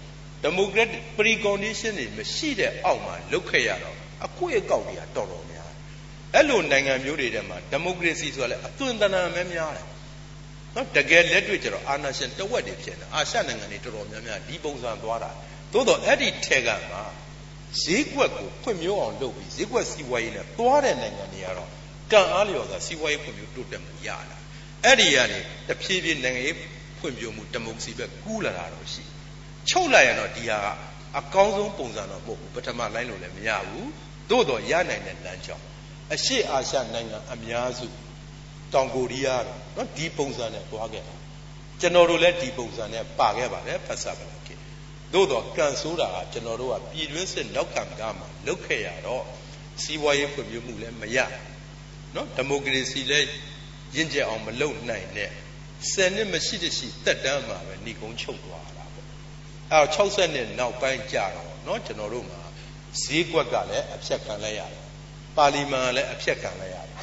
[0.44, 5.70] democratic precondition တွေမရှိတဲ့အောက်မှာလုတ်ခဲ့ရတော့အကွေ့အကောက်တွေကတော်တော်များ
[6.34, 9.86] အဲ့လိုနိုင်ငံမျိုးတွေထဲမှာ democracy ဆိုတာလည်းအသွင်သဏ္ဍာန်ပဲများတယ်
[10.74, 15.30] နော်တကယ်လက်တွေ့ကျတော့အာဏာရှင်တဝက်တွေဖြစ်နေအာရှနိုင်ငံတွေတော်တော်များများဒီပုံစံသွားတာ
[15.72, 17.02] သို့တော့အဲ့ဒီထဲကမှာ
[17.82, 21.68] ဈေးကွက်ကိုဖွင့်မျိုးအောင်လုပ်ပြီးဈေးကွက်စီးပွားရေးနဲ့သွားတဲ့နိုင်ငံတွေကတော့
[22.12, 24.38] ကံအားလျော်စွာစီးပွားရေးဖွံ့ဖြိုးတိုးတက်မှုရလာ
[24.84, 26.56] အဲ့ဒီကနေတဖြည်းဖြည်းနိုင်ငံရေး
[26.98, 29.02] ဖွံ့ဖြိုးမှုဒီမိုကရေစီဘက်ကူးလာတာတော့ရှိ
[29.68, 30.66] ချုပ်လိုက်ရင်တော့ဒီဟာက
[31.18, 33.90] အကောင်းဆုံးပုံစံတော့မဟုတ်ဘူးပထမလိုင်းလို့လည်းမရဘူး
[34.30, 35.64] သို့တော့ရနိုင်တဲ့လမ်းကြောင်း
[36.14, 37.86] အရှေ့အာရှနိုင်ငံအများစု
[38.72, 41.14] တောင်ကိုရီးယားတော့နော်ဒီပုံစံနဲ့သွားခဲ့တာ
[41.80, 44.39] ကျွန်တော်တို့လည်းဒီပုံစံနဲ့ပါခဲ့ပါတယ်ဖတ်စာပါလား
[45.12, 49.24] သို့တော့ကန်ဆိုးတာကကျွန်တော်တို့ကပြည်တွင်းစစ်နောက်ခံကားမှာလုတ်ခဲ့ရတော့
[49.82, 51.18] စီးပွားရေးဖွံ့ဖြိုးမှုလည်းမရ
[52.14, 53.28] နော်ဒီမိုကရေစီလည်း
[53.96, 55.30] ရင့်ကျက်အောင်မလုပ်နိုင်နဲ့
[55.90, 59.06] ဆယ်နှစ်မရှိတရှိတက်တန်းမှာပဲဏီကုန်းချုပ်သွားတာပေါ့
[59.72, 62.40] အဲ60နှစ်နောက်ပိုင်းကြာတော့နော်ကျွန်တော်တို့မှာ
[63.02, 64.84] ဈေးကွက်ကလည်းအဖြတ်ခံလိုက်ရတယ်
[65.36, 66.94] ပါလီမန်လည်းအဖြတ်ခံလိုက်ရတယ်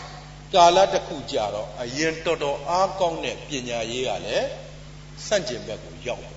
[0.54, 4.48] ကာလတစ်ခုကြာတော့အရင်တော်တော်အားကောင်းတဲ့ပညာရေးကလည်း
[5.26, 6.37] စန့်ကျင်ဘက်ကိုရောက်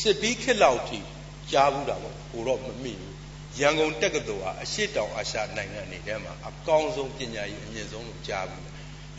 [0.00, 0.98] စစ်ပြီးခက်လောက်ထိ
[1.52, 3.14] ကြားဘူးတာပေါ့ဟိုတော့မမိဘူး
[3.60, 8.64] ရန်ကုန်တက္ကသိုလ်ဟာအရှိတောင်အာရှနိုင်ငံတွေထဲမှာအကောင်းဆုံးပညာရေးအမြင့်ဆုံးလို့ကြားဘူး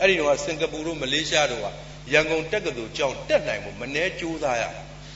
[0.00, 1.66] အဲ့ဒီတော့စင်ကာပူတို့မလေးရှားတို့က
[2.12, 4.64] ရန်ကုန်တက္ကသိုလ်ကျောင်းတက်နိုင်ဖို့မနှဲကြိုးစားရ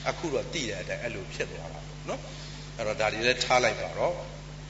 [0.09, 2.21] အခုတော့တည်တဲ့အတိုင်းအဲ့လိုဖြစ်သွားတာပေါ့နော်
[2.77, 4.13] အဲ့တော့ဒါတွေလည်းထားလိုက်ပါတော့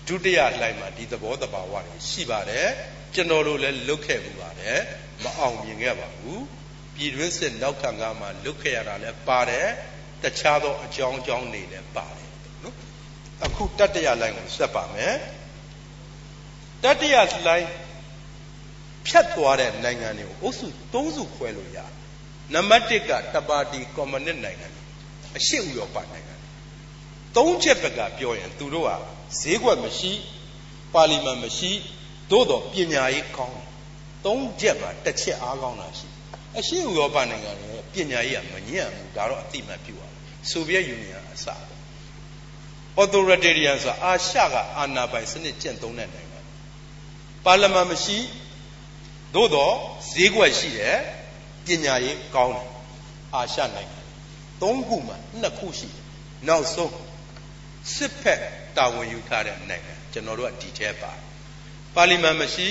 [0.08, 2.68] ဒုတိယလှိုင်းမှာဒီသဘောတဘာဝတွေရှိပါတယ်
[3.14, 4.80] ကျွန်တော်တို့လည်းလုတ်ခဲ့မှုပါတယ်
[5.24, 6.44] မအောင်မြင်ခဲ့ပါဘူး
[6.96, 9.68] ပြည်တွင်းစစ်နောက်ခံကမှလုတ်ခဲ့ရတာလည်းပါတယ်
[10.24, 12.30] တခြားသောအကြောင်းအကြောင်းတွေလည်းပါတယ်
[12.64, 12.76] နော်
[13.46, 15.16] အခုတတ္တရလိုင်းကိုဆက်ပါမယ်
[16.84, 17.16] တတ္တရ
[17.48, 17.70] လိုင်း
[19.08, 21.92] ဖြတ်သွားတဲ့နိုင်ငံတွေကိုအုပ်စု၃စုခွဲလို့ရတယ်
[22.54, 24.68] နံပါတ်1ကတပါတီကွန်မြူနစ်နိုင်ငံ
[25.38, 26.36] အရှေ့ဥရောပနိုင်ငံ
[27.36, 28.92] သုံးချက်ဘက်ကပြောရင်သူတို့က
[29.40, 30.12] ဈေးကွက်မရှိ
[30.94, 31.72] ပါလီမန်မရှိ
[32.32, 33.60] သို့တော့ပညာရေးကောင်း
[34.26, 36.08] သုံးချက်မှာတစ်ချက်အားကောင်းတာရှိ
[36.58, 40.07] အရှေ့ဥရောပနိုင်ငံတွေပညာရေးကမညံ့ဘူးဒါတော့အတိမတ်ပြုရစ
[40.52, 41.62] ဆိုဗီယက်ယူနီယံအစပေါ့
[43.04, 46.40] authoritarian ဆိုတာအာရှကအာဏာပိုင်စနစ်ကျင့်သုံးတဲ့နိုင်ငံ
[47.46, 48.18] ပါလီမန်မရှိ
[49.36, 49.74] သို့တော့
[50.12, 50.98] ဈေးကွက်ရှိတယ်
[51.66, 52.70] ပညာရေးကောင်းတယ်
[53.36, 54.00] အာရှနိုင်ငံ
[54.62, 56.04] သုံးခုမှာနှစ်ခုရှိတယ်
[56.48, 56.94] နောက်ဆုံး
[57.96, 58.42] စစ်ဖက်
[58.78, 61.12] တာဝန်ယူထားတဲ့နိုင်ငံကျွန်တော်တို့ကဒီထဲပါ
[61.96, 62.68] ပါလီမန်မရှိ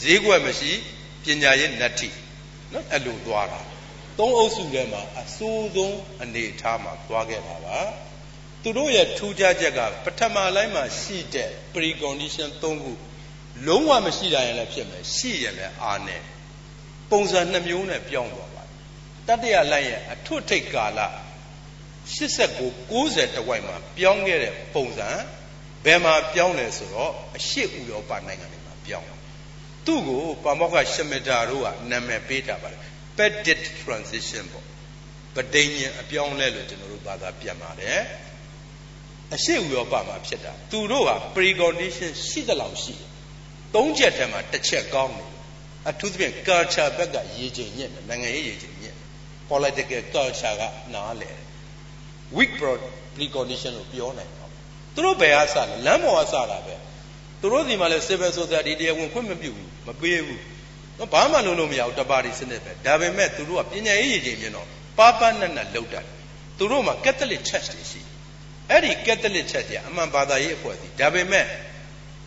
[0.00, 0.72] ဈေးကွက်မရှိ
[1.24, 2.08] ပညာရေးနတ်တိ
[2.72, 3.60] နော်အဲ့လိုသွားတာ
[4.18, 7.78] သုံးအုပ်စုထဲမှာအဆိုးဆုံးအနေအထားမှာသွားခဲ့တာပါ
[8.62, 12.92] သူတို့ရဲ့ထူးခြားချက်ကပထမလိုင်းမှာရှိတဲ့ precondition ၃ခု
[13.66, 16.22] လုံးဝမရှိတာရင်လည်းဖြစ်မယ်ရှိရင်လည်းအားနဲ့
[17.10, 18.74] ပုံစံနှမျိုးနဲ့ပြောင်းသွားပါတယ်
[19.28, 21.00] တတိယလိုင်းရဲ့အထွတ်ထိပ်ကာလ
[22.16, 25.08] 89 90တဝိုက်မှာပြောင်းခဲ့တဲ့ပုံစံ
[25.84, 29.08] ဘယ်မှာပြောင်းလဲဆိုတော့အရှေ့ဥရောပနိုင်ငံတွေမှာပြောင်း
[29.86, 32.80] သူ့ကိုပါမောက္ခရှမတာတို့ကနာမည်ပေးထားပါတယ်
[33.16, 34.66] pedit transition ပေါ့
[35.36, 38.00] ပဒိညာအပြောင်းလဲလို့ကျွန်တော်တို့ဘာသာပြန်ပါတယ်
[39.34, 43.10] အရှိဥရောပမှာဖြစ်တာသူတို့ဟာ precondition ရှိသလောက်ရှိတယ်
[43.74, 45.30] သုံးချက်ထဲမှာတစ်ချက်ကောင်းတယ်
[45.88, 48.96] အထူးသဖြင့် culture ဘက်ကရေးချိန်ညက်တယ်နိုင်ငံရေးရေးချိန်ညက်
[49.50, 50.62] political culture က
[50.94, 51.30] နားလဲ
[52.36, 52.50] weak
[53.16, 54.50] precondition လို့ပြောနိုင်တယ်
[54.94, 56.74] သူတို့ဘယ်အားစလဲလမ်းပေါ်အားစတာပဲ
[57.40, 60.42] သူတို့ဒီမှာလဲ civil society တရားဝင်ခွင့်မပြုဘူးမပေးဘူး
[60.98, 64.66] တော့ဘာမှလုပ်လို့မရဘူးတပါတီစနစ်ပဲဒါပေမဲ့သူတို့ကပညာရေးရည်ချင်းမြင်တော့
[64.98, 66.00] ပါပနတ်နတ်လောက်တာ
[66.58, 68.00] သူတို့မှာ Catholic Church တွေရှိ
[68.70, 71.44] အဲ့ဒီ Catholic Church ကအမှန်ဘာသာရေးအဖွဲ့အစည်းဒါပေမဲ့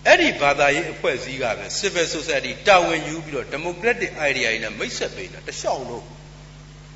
[0.07, 6.03] အဲ့ဒီဘာသာရေးအဖွဲ့အစည်းကပဲ civil society တာဝန်ယူပြီးတော့ democratic idea တွေနဲ့မိတ်ဆက်ပေးတာတခြားလို့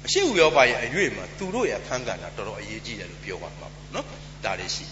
[0.06, 4.06] အရှိဥရောပရဲ့အရွေ့မှာသူတို့ရဲ့အခန်းကဏ္ဍတော်တော်အရေးကြီးတယ်လို့ပြောပါမှာပေါ့နော်
[4.46, 4.86] ဒါတွေရှိ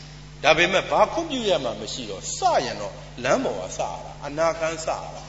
[0.43, 5.21] ဒါပေမဲ့ဘာခွင့်ပြုရမှာမရှိတော့စရင်တော့လမ်းပေါ်ကစရတာအနာခံစရတာ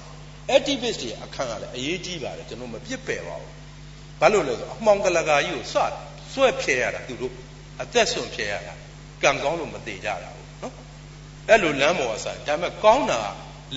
[0.56, 3.52] activist တွေအခန်းကလည်းအရေးကြီးပါတယ်ကျွန်တော်မပြစ်ပယ်ပါဘူး
[4.20, 5.76] ဘာလို့လဲဆိုအမှောင်ကလကာကြီးကိုစ
[6.32, 7.32] ဆွဲဖြဲရတာသူတို့
[7.82, 8.74] အသက်ဆွန့်ဖြဲရတာ
[9.22, 10.74] ကံကောင်းလို့မသေးကြတာဘူးနော်
[11.48, 13.20] အဲ့လိုလမ်းပေါ်ကစဒါပေမဲ့ကောင်းတာ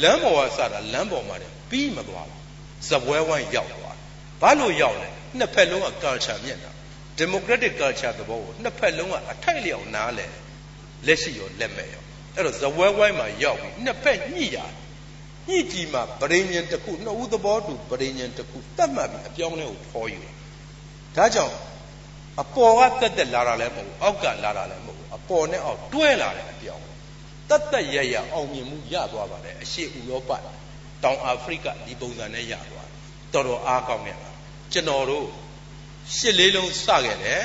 [0.04, 2.42] လမ်းပေါ်ကစတာလမ်းပေါ်မှာတည်းပြီးမသွားဘူး
[2.90, 3.98] ဇပွဲဝိုင်းရောက်သွား
[4.42, 6.72] ဘာလို့ရောက်လဲနှစ်ဖက်လုံးက culture မြင့်တာ
[7.20, 10.26] democratic culture သဘောကိုနှစ်ဖက်လုံးကအထိုက်လျောက်နားလဲ
[11.08, 12.04] လက်ရှိရောလက်မဲ့ရော
[12.36, 14.72] အဲ့တော့ဇပွဲဝိုင်းမှာရောက်ပြီးနှစ်ဖက်ညှိရတယ်
[15.48, 20.34] ညှိကြည့်မှပရိညာတစ်ခုနှစ်ဦးသဘောတူပရိညာတစ်ခုတတ်မှတ်ပြီးအပြောင်းလဲကိုဖော်ယူတယ်
[21.16, 21.56] ဒါကြောင့်
[22.42, 26.86] အပေါ်ကတက်တက်လာတာလည်းမဟုတ်ဘူးအောက်ကလာတာလည်းမဟုတ်ဘူးအပေါ်နဲ့အောက်တွဲလာတဲ့အပြောင်း
[27.50, 30.32] တတ်တက်ရရအောင်မြင်မှုရသွားပါတယ်အရှိဥရောပ
[31.04, 32.90] တောင်အာဖရိကဒီပုံစံနဲ့ရသွား
[33.34, 34.30] တော်တော်အားကောင်းနေတာ
[34.74, 35.28] ကျွန်တော်တို့
[36.16, 37.44] ရှစ်လေးလုံးစခဲ့တယ်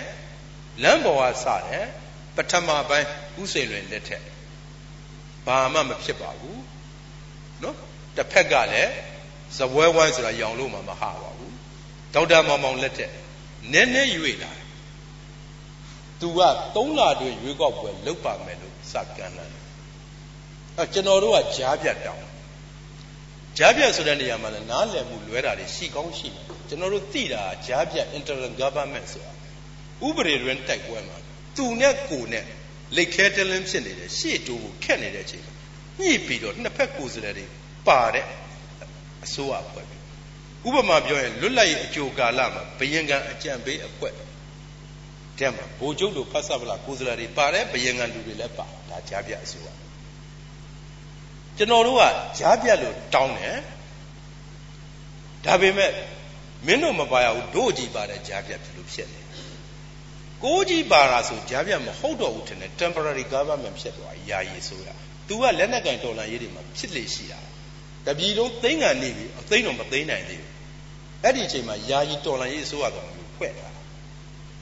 [0.83, 1.87] လမ်းပေါ်ကစတယ်
[2.37, 3.09] ပထမပိုင်း
[3.43, 4.25] ဥစိန်လွင်လက်ထက်
[5.47, 6.63] ဘာမှမဖြစ်ပါဘူး
[7.63, 7.77] နော်
[8.17, 8.93] တစ်ဖက်ကလည်း
[9.59, 11.55] ဇပွဲဝိုင်းဆိုတာရောင်လို့မှမဟပါဘူး
[12.15, 13.13] ဒေါက်တာမောင်မောင်လက်ထက်
[13.73, 14.53] နည်းနည်းရွေလာ
[16.21, 16.41] သူက
[16.75, 19.65] 3လတွင်ရွေးကောက်ပွဲလုပ်ပါမယ်လို့စကန်လာတယ်
[20.79, 22.25] အဲကျွန်တော်တို့ကကြားပြတ်တောင်း
[23.59, 29.33] ကြားပြတ်ဆိုတဲ့နေရာမှာလည်းနားလည်မှုလွဲတာတွေရှိကောင်းရှိတယ်ကျွန်တော်တို့သိတာကြားပြတ် interim government ဆိုတာ
[30.07, 31.17] ဥပဒေတွင်တိုက်ပွဲမှာ
[31.57, 32.45] သူနဲ့ကိုနဲ့
[32.97, 35.55] လက်ခဲတလင်းဖြစ်နေတယ်ရှေ့တိုးကိုခက်နေတဲ့အချိန်မှာ
[36.01, 37.47] ညှိပြီးတော့နှစ်ဖက်ကိုယ်စားလှယ်တွေ
[37.87, 38.27] ပါတဲ့
[39.25, 39.87] အစိုးရအဖွဲ့
[40.67, 44.13] ဥပမာပြောရင်လွတ်လပ်ရေးအကြိုကာလမှာဘယင်ကံအကြံပေးအဖွဲ့
[45.39, 49.69] တဲ့မှာဘိုလ်ချုပ်တို့ဖတ်ဆပ်ဗလာကိုယ်စားလှယ်တွေပါတယ်ဘယင်ကံလူတွေလည်းပါဒါကြားပြအစိုးရ
[51.57, 52.03] ကျွန်တော်တို့က
[52.39, 53.59] ကြားပြလို့တောင်းတယ်
[55.45, 55.91] ဒါပေမဲ့
[56.67, 59.21] မင်းတို့မပါရဘူးတို့ကြည်ပါတဲ့ကြားပြဖြစ်လို့ဖြစ်နေ
[60.45, 64.89] ကိုကြီးပါတာဆိုကြားပြမဟုတ်တော့ဘူးထင်တယ် temporary government ဖြစ်သွားယာယီဆိုရ
[65.29, 67.41] သူကလက်နက်ကင်တော်လှန်ရေးတွေမှာဖြစ်လေရှိတာ
[68.07, 70.51] တပြည်လုံးသိန်းကန်နေပြီအသိန်းတော့မသိန်းနိုင်သေးဘူး
[71.25, 73.69] အဲ့ဒီအချိန်မှာယာယီတော်လှန်ရေးအစိုးရကမျိုးဖွဲ့တာ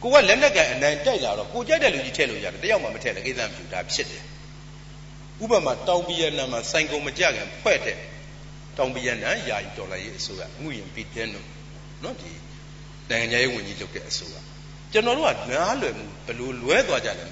[0.03, 4.25] ကိုကလက်နက်ကင်အနိုင်တိုက်လာတော့ကိုကြိုက်တဲ့လူကြီးထည့်လို့ရတယ်တယောက်မှမထည့်လည်းကိစ္စမဖြစ်တာဖြစ်တယ်
[5.43, 7.97] ဥပမာတောင်ပြည်နံမှာစိုင်ကုန်မကြခင်ဖွဲ့တဲ့
[8.79, 11.47] တောင်ပြည်နံယာယီတော်လှန်ရေးအစိုးရငွေရင်ပြီးတဲ့နော်
[12.05, 12.33] နော်ဒီ
[13.11, 14.37] နိုင်ငံရေးဝန်ကြီးလုပ်တဲ့အစိုးရ
[14.93, 17.29] ကျွန်တော်တို့ကနားလွယ်မှုဘလို့လွဲသွားကြတယ်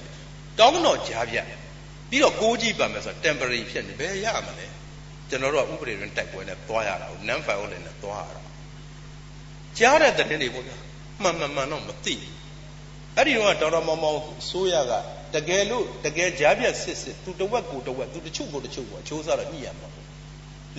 [0.59, 1.39] တောင်းတော့ကြားပြ
[2.11, 4.67] ပြီးတော့ကိုးကြည့်ပါမယ်ဆိုတော့ temporary ဖြစ်နေဘယ်ရမလဲ
[5.31, 8.43] ကျွန်တော်တို့ကဥပဒေတွင်တိုက်ပွဲနဲ့သွားရတာကို non violent နဲ့သွားရတာ
[9.79, 10.77] ကြားတဲ့တဲ့တွေပေါ့ဗျာ
[11.23, 12.15] မှန်မှန်မှန်တော့မသိ
[13.17, 14.19] အဲ့ဒီတော့တော်တော်မောင်မောင်
[14.51, 14.93] ဆိုးရက
[15.35, 20.07] တကယ်လို့တကယ်ကြားပြစစ်စစ်သူတဝက်ကိုတဝက်သူတချို့ကိုတချို့ကိုအချိုးစားတော့ညှိရမှာပေါ့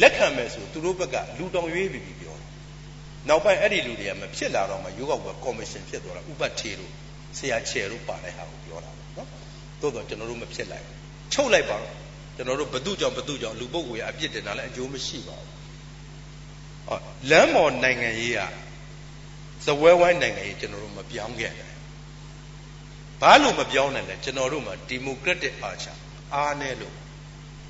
[0.02, 2.48] လက်ခံမယ်ဆိုသူတို့ဘက်ကလူတောင်ရွေးပြီးပြီးပြောတယ်
[3.30, 6.92] နောက်ပိုင်းအဲ့ဒီလူတွေကမဖြစ်လာတော့မှယောဂဘကော်မရှင်ဖြစ်သွားတာဥပတ်ထေတို့
[7.38, 9.30] ဆရာချေတို့ပါတဲ့ဟာကိုပြောတာပေါ့နော်
[9.82, 10.86] သို့တော့ကျွန်တော်တို့မဖြစ်လိုက်
[11.34, 11.94] ချုပ်လိုက်ပါတော့
[12.38, 15.50] ကျွန်တော်တို့ဘသူကြောင့်ဘသူကြောင့်လူပုဂ္ဂိုလ်ရဲ့အပြစ်တင်တာလည်းအကျိုးမရှိပါဘူး
[16.88, 18.42] ဟောလမ်းမော်နိုင်ငံရေးက
[19.66, 21.72] ဇဝဲဝိုင်းနိုင်ငံရေးကျွန်တော်တို့မပြောင်းခဲ့တယ်
[23.22, 25.94] ဘာလို့မပြောင်းနိုင်လဲကျွန်တော်တို့မှာဒီမိုကရက်တစ်အာချာ
[26.34, 26.96] အားနဲ့လို့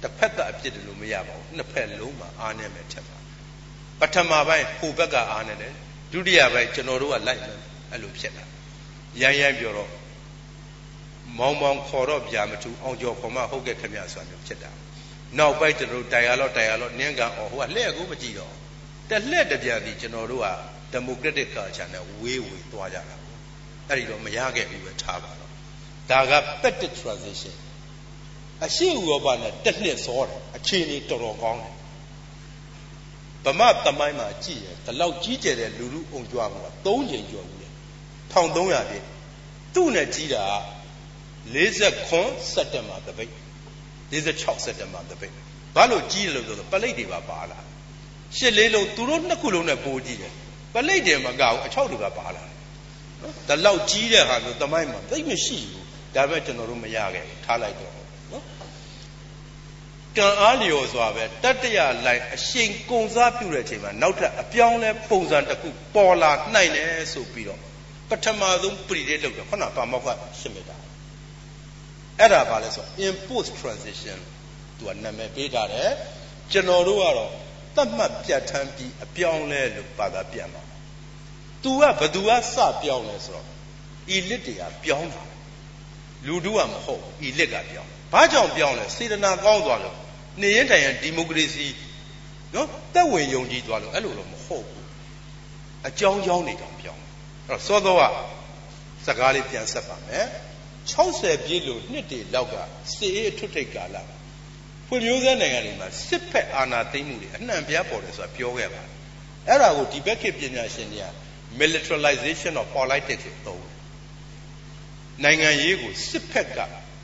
[0.01, 3.17] တစ်ဖက်သက်အပြစ်တယ်လို့မရပါဘူးနှစ်ဖက်လုံးမှာအားနဲ့မယ်ထက်ပါ
[3.99, 5.73] ပထမပိုင်းဟိုဘက်ကအားနဲ့တယ်
[6.11, 7.57] ဒုတိယပိုင်းကျွန်တော်တို့ကလိုက်မယ်
[7.91, 8.45] အဲ့လိုဖြစ်တာ
[9.21, 9.89] ရိုင်းရိုင်းပြောတော့
[11.37, 14.71] မောင်မောင်ခေါ်တော့ဗျာမထူအောင်ကျော်ခေါ်မှဟုတ်ကဲ့ခင်ဗျဆိုတာမျိုးဖြစ်တာ
[15.37, 18.53] နောက်ပိုင်းကျွန်တော်တို့တိုင်ရတော့တိုင်ရတော့နင်းကန်အော်ဟိုကလှည့်ကူမကြည့်တော့
[19.09, 20.47] တလှည့်တပြန်ဒီကျွန်တော်တို့က
[20.93, 23.15] ဒီမိုကရက်တစ်ကာချာနဲ့ဝေးဝေးသွားကြတာ
[23.89, 25.51] အဲ့ဒီတော့မရခဲ့ဘူးပဲထားပါတော့
[26.11, 27.55] ဒါက petty transition
[28.65, 31.73] အရှိဥရောပနဲ့တစ်နှစ်စောတယ်အခြေအနေတော်တော်ကောင်းတယ်
[33.45, 37.67] ဗမာတမိုင်းမှာကြည့်ရဒီလောက်ကြီးကျယ်တဲ့လူလူအုံကြွားမှုက3ချိန်ကျော်ဘူးလေ
[38.33, 39.05] 1300ပြည့်
[39.73, 40.45] သူ့နဲ့ကြီးတာ
[41.55, 43.31] 49စက်တင်ဘာတပိတ်
[44.11, 45.33] 46စက်တင်ဘာတပိတ်
[45.75, 47.59] ဘာလို့ကြီးတယ်လို့ဆိုတော့ပလိတ်တွေပါပါလာ
[48.37, 50.33] ရှစ်လေးလုံးသူတို့နှစ်ခုလုံးနဲ့ပိုးကြည့်တယ်
[50.73, 52.43] ပလိတ်တယ်မကဘူးအချောက်တွေကပါလာ
[53.21, 55.85] နော်ဒါလောက်ကြီးတဲ့ဟာမျိုးတမိုင်းမှာသိမရှိဘူး
[56.15, 57.93] ဒါပေမဲ့ကျွန်တော်တို့မရခဲ့ဘူးထားလိုက်တော့
[58.31, 58.43] နော်
[60.17, 67.59] ကံအားလျော်စွာပဲတတ္တရလိုက်အရှိန်ကုံစားပြုတဲ့အချိန်မှာနောက်ထပ်အပြောင်းလဲပုံစံတစ်ခုပေါ်လာနိုင်တယ်ဆိုပြီးတော့
[68.09, 70.07] ပထမဆုံးပရိဒေလုပ်တယ်ခုနပါမောက်က
[70.39, 70.76] ရှင်းမိတာ
[72.19, 74.19] အဲ့ဒါဘာလဲဆို in post transition
[74.77, 75.91] သူကနာမည်ပေးထားတယ်
[76.51, 77.31] ကျွန်တော်တို့ကတော့
[77.75, 80.61] တတ်မှတ်ပြဋ္ဌာန်းပြီးအပြောင်းလဲလို့ဘာသာပြန်ပါ
[81.63, 83.47] သူကဘသူကစပြောင်းလဲဆိုတော့
[84.15, 85.23] elite တွေကပြောင်းတာ
[86.27, 89.95] လူတို့ကမဟုတ် elite ကပြောင်းဘာကြောင့်ပြောင်းလဲစေတနာကောင်းသွားလို့
[90.41, 91.67] နေရင်တိုင်ရင်ဒီမိုကရေစီ
[92.53, 94.87] နော်တက်ဝင်ယုံကြည်သွားလို့အဲ့လိုတော့မဟုတ်ဘူး
[95.87, 97.01] အကြောင်းကြောင်းနေတောင်ပြောင်း
[97.47, 98.03] အဲ့တော့စောသောက
[99.05, 100.25] စကားလေးပြန်ဆက်ပါမယ်
[100.93, 102.55] 60ပြည့်လို့နှစ်တည်လောက်က
[102.95, 103.97] စေအေးအထွတ်ထိပ်ကာလ
[104.87, 108.93] ဖွံ့ဖြိုးဆဲနိုင်ငံတွေမှာစစ်ဖက်အာဏာသိမ်းမှုတွေအနှံ့ပြားပေါ်တယ်ဆိုတာပြောခဲ့ပါတယ်
[109.47, 111.07] အဲ့ဒါကိုဒီဘက်ခေတ်ပညာရှင်တွေက
[111.61, 113.75] militarization of politics ကိုသုံးတယ်
[115.23, 116.59] နိုင်ငံရေးကိုစစ်ဖက်က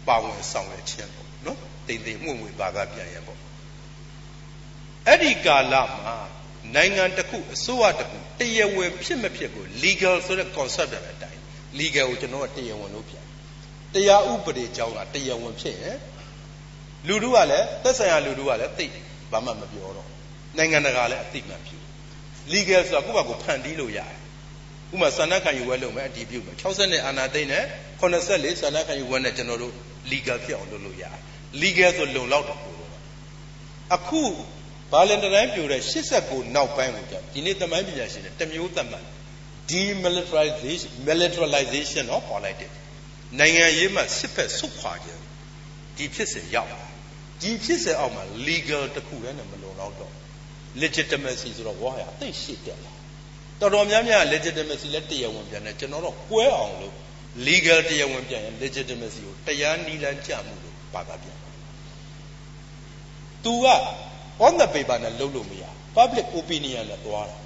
[0.08, 3.40] ပါဝင်ဆောင်ရွက်ခြင်းပေါ့နော်တိမ်တိမ်မှုန့်မှုန့်ဘာသာပြန်ရင်ပေါ့
[5.08, 6.16] အဲ့ဒီကာလမှာ
[6.76, 11.42] နိုင်ငံတစ်ခုအစိုးရတစ်ခုတရားဝင်ဖြစ်မဖြစ်ကို legal ဆိုတဲ့ concept နဲ့အတိုင်း
[11.80, 13.23] legal ကိုကျွန်တော်ကတရားဝင်လို့ပြန်
[13.94, 15.98] တရားဥပဒေကြောင်းကတရားဝင်ဖြစ်ရင်
[17.08, 18.86] လူတို့ကလည်းသက်ဆိုင်ရာလူတို့ကလည်းသိ
[19.32, 20.08] ဘာမှမပြောတော့
[20.58, 21.82] နိုင်ငံတကာလည်းအသိမှန်ဖြစ်
[22.54, 24.18] legal ဆိုတာကိုယ့်ဘာကိုဖန်တီးလို့ရတယ်
[24.94, 27.64] ဥမာဆန္ဒခံယူဝဲလုပ်မယ်အတည်ပြုမယ်60နဲ့အာနာသိမ့်နဲ့
[28.02, 29.74] 84ဆန္ဒခံယူဝဲနဲ့ကျွန်တော်တို့
[30.12, 31.18] legal ဖြစ်အောင်လုပ်လို့ရတယ်
[31.62, 32.92] legal ဆိုလုံလောက်တော့ပို့တော့
[33.96, 34.22] အခု
[34.92, 35.82] ဘာလန်တိုင်းပြိုတဲ့
[36.18, 39.06] 89နောက်ပိုင်းကိုကြာဒီနေ့သမိုင်းပညာရှင်တွေတမျိုးသတ်မှတ်
[39.72, 42.76] demilitarization militarization of politics
[43.40, 45.22] နိုင်ငံရေးမှာစစ်ဖက်ဆုတ်ခွာခြင်း
[45.98, 46.72] ဒီဖြစ်စဉ်ရောက်
[47.42, 50.14] ဒီဖြစ်စဉ်အောက်မှာ legal တခုလည်းမလုံလောက်တော့
[50.82, 52.94] legitimacy ဆိုတော့ဝါရအသိရှိတက်လာ
[53.60, 56.94] တော်တော်များများ legitimacy လည်းတရားဝင်ပြန်တယ်ကျွန်တော်တော့ကွဲအောင်လို့
[57.48, 61.50] legal တရားဝင်ပြန်ရင် legitimacy ကိုတရားနီလန်းကြမှုလို့ဘာသာပြန်ပါ
[63.44, 63.68] तू က
[64.46, 65.64] on the paper နဲ့လုပ်လို့မရ
[65.98, 67.43] public opinion နဲ့သွားတာ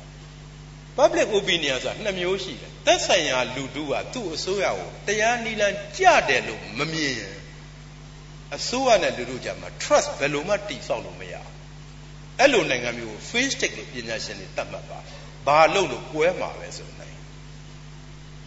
[0.97, 7.37] public opinion ဆိုတာနှစ်မျိုးရှိတယ်သက်ဆိုင်ရာလူတုကသူ့အစိုးရကိုတရားနီလန်းကြတယ်လို့မမြင်ရင်
[8.55, 11.53] အစိုးရနဲ့လူတုကြမှာ trust ဘယ်လိုမှတိဆောက်လို့မရဘူး
[12.39, 14.99] အဲ့လိုနိုင်ငံမျိုးကို face stick လို့ပညာရှင်တွေတတ်မှတ်ပါ
[15.47, 17.15] ဘာလို့လို့ကွဲမှာပဲဆိုနိုင်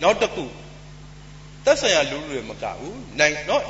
[0.03, 0.45] နောက်တစ်ခု
[1.65, 3.65] သက်ဆိုင်ရာလူလူတွေမကဘူးနိုင်နော်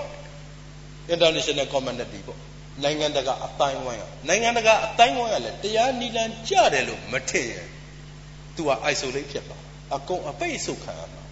[1.14, 2.40] international community ပေါ့
[2.82, 7.68] နိုင်ငံတကာအတိုင်းဝိုင်းနိုင်ငံတကာအတိုင်းဝိုင်းကလည်းတရားနီလန်ကြတယ်လို့မထင်ရင်
[8.60, 9.56] तू က isolate ဖြစ်ပါ
[9.96, 11.22] အကုန်အပိတ်ဆုတ်ခံရမှာ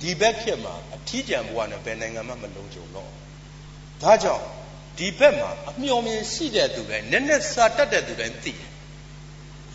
[0.00, 3.10] ဒီဘက်ခေတ်မှာအထီးကျန်ဘဝနဲ့ဘယ်နိုင်ငံမှမလုံးကြုံတော့
[4.02, 4.44] ဒါကြောင့်
[4.98, 8.70] ဒီဘက်မှာအမျှော်မြင်ရှိတဲ့သူတိုင်းနည်းနည်းစာတတ်တဲ့သူတိုင်းသိတယ်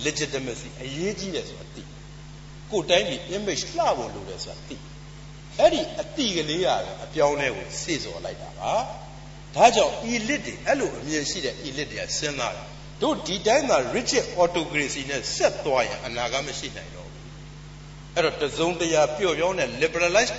[0.05, 1.83] legitimacy အရေးကြီးတယ်ဆိုတာသိ
[2.71, 4.75] ကိုယ်တိုင်းပြည် image လှဖို့လိုတယ်ဆိုတာသိ
[5.59, 8.73] အဲ့ဒီအတိကလေးရတယ်အပြောင်းလဲကိုစေ့စော်လိုက်တာပါ
[9.55, 17.25] ဒါကြောင့် elite တွေအဲ့လိုအမြင်ရှိတဲ့ elite တွေကစဉ်းစားတယ် တို့ဒီတိုင်းမှာ rigid autocracy နဲ့ဆက်သွားရင်အနာဂတ်မရှိနိုင်တော့ဘူး
[18.15, 20.37] အဲ့တော့တစုံတရာပျော့ပြောင်းတဲ့ liberalized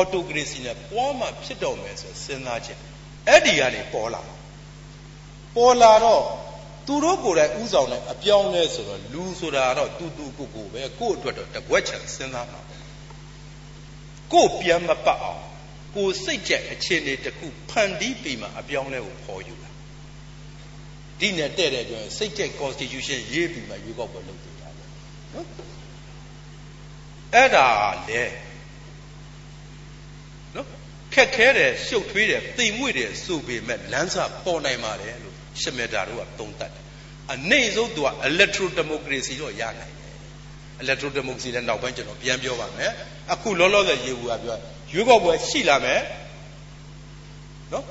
[0.00, 2.78] autocracy နဲ့ပွားမှဖြစ်တော်မယ်ဆိုစဉ်းစားချက်
[3.28, 4.20] အဲ့ဒီကနေပေါ်လာ
[5.56, 6.22] ပေါ်လာတော့
[6.86, 12.60] သူတို့ကိုယ်တိုင်ဥဆောင်တဲ့အပြောင်းလဲဆိုတော့လူဆိုတာတော့တူတူကိုကိုပဲကို့အတွက်တော့တကွက်ချင်စဉ်းစားမှာ
[14.32, 15.42] ကို့ပြန်မပတ်အောင်
[15.96, 19.63] ကိုစိတ်ကြက်အခြေအနေတစ်ခုဖန်တီးပြီးမှအပြောင်းလဲကိုပေါ်ယူတာ
[21.20, 24.84] ဒီနဲ့တဲ့တဲ့ကြောင့်စိတ်ကြက် constitution ရေးပြီးမှရွေးကောက်ပွဲလုပ်ပေးတာလေ
[25.34, 25.46] နော်
[27.34, 27.68] အဲ့ဒါ
[28.08, 28.22] လေ
[30.54, 30.66] နော်
[31.14, 36.84] ခက်ခဲတယ်ရှုပ်ထွေးတယ်သိမ်မွေ့တယ်ဆိုပေမဲ့လမ်းစာပေါ်နိုင်ပါတယ်လို့ရှမေတာတို့ကသုံးသပ်တယ်
[37.32, 40.14] အနေဆုံးသူက electro democracy တော့ရနိုင်တယ်
[40.82, 42.92] electro democracy လည်းနောက်ပိုင်းကျွန်တော်ပြန်ပြောပါမယ်
[43.32, 44.56] အခုလောလောဆယ်ရေဘူးကပြော
[44.92, 46.00] ရွေးကောက်ပွဲရှိလာမယ်
[47.72, 47.84] နော်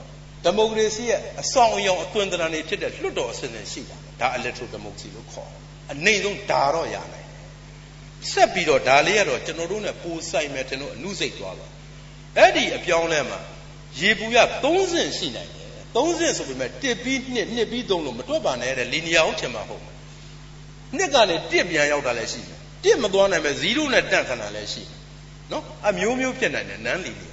[0.43, 5.59] ဒီမိုကရေစီရဲ့အဆောင်အယောင်အသွင်သဏ္ဍာန်တွေဖြစ်တဲ့လွတ်တော်အစဉ်အရှိတာဒါ electro democracy လို့ခေါ်တယ်
[5.93, 7.35] အနေဆုံးဒါတော့ရနိုင်တ
[8.25, 11.67] ယ်ဆက်ပြီးတော့ဒါလေးကတော့ကျွန်တော်တို့ ਨੇ ပိုဆိုင်မယ်ကျွန်တော်အနုစိတ်သွားပါ
[12.37, 13.39] အဲ့ဒီအပြောင်းလဲမှာ
[13.99, 14.37] ရေပူရ
[14.77, 19.95] 30ရှိနိုင်တယ်30ဆိုပေမဲ့တစ်ပြီးနှစ်နှစ်ပြီး3လို့မတွက်ပါနဲ့တဲ့လီနီယာဟုတ်ချင်မှာဟုတ်မယ်
[20.97, 24.99] နှစ်ကနေတစ်ပြန်ရောက်တာလည်းရှိတယ်တစ်မသွားနိုင်မဲ့0နဲ့တန့်ခဏလည်းရှိတယ်
[25.51, 27.31] နော်အမျိုးမျိုးဖြစ်နိုင်တယ်နန်းလီနီယ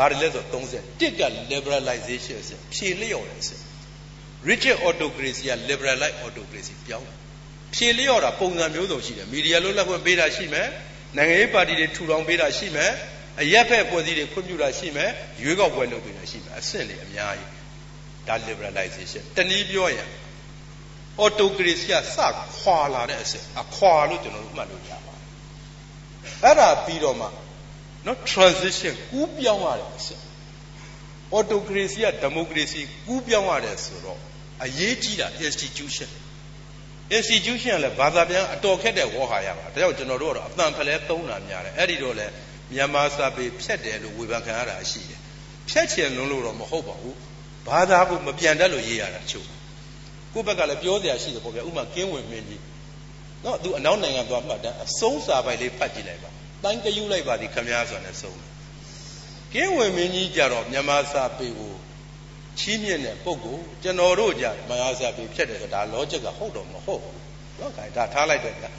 [0.00, 1.22] ဘာတွေလဲဆို30တစ်က
[1.52, 3.60] liberalization အစစ်ဖြေလျော့တယ်အစစ်
[4.48, 7.16] rigid autocracy က liberalize autocracy ပြောင်းတယ်
[7.74, 10.68] ဖြေလျော့တာပုံစံမျိုးစုံရှိတယ်မီဒီယာလွတ်လပ်ခွင့်ပေးတာရှိမယ်
[11.16, 12.90] နိုင်ငံရေးပါတီတွေထူထောင်ပေးတာရှိမယ်
[13.40, 15.10] အရက်ဖက်ဖွဲ့စည်းတွေခွင့်ပြုတာရှိမယ်
[15.42, 17.50] ရွေးကောက်ပွဲလုပ်ပေးတာရှိမယ်အဆင့်တွေအများကြီး
[18.28, 20.08] ဒါ liberalization တနည်းပြောရင်
[21.24, 22.16] autocracy ကစ
[22.58, 25.26] ခွာလာတဲ့အဆင့်အခွာလို့ကျွန်တော်တို့မှတ်လို့ရပါတယ်
[26.44, 27.26] အဲ့ဒါပြီးတော့မှ
[28.06, 30.22] နော် transition ကူးပြောင်းရတဲ့အဆင့်
[31.36, 34.18] autocracy က democracy ကူးပြောင်းရတယ်ဆိုတော့
[34.64, 36.10] အရေးကြီးတာ institution
[37.18, 42.26] institution လည်းဘာသာပြန်အတော်ခက်တဲ့ဝေါ်ဟာရပါဒါကြောင့်ကျွန်တော်တို့ကတော့အတန်ဖလဲသုံးတာများတယ်အဲ့ဒီတော့လေ
[42.72, 45.20] မြန်မာစာပေဖြတ်တယ်လို့ဝေဖန်ခံရတာရှိတယ်
[45.68, 47.16] ဖြတ်ချင်လုံးလို့တော့မဟုတ်ပါဘူး
[47.68, 49.46] ဘာသာကိုမပြန်တတ်လို့ရေးရတာချုပ်
[50.32, 52.62] ကိုယ့်ဘက်ကလည်းပြောစရာရှိတယ်ပေါ့ဗျာဥမာကင်းဝင်မင်းကြီး
[53.44, 56.30] နော်သူအနောက်နိုင်ငံသွားမှတ်တမ်းအဆုံးစာပိုက်လေးဖတ်ကြည့်လိုက်ပါ
[56.64, 58.38] တိုင်းကယူလိုက်ပါဒီခမည်းဆိုတဲ့ဆုံး
[59.54, 61.74] ကင်းဝင်မင်းကြီးကြတော့မြန်မာစာပေကို
[62.58, 67.18] ချီးမြှင့်တဲ့ပုဂ္ဂိုလ်ကျွန်တော်တို့ကြမဟာစာပေဖြတ်တယ်ဆိုဒါ logic ကဟုတ်တော့မဟုတ်ဘူး
[67.60, 68.70] နော်ခိုင်ဒါထားလိုက်တော့ဗျာ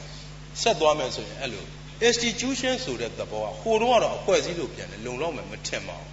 [0.61, 1.65] ဆက်သွားမယ်ဆိုရင်အဲ့လို
[2.07, 6.09] institution ဆိုတဲ့သဘောကဟိုတော့ကတော့အဖွဲ့အစည်းလို့ပြန်တယ်လုံလောက်မယ်မထင်ပါဘူး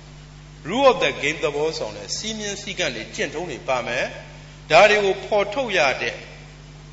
[0.69, 4.05] rule of the game သဘောဆောင်တဲ့စီးမြင်စည်းကမ်းတွေကျင့်ထုံးတွေပါမယ်
[4.71, 6.15] ဒါတွေကိုဖော်ထုတ်ရတဲ့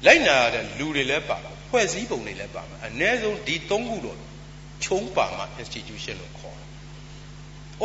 [0.05, 4.17] လိုက်နာရတဲ့လူတွေလည်းပါမယ်ဖွဲ့စည်းပုံတွေလည်းပါမယ်အ ਨੇ ဆုံးဒီသုံးခုတော့
[4.85, 6.69] ခြုံပါမှ institution လို့ခေါ်တယ်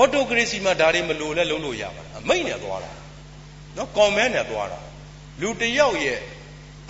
[0.01, 2.90] autocracy မှာဒါတွေမလိုလဲလုံးလို့ရပါတယ်အမိတ်နဲ့သွားတာ
[3.76, 4.80] နော် comment နဲ့သွားတာ
[5.40, 6.20] လူတယောက်ရဲ့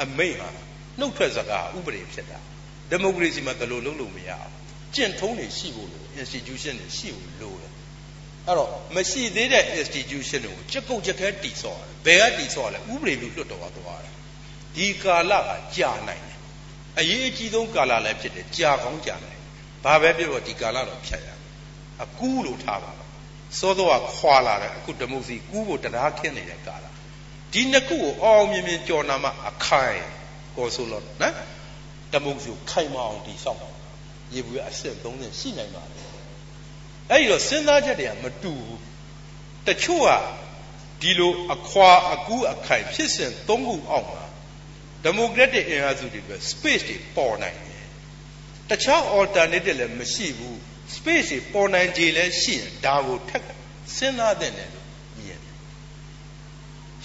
[0.02, 0.48] အမိတ်ဟာ
[0.98, 2.38] နှုတ်ထွက်စကားဥပဒေဖြစ်တာ
[2.92, 4.50] democracy မှာဘယ်လိုလုပ်လို့မရအောင်
[4.94, 7.72] ကျင့်ထုံးတွေရှိဖို့လို institution တွေရှိဖို့လိုတယ်
[8.46, 14.14] အဲ့တော့မရှိသေးတဲ့ institution တွေကိုကြက်ကုတ်ကြက်ခဲတည်ဆော့ရတယ်ဘယ်ကတည်ဆော့ရလဲဥပဒေလို့လွတ်တော်သွားတယ်
[14.76, 16.38] ဒီကာလကကြာနိုင်တယ်
[16.98, 19.39] အရေးအကြီးဆုံးကာလလည်းဖြစ်တယ်ကြာကောင်းကြာနိုင်
[19.84, 21.28] ဘာပဲပြောဒီကာလတော့ဖြတ်ရ
[22.04, 22.92] အကူးလို့ထားပါ
[23.58, 26.86] စောစောကခွာလာတယ်အခုဓမုစီကူးဖို့တရားခင်းနေတဲ့ကာလ
[27.52, 30.02] ဒီနှစ်ခုကိုအောင်မြင်မြင်ကြော်နာမှအခိုင်
[30.56, 31.34] ကိုဆိုလို့နော်
[32.12, 33.68] ဓမုစီကိုခိုင်မအောင်ဒီဆောက်ပါ
[34.34, 35.98] ရေဘူးအစစ်30ရှိနိုင်ပါလေ
[37.10, 38.80] အဲ့ဒီတော့စဉ်းစားချက်တွေကမတူဘူး
[39.66, 40.10] တချို့က
[41.02, 44.24] ဒီလိုအခွာအကူးအခိုင်ဖြစ်စဉ်၃ခုအောက်မှာ
[45.06, 47.69] democratic အင်အားစုတွေပဲ space တွေပေါ်နိုင်တယ်
[48.70, 50.56] တခြား alternative လည်းမရှိဘူး
[50.94, 53.44] space တွေပေါ်နိုင်ကြလည်းရှိရင်ဒါကိုထက်
[53.96, 54.86] စဉ်းစားတဲ့တယ်လို့
[55.18, 55.56] မြင်တယ်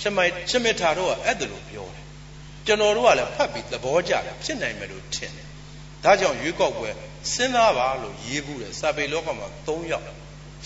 [0.02, 2.06] ရှမိုင်ရှမထာတော့အဲ့ဒါလိုပြောတယ်
[2.66, 5.48] ကျွန်တော်တို့ကလည်းဖတ်ပြီးသဘောကျတယ်ဖြစ်နိုင်မယ်လို့ထင်တယ်
[6.04, 6.90] ဒါကြောင့်ရွေးကောက်ပွဲ
[7.34, 10.06] စဉ်းစားပါလို့ရေးဘူးတယ်စာပေလောကမှာ၃ယောက်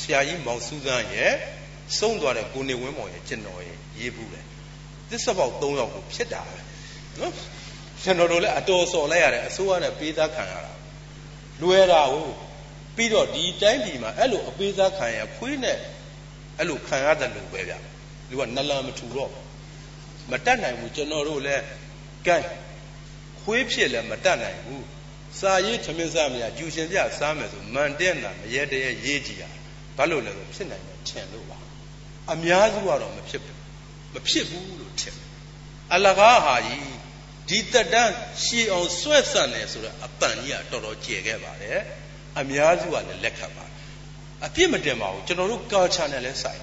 [0.01, 1.33] ဆရာကြီးမောင်စူးစမ်းရဲ့
[1.97, 4.45] ဆုံးသွားတဲ့ကိုနေဝင်းမောင်ရဲ့ကျွန်တော်ရဲ့ရေးဘူးတယ်
[5.09, 6.59] သစ္စာပေါက်၃ယောက်ကိုဖြစ်တာပဲ
[7.19, 7.33] နော်
[8.03, 10.71] ကျွန်တော်တို့လည်းအတော်စော်လိုက်ရတယ်အစိုးရနဲ့ပေးသားခံရတာ
[11.61, 12.33] လွယ်တာဟုတ်
[12.95, 15.77] ပြီးတော့ဒီတိုင်းပြည်မှာအဲ့လိုအပေးသားခံရခွေးနဲ့
[16.57, 17.73] အဲ့လိုခံရတယ်လို့ပဲဗျ
[18.29, 19.31] လူကနလန်မထူတော့
[20.31, 21.63] မတတ်နိုင်ဘူးကျွန်တော်တို့လည်း
[22.27, 22.37] ကဲ
[23.41, 24.85] ခွေးဖြစ်လည်းမတတ်နိုင်ဘူး
[25.39, 29.43] စာရေးသမင်းစားမရကျူရှင်ပြစားမယ်ဆိုမန်တဲ့နာမရဲတရဲရေးကြည့်ရ
[29.97, 31.57] ဘာလို့လဲဆိုဖြစ်နိုင်တယ်ထင်လို့ပါ
[32.33, 33.57] အများစုကတော့မဖြစ်ဘူး
[34.13, 35.15] မဖြစ်ဘူးလို့ထင်
[35.93, 36.98] အလကားဟာကြီး
[37.49, 38.13] ဒီတက်တန်း
[38.43, 41.79] ရှည်အောင်ဆွဲဆန့်တယ်ဆိုတော့အပန်ကြီးကတော်တော်ကျယ်ခဲ့ပါတယ်
[42.39, 43.75] အများစုကလည်းလက်ခံပါတယ်
[44.45, 46.61] အပြစ်မတင်ပါဘူးကျွန်တော်တို့ culture နဲ့လည်းဆိုင်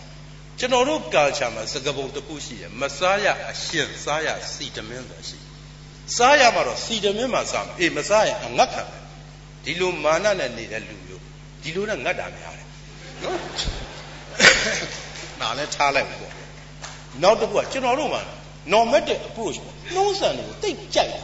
[0.59, 5.39] ကျွန်တော်တို့ culture မှာစကားပုံတစ်ခုရှိတယ်မစားရအရှင်စားရစီတမင်းဆိုရှိ
[6.17, 9.03] စားရမှာတော့စီတမင်းမှာစားမှာအေးမစားရင်အငတ်ခံတယ်
[9.65, 11.23] ဒီလိုမာနနဲ့နေတဲ့လူမျိုး
[11.63, 12.69] ဒီလိုနဲ့ငတ်တာများတယ်
[13.23, 13.39] နော်
[15.41, 16.35] နားလည်းထားလိုက်ပေါ့
[17.23, 18.23] နောက်တစ်ခုကကျွန်တော်တို့မှာ
[18.73, 21.23] normative approach ပေါ့ နှုံးဆန်တွေကိုတိတ်ကြိုက်တာ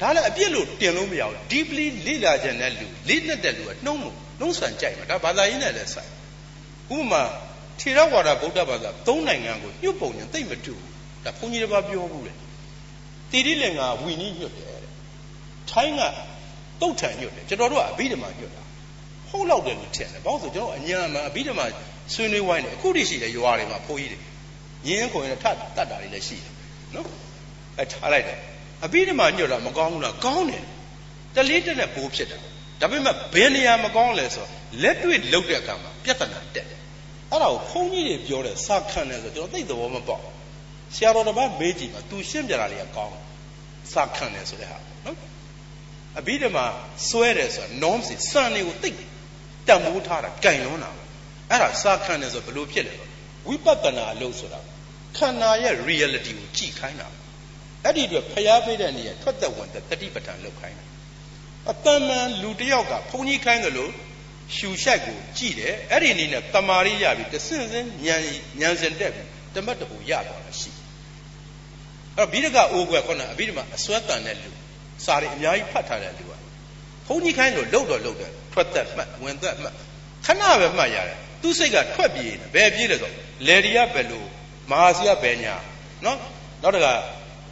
[0.00, 4.10] ဒါလည်းအပြစ်လို့တင်လို့မရဘူး deeply လေ့လာခြင်းတဲ့လူလေ့နဲ့တဲ့လူကနှုံးမှု
[4.40, 6.10] နှုံးဆန်ကြိုက်မှာဒါဘာသာရေးနဲ့လည်းဆိုင်
[6.96, 7.22] ဥပမာ
[7.80, 10.90] ထေရဝါဒဗုဒ္ဓဘာသာသုံးနိုင်ငံကိုညှို့ပုံရင်တိတ်မတူဘူး
[11.24, 12.32] ဒါဘုန်းကြီးတစ်ပါးပြောဘူးလေ
[13.30, 14.92] တိရိလင်္ကာဝီနီးညွတ်တယ်တဲ့
[15.70, 16.02] ထိုင်းက
[16.80, 18.62] တုတ်ထန်ညွတ်တယ်ကျွန်တော်တို့ကအဘိဓမ္မာညွတ်တာ
[19.30, 21.64] ဟုတ်လောက်တယ်လို့ထင်တယ်ဘာလို့ဆိုကျွန်တော်အညာမှာအဘိဓမ္မာ
[22.14, 24.18] ဆွေးနွေးဝိုင်းတယ်အခုတည်းရှိတယ်ရွာတွေမှာဖိုးကြီးတွေ
[24.88, 26.52] ရင်းခွင်နဲ့ထတ်တတ်တာတွေလည်းရှိတယ်
[26.94, 27.06] နော်
[27.78, 28.38] အဲထားလိုက်တယ်
[28.84, 30.64] အဘိဓမ္မာညွတ်တာမကောင်းဘူးလားကောင်းတယ်
[31.34, 32.38] တလေးတက်နဲ့ဘိုးဖြစ်တာ
[32.80, 34.50] ဒါပေမဲ့ဘယ်နေရာမကောင်းလဲဆိုတော့
[34.82, 36.80] လက်တွေ့လုပ်တဲ့အခါမှာပြဿနာတက်တယ်
[37.30, 40.24] အဲ့ဒါကိုဘုန်းကြီးတွေပြောတဲ့စာခံတယ်ဆိုကျွန်တော်သိသဘောမပေါက်
[40.94, 43.16] ဆရာတော်တစ်ပါးမေးကြည့်မှာ तू ရှင်းပြတာတွေကကောင်း
[43.92, 45.16] စာခံတယ်ဆိုတဲ့ဟာနော်
[46.18, 46.64] အဘိဓမ္မာ
[47.08, 48.90] စွဲတယ်ဆိုတာ norm စီစံတွေကိုသိ
[49.68, 50.90] တန်မိုးထားတာကြိုင်လွန်းတာ
[51.50, 52.94] အဲ့ဒါစာခံတယ်ဆိုဘယ်လိုဖြစ်လဲ
[53.48, 54.60] ဝိပဿနာအလုပ်ဆိုတာ
[55.16, 57.08] ခန္ဓာရဲ့ reality ကိုကြည့်ခိုင်းတာ
[57.86, 60.84] အဲ့ဒီအတွက်ဖျားပေးတဲ့နေရာထွက်သက်ဝင်တဲ့တတိပဋ္ဌာန်လောက်ခိုင်းတာ
[61.70, 63.92] အတန်မှန်လူတယောက်ကဘုန်းကြီးခိုင်းတယ်လို့
[64.56, 68.16] ရှူရှိုက်ကိုကြည့်တယ်အဲ့ဒီအနေနဲ့တမာရီရပြီးတဆင့်စင်းညံ
[68.60, 70.70] ညံစင်တက်ပြီးတမတ်တပူရသွားတာရှိ
[72.16, 74.50] အဲ့တော့ဘိဒကအိုးကွယ်ခုနအဘိဓမ္မာအစွဲတန်တဲ့လူ
[75.04, 76.32] စာရီအများကြီးဖတ်ထားတဲ့လူက
[77.06, 79.74] ဘုန်းကြီးခိုင်းလို့လှုပ်တော့လှုပ်တယ်ထွက်သက်မှတ်ဝင်သက်မှတ်
[80.26, 83.12] ခဏပဲမှတ်ရတယ်သူစိတ်ကထွက်ပြေးနေဘယ်ပြေးလဲဆို
[83.46, 84.24] လေဒီယဘယ်လို
[84.70, 85.54] မဟာစီယဘယ်ညာ
[86.04, 86.18] နော်
[86.62, 86.86] နောက်တက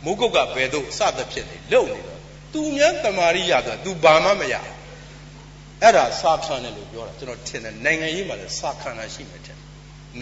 [0.05, 2.20] မုဂုတ်ကဘယ်သို့စသဖြင့်နေလုံနေတော့
[2.52, 4.55] သူများတမာရိရဆိုသူဘာမှမရ
[5.82, 9.59] အဲ့ဒါစာခံတယ်လို့ပြောတာကျွန်တော်ထင်တယ်နိုင်ငံရေးမှာလည်းစာခံတာရှိမှထင်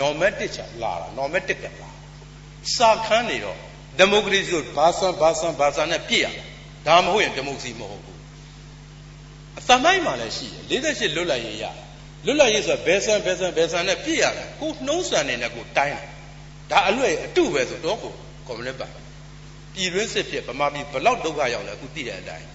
[0.00, 1.90] normative ချလာတာ normative ကလာ
[2.76, 3.56] စာခံနေတော့
[3.98, 6.26] ဒီမိုကရေစီကိုဘာဆန်ဘာဆန်ဘာဆန်နဲ့ပြည့်ရ
[6.86, 8.18] ဒါမဟုတ်ရင်ဒီမိုကရေစီမဟုတ်ဘူး
[9.58, 11.64] အသမိုင်းမှာလည်းရှိတယ်48လွတ်လပ်ရေးရ
[12.26, 16.08] လွတ်လပ်ရေးဆိုတာဘယ်ဆန်ဘယ်ဆန်ဘယ်ဆန်နဲ့ပြည့်ရတယ်ကိုနှုံးဆန်နေနဲ့ကိုတိုင်းတယ်
[16.70, 18.12] ဒါအလွဲ့အတုပဲဆိုတော့ကို
[18.46, 19.01] ကွန်မြူနစ်ပါ
[19.74, 22.48] ပြည်တွင်းစစ်ဖြစ်ဗမာပြည်ဘလောက်ဒုက္ခရောက်လဲအခုသိတဲ့အတိုင်း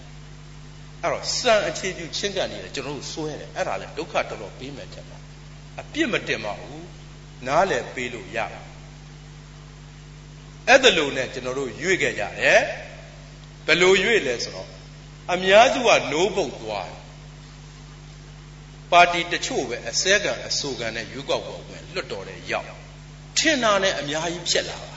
[1.02, 5.18] အဲ့တော့စံအခြေပြုချင်းကန်နေတယ်ကျွန်တော်တို့စွဲတယ်အဲ့ဒါလည်းဒုက္ခတော်တော်ပေးမယ်တဲ့မှာ
[5.82, 6.88] အပြစ်မတင်ပါဘူး
[7.48, 8.62] နားလည်ပေးလို့ရပါ
[10.68, 12.62] အဲ့ဒါလို့နဲ့ကျွန်တော်တို့ရွေ့ခဲ့ကြတယ်
[13.66, 14.70] ဘယ်လိုရွေ့လဲဆိုတော့
[15.34, 17.02] အများစုကနိုးပုတ်သွားတယ်
[18.92, 22.68] ပါတီတချို့ပဲအစဲကံအဆိုကံနဲ့ရွေးကောက်ပွဲဝင်လွတ်တော်တဲ့ရောက်
[23.38, 24.97] ထင်တာနဲ့အများကြီးဖြစ်လာပါတ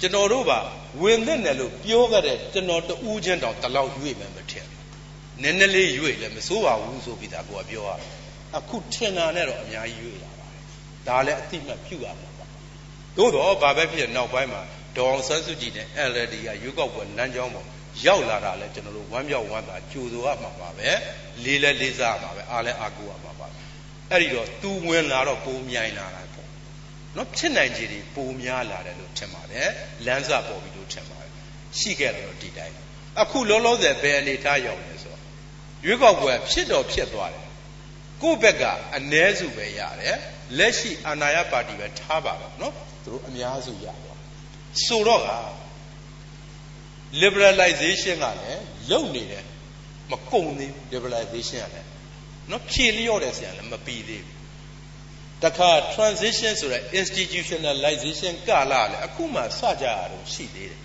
[0.00, 0.58] ကျွန်တော်တို့ပါ
[1.02, 4.66] ဝင်တဲ့နယ်လို့ပြောခဲ့တဲ့ကျွန်တော်တူးချင်းတောင်တလောက်ရွေ့မယ်မထင်
[5.42, 8.08] နည်းနည်းလေးရွေ့လည်းမစိုးပါဘူးဆိုပြီးသားကိုကပြောရတယ်
[8.56, 10.62] အခုထင်တာနဲ့တော့အများကြီးရွေ့လာပါတယ်
[11.08, 12.46] ဒါလည်းအတိမတ်ပြုရမှာပါ
[13.16, 14.62] သို့တော့ဘာပဲဖြစ်နောက်ပိုင်းမှာ
[14.96, 17.66] ဒေါအောင်ဆန်းစုကြည်နဲ့ LD ကရွေးကောက်ပွဲလမ်းကြောင်းပေါ်
[18.06, 20.90] ရောက်လာတာလဲကျွန်တော်တို့ဝမ်းမြောက်ဝမ်းသာကြိုဆိုရမှာပါပဲ
[21.44, 23.46] လေးလဲလေးစားရမှာပဲအားလဲအားကိုးရမှာပါ
[24.10, 26.19] အဲ့ဒီတော့သူဝင်လာတော့ပုံမြိုင်လာတာပေါ့
[27.16, 29.68] နော်ဖြစ်နိုင်ခြေတွေပုံများလာတယ်လို့ထင်ပါတယ်
[30.06, 31.30] လမ်းစာပေါ်ပြီးလို့ထင်ပါတယ်
[31.78, 32.76] ရှိခဲ့တယ်တော့ဒီတိုင်း
[33.22, 35.22] အခုလောလောဆယ်ဘယ်အနေထားရောက်လဲဆိုတော့
[35.86, 37.46] ရွေးကောက်ပွဲဖြစ်တော့ဖြစ်သွားတယ်
[38.22, 38.64] ကိုယ့်ဘက်က
[38.96, 40.16] အ ਨੇ စုပဲရတယ်
[40.58, 42.74] လက်ရှိအာဏာရပါတီပဲထားပါတော့နော်
[43.04, 44.18] သူတို့အများစုရသွား
[44.86, 45.30] ဆိုတော့က
[47.22, 49.44] liberalization ကလည်းလုံနေတယ်
[50.10, 51.88] မကုန်သေးဘူး liberalization ကလည်း
[52.50, 54.39] နော်ဖြည့်လျော့တဲ့ဆရာလည်းမပြီးသေးဘူး
[55.44, 60.80] တခါ transition ဆိုတဲ့ institutionalization ကလာလည်းအခုမှစကြရတော့ရှိသေးတယ်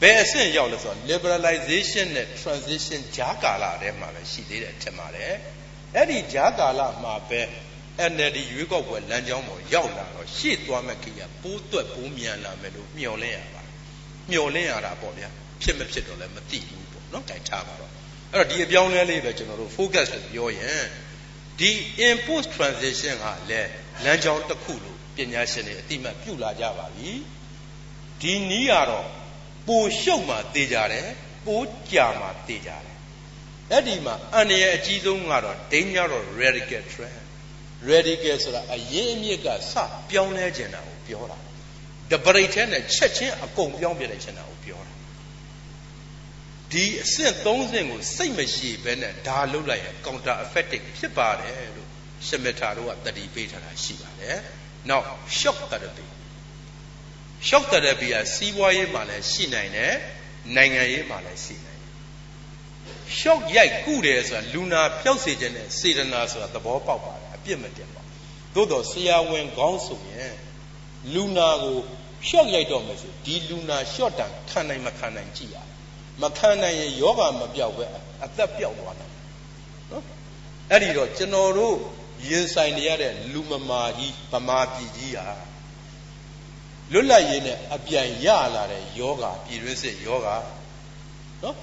[0.00, 5.34] ဘယ်အဆင့်ရောက်လဲဆိုတော့ liberalization နဲ့ transition ဂျာကာလထဲမှာပဲရှိသေးတယ်ထင်ပါတယ်
[5.94, 7.40] အဲ့ဒီဂျာကာလမှာပဲ
[8.12, 13.62] NLD ရွေးကောက်ပွဲလမ်းကြောင်းပေါ်ရောက်လာတော့ရှေ့သွားမဲ့ခေတ်ကပိုးသွက်ပိုးမြန်လာမယ်လို့မျှော်လင့်ရပါ
[14.30, 15.28] မျော်လင့်ရတာပေါ့ဗျာ
[15.62, 17.90] ဖြစ်မဖြစ်တော့လည်းမသိဘူးပေါ့နော်တိုင်ထားပါတော့
[18.32, 20.82] အဲ့တော့ဒီအပြောင်းလဲလေးပဲကျွန်တော်တို့ focus လို့ပြောရင်
[21.58, 21.70] ဒီ
[22.08, 23.70] input transition ကလည်း
[24.04, 27.10] လမ်းကြောင်းတစ်ခုလို့ပညာရှင်တွေအတိမတ်ပြုလာကြပါပြီ
[28.20, 29.06] ဒီနီးကတော့
[29.66, 31.08] ပိုရှုပ်မှတေးကြတယ်
[31.46, 31.60] ပို
[31.90, 32.96] ကြာမှတေးကြတယ်
[33.70, 37.18] အဲ့ဒီမှာအန္တရာယ်အကြီးဆုံးကတော့ danger of radical trend
[37.90, 39.74] radical ဆိုတာအရင်အမြစ်ကစ
[40.10, 41.36] ပြောင်းလဲခြင်းတာကိုပြောတာ
[42.10, 44.57] တပရိတ်ထဲနဲ့ချက်ချင်းအကုန်ပြောင်းပြလိုက်ချင်တာကိုပြောတာ
[46.72, 51.88] ဒီအဆင့်၃ဆင့်ကိုစိတ်မရှိဘဲနဲ့ဒါလုတ်လိုက်ရင် counter effective ဖြစ်ပါတယ်လို့
[52.26, 54.36] ရှမထာတို့ကတတိပေးထားတာရှိပါတယ်
[54.88, 55.06] နောက်
[55.38, 56.06] shock therapy
[57.48, 59.94] shock therapy ကစီးပွားရေးမှာလည်းရှိနိုင်တယ်
[60.56, 61.92] နိုင်ငံရေးမှာလည်းရှိနိုင်တယ်
[63.18, 68.02] shock ရိုက်ကုတယ်ဆိုတာလူနာပျောက်စေခြင်းနဲ့စေတနာဆိုတာသဘောပေါက်ပါတယ်အပြစ်မတင်ပါ
[68.54, 70.34] သို့တော့ဆရာဝန်ခေါင်းဆိုရင်
[71.14, 71.78] လူနာကို
[72.28, 75.56] ရှော့ရိုက်တော့မယ်ဆိုဒီလူနာရှော့တန်ခံနိုင်မခံနိုင်ကြည့်ရ
[76.22, 77.84] မခံနိုင်ရင်ယောဂမပြောက်ပဲ
[78.24, 79.10] အသက်ပြောက်သွားတယ်
[79.90, 80.04] နော်
[80.70, 81.76] အဲ့ဒီတော့ကျွန်တော်တို့
[82.28, 85.28] ရင်ဆိုင်နေရတဲ့လူမမာကြီးဗမာပြည်ကြီးဟာ
[86.92, 90.28] လွတ်လပ်ရေးနဲ့အပြိုင်ရလာတဲ့ယောဂပြည်တွင်းစစ်ယောဂ
[91.42, 91.56] နော်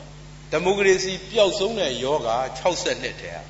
[0.52, 2.30] ဒီမိုကရေစီပျောက်ဆုံးတဲ့ယောဂ
[2.60, 3.44] 60နှစ်တည်းဟာ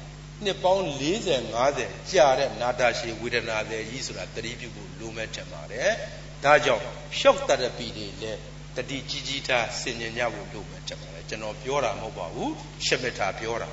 [0.43, 1.41] နှစ်ပေါင်း40
[1.71, 5.89] 50ကြာတဲ့နာတာရှည်ဝေဒနာတွေကြီးဆိုတာတတိပြုဖို့လိုမဲ့ထင်ပါတယ်။
[6.43, 6.83] ဒါကြောင့်
[7.19, 8.39] shock therapy တွေလည်း
[8.75, 12.49] တတိကြီးကြီးထားဆင်ញင်ကြဖို့လိုမဲ့ထင်ပါတယ်။ကျွန်တော်ပြောတာမဟုတ်ပါဘူး။
[12.85, 13.69] ရှမထာပြောတာ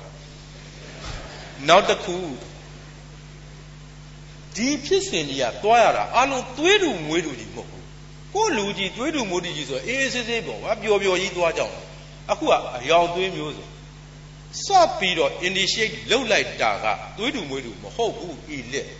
[1.67, 2.15] ။နောက်တစ်ခု
[4.55, 7.83] ဒီဖြစ်စဉ်ကြီးကသွားရတာအလုံးသွေးတူမွေးတူကြီးမဟုတ်ဘူး။
[8.35, 11.73] ကိုလူကြီးသွေးတူမွေးတူကြီးဆိုအေးအေးဆေးဆေးပေါ့ကွာပျော်ပျော်ကြီးသွားကြအောင်။
[12.31, 13.67] အခုကအယောင်သွေးမျိုးဆို
[14.67, 14.69] စ
[14.99, 16.85] ပြီးတော့ initiate လုပ်လိုက်တာက
[17.17, 18.91] သွေးတူမွေးတူမဟုတ်ဘူး elite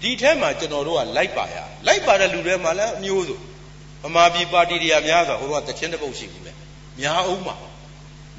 [0.00, 1.56] ဒီထဲမှာကျွန်တော်တို့ကလိုက်ပါရ
[1.86, 3.34] လိုက်ပါတဲ့လူတွေမှာလည်းအမျိုးစု
[4.02, 6.52] ဗမာပြည်ပါတီတွေကများဆိုဟိုတော့တချင်းတစ်ပုတ်ရှိဘူးလေ
[7.00, 7.54] များအောင်ပါ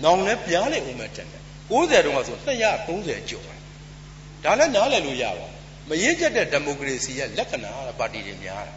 [0.03, 1.25] နောင်လည်းပြားလေဦးမဲ့တဲ့
[1.69, 3.59] 90တုန်းကဆို230ကျော်တယ်
[4.43, 5.47] ဒါလည်းနားလည်လို့ရပါ
[5.89, 8.75] မရင့်ကျက်တဲ့ဒီမိုကရေစီရဲ့လက္ခဏာပါတီတွေများတယ်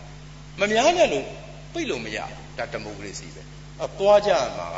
[0.60, 1.26] မများနဲ့လို့
[1.72, 3.42] ပြိတ်လို့မရဘူးဒါဒီမိုကရေစီပဲ
[3.84, 4.68] အသွားကြမှာ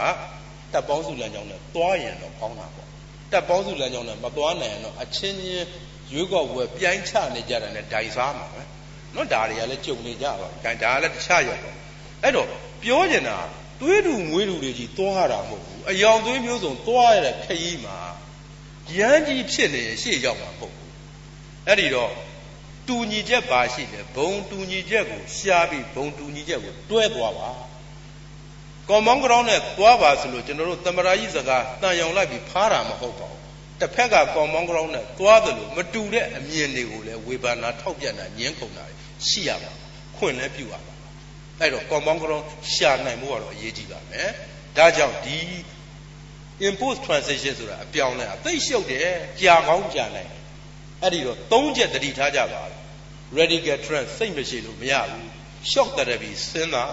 [0.72, 2.88] ကတပ်ပေါင်းစုလမ်းကြောင်းနဲ့သွားရင်တော့ကောင်းတာပေါ့
[3.32, 5.66] တပ်ပေါင်းစုလမ်းကြောင်းနဲ့မသွားနိုင်ရင်တော့အချင်းချင်း
[6.12, 8.62] ရွေးကောက်ပွဲပြိုင်းချနေကြတာနဲ့ဒိုင်စားမှာပဲ
[9.14, 11.76] နော်ဒါတွေကလည်းကြုံနေကြပါဘူးဒါဒါကလည်းတခြားရောက်တော့
[12.24, 12.48] အဲ့တော့
[12.82, 13.38] ပြောကျင်တာ
[13.80, 17.98] သွေးတူမွေးတူတွေကြီးသွားတာမဟုတ်ဘူးအယောင်သွေးမျိုးစုံသွားရတဲ့ခရီးမှာ
[18.98, 20.92] ရမ်းကြီးဖြစ်နေရှေ့ရောက်မှာမဟုတ်ဘူး
[21.66, 22.12] အဲ့ဒီတော့
[22.88, 27.50] တူညီချက်ပါရှိတယ်ဘုံတူညီချက်ကိုရှားပြီးဘုံတူညီချက်ကိုတွဲသွားပါ
[28.88, 33.40] ကွန်မောင်းကရောင်းနဲ့သွားပါဆိုလို့ကျွန်တော်တို့တမရာကြီးစကားတန်ရောင်လိုက်ပြီးဖားတာမဟုတ်ပါဘူး
[33.80, 38.84] တစ်ဖက်ကကွန်မောင်းကရောင်းနဲ့သွားတယ်လို့မတူတဲ့အမြင်တွေကိုလည်းဝေဘာနာထောက်ပြတာညင်းကုန်တာ
[39.26, 39.72] ရှိရပါ
[40.16, 40.93] ခွင့်လည်းပြုရပါ
[41.59, 44.29] အဲ့တော့ကွန်မောင်းကရောင်းရှာနိုင်ဖို့ကတော့အရေးကြီးပါမယ်
[44.77, 45.39] ဒါကြောင့်ဒီ
[46.67, 49.09] impose transition ဆိုတာအပြောင်းလဲအသိရှုပ်တယ်
[49.41, 50.31] ကြာကောင်းကြာနိုင်
[51.01, 52.63] အဲ့ဒီတော့သုံးချက်တတိထားကြပါ
[53.37, 55.27] radical trend စိတ်မရှိလို့မရဘူး
[55.71, 56.91] shock therapy စဉ်းစား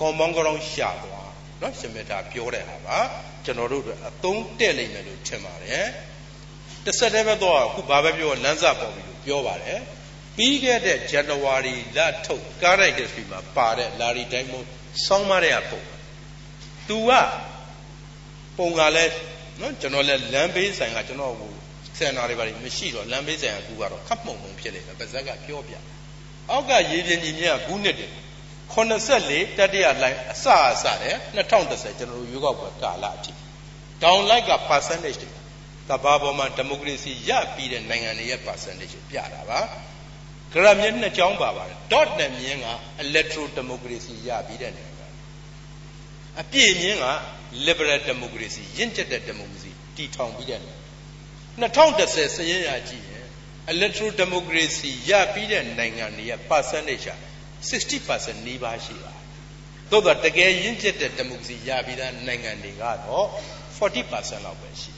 [0.00, 2.98] compound ground ရှာသွားเนาะရှင်မေတာပြောတဲ့ဟာပါ
[3.44, 5.86] ကျွန်တော်တို့အသုံးတဲ့လိမ့်မယ်လို့ထင်ပါတယ်
[6.84, 9.80] တစ်ဆက်တည်းပဲတော့အခုဘာပဲပြောလမ်းစာပေါ်ပြီလို့ပြောပါတယ်
[10.37, 14.67] ပြီးခဲ့တဲ့ January လထုတ် current history မှာပါတဲ့ Larry Diamond
[15.05, 15.81] စောင်းမတဲ့ပုံ
[16.87, 17.11] သူက
[18.57, 19.13] ပုံကလည်း
[19.59, 21.51] နော်ကျွန်တော်လည်းလမ်းဘေးဆိုင်ကကျွန်တော်ဟို
[21.97, 25.73] စင်နာတွေပါမရှိတော့လမ်းဘေးဆိုင်ကကူကတော့ခတ်မှုံမှုံဖြစ်နေတယ်ပါဇက်ကပြောပြ
[26.49, 28.11] အောက်ကရေပြင်ကြီးမြတ်ကူးနှစ်တယ်
[28.73, 33.31] 84တတိယလိုင်းအစအစတဲ့2010ကျွန်တော်တို့ရွေးကောက်ပွဲကာလအထိ
[34.03, 35.29] down like က percentage တွေ
[35.89, 39.59] ကဘာပေါ်မှာဒီမိုကရေစီရပြီးတဲ့နိုင်ငံတွေရဲ့ percentage ကိုပြတာပါ
[40.53, 42.67] ဂရမြင့်နှစ်ကြောင်းပါပါတယ် dot နဲ့မြင်းက
[43.03, 45.07] electro democracy ရပြီးတဲ့နိုင်ငံ
[46.41, 47.07] အပြည့်မြင်းက
[47.67, 53.25] liberal democracy ရင့်ကျက်တဲ့ democracy တည်ထောင်ပြီးတဲ့နိုင်ငံ2010စည်ရင်ရကြည့်ရင်
[53.73, 57.07] electro democracy ရပြီးတဲ့နိုင်ငံတွေရဲ့ percentage
[57.69, 59.13] 60%နီးပါးရှိပါ
[59.91, 63.27] သို့တော့တကယ်ရင့်ကျက်တဲ့ democracy ရပြီးသားနိုင်ငံတွေကတော့
[63.77, 64.91] 40%လောက်ပဲရှိ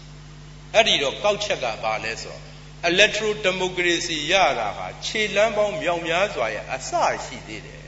[0.73, 2.54] အဲ့ဒီတော့ကောက်ချက်ကဘာလဲဆိုတော့
[2.89, 6.91] electro democracy ရတာဟာခြေလမ်းပေါင်းမြောင်များစွာရဲ့အစ
[7.25, 7.83] ရှိသေးတယ်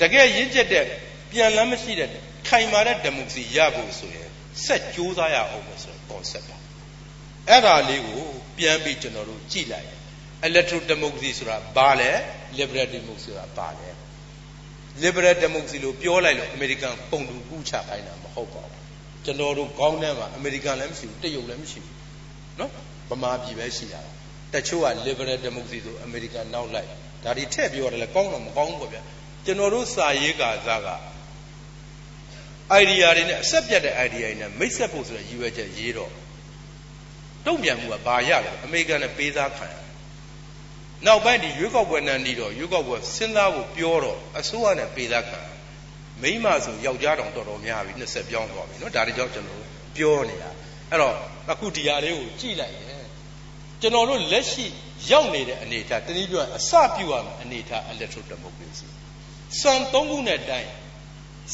[0.00, 0.84] တကယ်ရင့်ကျက်တဲ့
[1.30, 2.08] ပြန်လမ်းမရှိတဲ့
[2.48, 4.28] ခိုင်မာတဲ့ democracy ရဖို့ဆိုရင်
[4.64, 6.58] ဆက်ကြိုးစားရအောင်လို့ဆိုတော့ concept ပါ
[7.48, 8.24] အဲ့ဒါလေးကို
[8.58, 9.88] ပြန်ပြီးကျွန်တော်တို့ကြည့်လိုက်
[10.48, 12.12] electro democracy ဆိုတာဘာလဲ
[12.58, 13.88] liberal democracy ဆိုတာဘာလဲ
[15.02, 18.82] liberal democracy လို့ပြောလိုက်လို့အမေရိကန်ပုံတူကူးချခိုင်းတာမဟုတ်ပါဘူး
[19.24, 21.96] ကျွန်တော်တို့ခေါင်းထဲမှာအမေရိကန်လည်းမရှိဘူးတရုတ်လည်းမရှိဘူး
[22.60, 22.70] နော်
[23.11, 24.01] ဗမာပြည်ပဲရှိရတာ
[24.53, 26.89] တချို့က liberal democracy ဆိုအမေရိကန်နောက်လိုက်
[27.23, 29.01] ဒါဒီထည့်ပြောတယ်လေကောင်းတော့မကောင်းဘူးပေါ့ဗျာ
[29.45, 30.89] ကျွန်တော်တို့စာရေးကာစားက
[32.81, 36.11] idea တွေနဲ့အဆက်ပြတ်တဲ့ idea တွေနဲ့မိတ်ဆက်ဖို့ဆိုတဲ့ရည်ရွယ်ချက်ရေးတော့
[37.45, 39.75] တုံ့ပြန်မှုကဘာရလဲအမေရိကန်နဲ့ပေးစားခံရ
[41.05, 45.39] နောက်ပိုင်းဒီရွေးကောက်ပွဲနဲ့နေတော့ရွေးကောက်ပွဲစဉ်းစားဖို့ပြောတော့အစိုးရနဲ့ပေးစားခံ
[46.21, 49.61] မိမဆိုယောက်ျားတောင်တော်တော်များပြီ20ပြောင်းသွားပြီเนาะဒါတွေကြောင့်ကျွန်တော်
[49.97, 50.49] ပြောနေတာ
[50.89, 51.13] အဲ့တော့
[51.51, 52.91] အခုဒီဟာလေးကိုကြည့်လိုက်ရင် ယ်
[53.82, 54.66] ကျွန်တော်တို့လက်ရှိ
[55.10, 58.88] ရောက်နေတဲ့အနေအထားတနည်းပြောရင်အစပြုရမယ်အနေအထား electoral democracy
[59.60, 60.70] စံသုံးခုနဲ့တိုင်း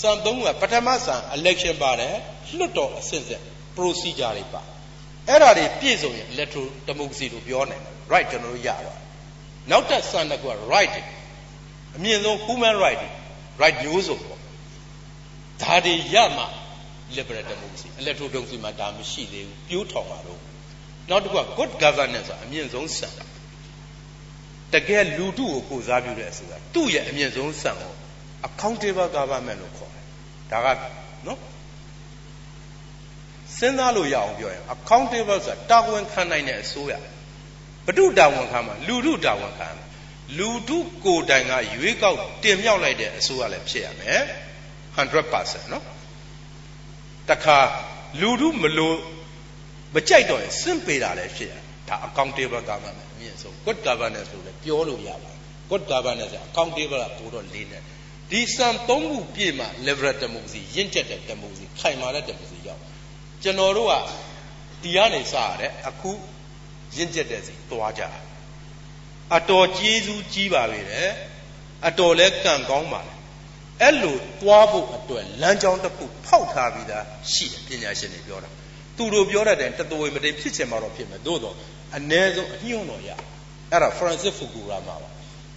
[0.01, 2.15] စံသုံးခုကပထမစံ election ပါတယ်
[2.57, 3.43] လွှတ်တော်အစစ်စစ်
[3.77, 4.63] procedure တွေပါ
[5.29, 8.97] အဲ့ဒါတွေပြည့်စုံရင် electoral democracy လို့ပြောနိုင်တယ် right ကျွန်တော်တို့ရပါတယ်
[9.71, 10.95] နောက်တက်စံတစ်ခုက right
[11.97, 13.01] အမြင့်ဆုံး human right
[13.63, 14.41] right မျိုးစုံပေါ့
[15.63, 16.45] ဒါတွေရမှ
[17.17, 20.48] liberal democracy electoral democracy မှာဒါမရှိသေးဘူးပြိုးထောင်တာတော့
[21.11, 23.09] နောက်တစ်ခုက good governance ဆိုတာအမြင့်ဆုံးစံ
[24.75, 27.93] တကယ်လူထုကိုကိုစားပြုတဲ့အစိုးရသူ့ရဲ့အမြင့်ဆုံးစံကို
[28.49, 30.05] accountable government လို့ခေါ်တယ်
[30.53, 30.69] ဒါက
[31.27, 31.39] နော်
[33.59, 36.95] စဉ်းစားလို့ရအောင်ပြောရင် accountable ဆိုတာတာဝန်ခံနိုင်တဲ့အစိုးရ
[37.87, 39.85] ဘဒုတာဝန်ခံမှာလူထုတာဝန်ခံမှာ
[40.39, 44.23] လူထုကိုယ်တိုင်ကရွေးကောက်တင်မြှောက်လိုက်တဲ့အစိုးရလည်းဖြစ်ရမယ်
[44.97, 45.85] 100%နော်
[47.29, 47.59] တခါ
[48.21, 48.97] လူထုမလို့
[49.99, 51.55] မကြိုက်တော့ရင်စင့်ပေတာလည်းဖြစ်ရ
[51.89, 55.39] ဒါ accountable government အမြင့်ဆုံး good governance လို့လည်းပြောလို့ရပါတယ်
[55.71, 57.79] good governance က accountable ကပိုတော့လေးနေ
[58.31, 62.81] ဒီစံသုံးခုပြည့်မှ liberal democracy ရင့်ကျက်တဲ့ democracy ခိုင်မာတဲ့ democracy ရောက်
[63.43, 63.95] ကျွန်တော်တို့က
[64.83, 66.11] ဒီကနေစရတယ်အခု
[66.97, 68.03] ရင့်ကျက်တဲ့စီသွားကြ
[69.37, 71.09] အတော်ကျေးဇူးကြီးပါပဲတဲ့
[71.89, 73.15] အတော်လဲကံကောင်းပါလေ
[73.83, 78.51] အဲ့လိုသွားဖို့အတွက်လမ်းကြောင်းတစ်ခုဖောက်ထားပြီးသားရှိတယ်ပညာရှင်တွေပြောတာ
[78.99, 81.55] သူတို့ပြောတတ်တယ်တသွေမတိဖြစ်ချင်မှတော့ဖြစ်မယ်သို့တော့
[81.97, 83.11] အ ਨੇ ဆုံးအညွန့်တော်ရ
[83.71, 85.09] အဲ့ဒါ Francis Fukuyama ပါ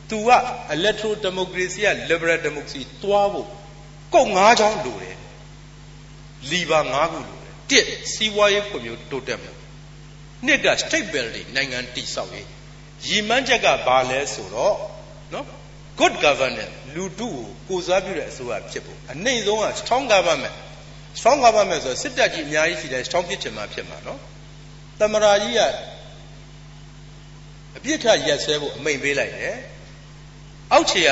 [0.09, 0.31] သူက
[0.75, 3.47] electro democracy က liberal democracy တွားဖို့
[4.13, 5.17] ကုတ်၅ချောင်းလိုတယ်
[6.49, 9.51] လီဘာ၅ခုလိုတယ်တစ်စီးပွားရေးဖွံ့ဖြိုးတိုးတက်မှု
[10.45, 12.47] နှစ်က state building နိုင်ငံတည်ဆောက်ရေး
[13.07, 14.75] ရည်မှန်းချက်ကဘာလဲဆိုတော့
[15.33, 15.45] နော်
[15.99, 20.55] good governance လူထုကိုကိုစားပြုတဲ့အစိုးရဖြစ်ဖို့အနှိမ့်ဆုံးက strong government
[21.18, 24.20] strong government ဆိုစစ်တပ်ကြီးအများကြီးရှိတယ် strong ဖြစ်ချင်မှဖြစ်မှာနော်
[25.00, 25.60] သမရာကြီးက
[27.76, 29.56] အပြစ်ထရက်ဆဲဖို့အမိန်ပေးလိုက်တယ်
[30.72, 31.10] အောက်ခြေက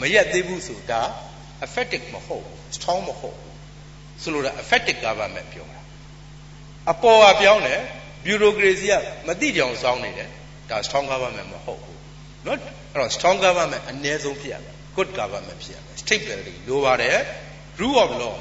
[0.00, 1.00] မရက်သေးဘူးဆိုတာ
[1.66, 3.56] effective မဟုတ်ဘူး strong မဟုတ်ဘူး
[4.22, 5.80] ဆိုလိုတာ effective government ပြောတာ
[6.92, 7.80] အပေါ်ကပြောင်းတယ်
[8.24, 8.94] bureaucracy က
[9.26, 10.30] မတိကြောင်စောင်းနေတယ်
[10.70, 11.98] ဒါ strong government မဟုတ်ဘူး
[12.44, 12.56] เนาะ
[12.92, 17.18] အဲ့တော့ strong government အနည်းဆုံးဖြစ်ရမယ် good government ဖြစ်ရမယ် state building လိုပါတယ်
[17.80, 18.36] rule of law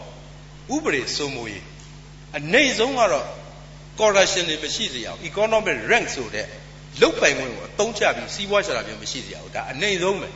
[0.74, 1.64] ဥပဒေစိုးမိုးရေး
[2.38, 3.26] အနေဆုံးကတော့
[4.00, 6.46] corruption တွေမရှိစေရအောင် economic rank ဆိုတဲ့
[7.00, 10.28] လုတ်ပိုင်ခွင့်ကိုအသုံးချပြီးစီးပွားရှာတာမျိုးမရှိစေရဘူးဒါအနေဆုံးပဲ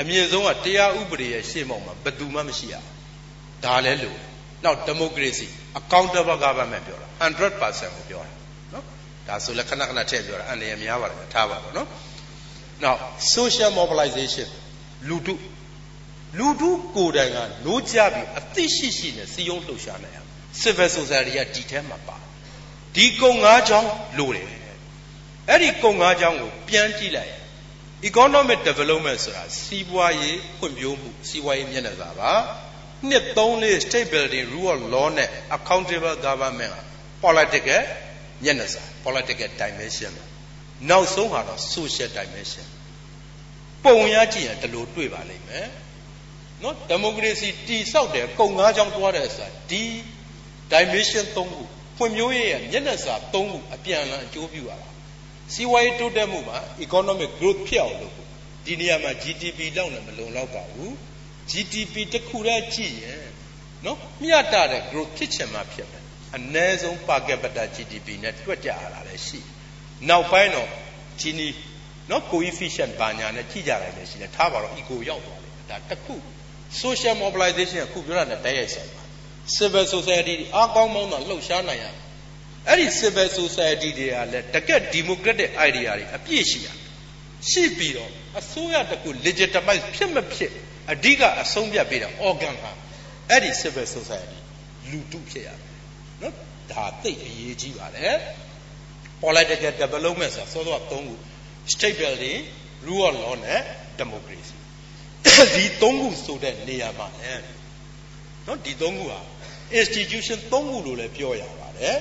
[0.00, 4.18] အမြင့်ဆုံးကတရားဥပဒေရဲ့ရှေ့မှောက်မှာဘယ်သူမှမရှိရဘူးဒါလည်းလို့
[4.64, 5.48] နောက် democracy
[5.78, 8.32] accountable government ပြောတာ100%ကိုပြောတာ
[8.72, 8.84] နော်
[9.28, 11.88] ဒါဆိုလည်းခဏခဏထည့်ပြောတာအန္တရာယ်များပါတယ်ထားပါတော့နော်
[12.82, 12.98] နောက်
[13.36, 14.48] social mobilization
[15.08, 15.34] လူထု
[16.38, 20.30] လူထုကိုယ်တိုင်ကနိုးကြပြီးအသိရှိရှိနဲ့စီယုံလှုပ်ရှားနိုင်အောင်
[20.62, 22.16] civil society ကဒီထဲမှာပါ
[22.96, 24.48] ဒီကုံငါးချောင်းလိုတယ်
[25.48, 27.32] အဲ့ဒီကုံငါးချောင်းကိုပြန်ကြည့်လိုက်
[28.08, 32.32] economic development ဆိုတာစီးပွားရေးဖွံ့ဖြိုးမှုစီးပွားရေးမျက်နှာစာပါ
[33.08, 36.74] နှစ်သုံးလေး state building rule of law နဲ့ accountable government
[37.24, 37.82] political
[38.44, 40.12] မျက်နှာစာ political dimension
[40.90, 42.66] နောက်ဆုံးဟာတော့ social dimension
[43.84, 45.66] ပုံရကြည့်ရင်ဒီလိုတွေ့ပါလိမ့်မယ်
[46.62, 49.84] နော်ဒီမိုကရေစီတည်ဆောက်တယ်ကုံငါးချောင်းတွားတယ်ဆိုတာဒီ
[50.72, 51.62] dimension ၃ခု
[51.96, 54.88] ဖွံ့ဖြိုးရေးရဲ့မျက်နှာစာ၃ခုအပြန်အလှန်အကျိုးပြုရတာ
[55.54, 58.28] စီးပွားရေးတိုးတက်မှုမှာ economic growth ဖြစ်အောင်လုပ်ဖို့
[58.66, 60.92] ဒီနေရာမှာ GDP လောက်နဲ့မလုံလောက်ပါဘူး
[61.50, 63.26] GDP တစ်ခုတည်းကြည့်ရင်
[63.84, 66.04] နော်မျှတတဲ့ growth ဖြစ်ချင်မှဖြစ်တယ်
[66.36, 69.40] အနည်းဆုံး per capita GDP နဲ့တွက်ကြရတာလည်းရှိ
[70.08, 70.68] နောက်ပိုင်းတော့
[71.20, 71.48] ဂျီနီ
[72.10, 76.14] နော် coefficient ဘာညာနဲ့ကြည့်ကြတယ်လည်းရှိတယ်ထားပါတော့ eco ရောက်သွားတယ်ဒါတစ်ခု
[76.82, 79.02] social mobilization ကခုပြောတာနဲ့တိုက်ရိုက်ဆိုင်ပါ
[79.56, 81.86] civil society အားကောင်းမောင်းတာလှုပ်ရှားနိုင်ရ
[82.68, 86.68] အဲ့ဒီ civil society တွေကလည်းတကက် democratic idea တွေအပြည့်ရှိရ
[87.50, 88.10] ရှိပြီးတော့
[88.40, 90.52] အစိုးရတကူ legitimize ဖြစ်မဖြစ်
[90.92, 92.70] အဓိကအဆုံးဖြတ်ပေးတာ organ ဟာ
[93.30, 94.38] အဲ့ဒီ civil society
[94.90, 95.80] လူတုဖြစ်ရမယ်
[96.22, 96.34] နော်
[96.72, 98.16] ဒါသိအရေးကြီးပါတယ်
[99.22, 101.14] political development ဆိုတာစောစောကသုံးခု
[101.72, 102.40] state building
[102.86, 103.60] rule of law နဲ့
[104.00, 104.55] democracy
[105.56, 107.44] ဒီသုံးခုဆိုတဲ့နေရာမှာလည်း
[108.46, 109.20] နော်ဒီသုံးခုဟာ
[109.80, 111.96] institution သုံးခုလို့လည်းပြောရပါတယ်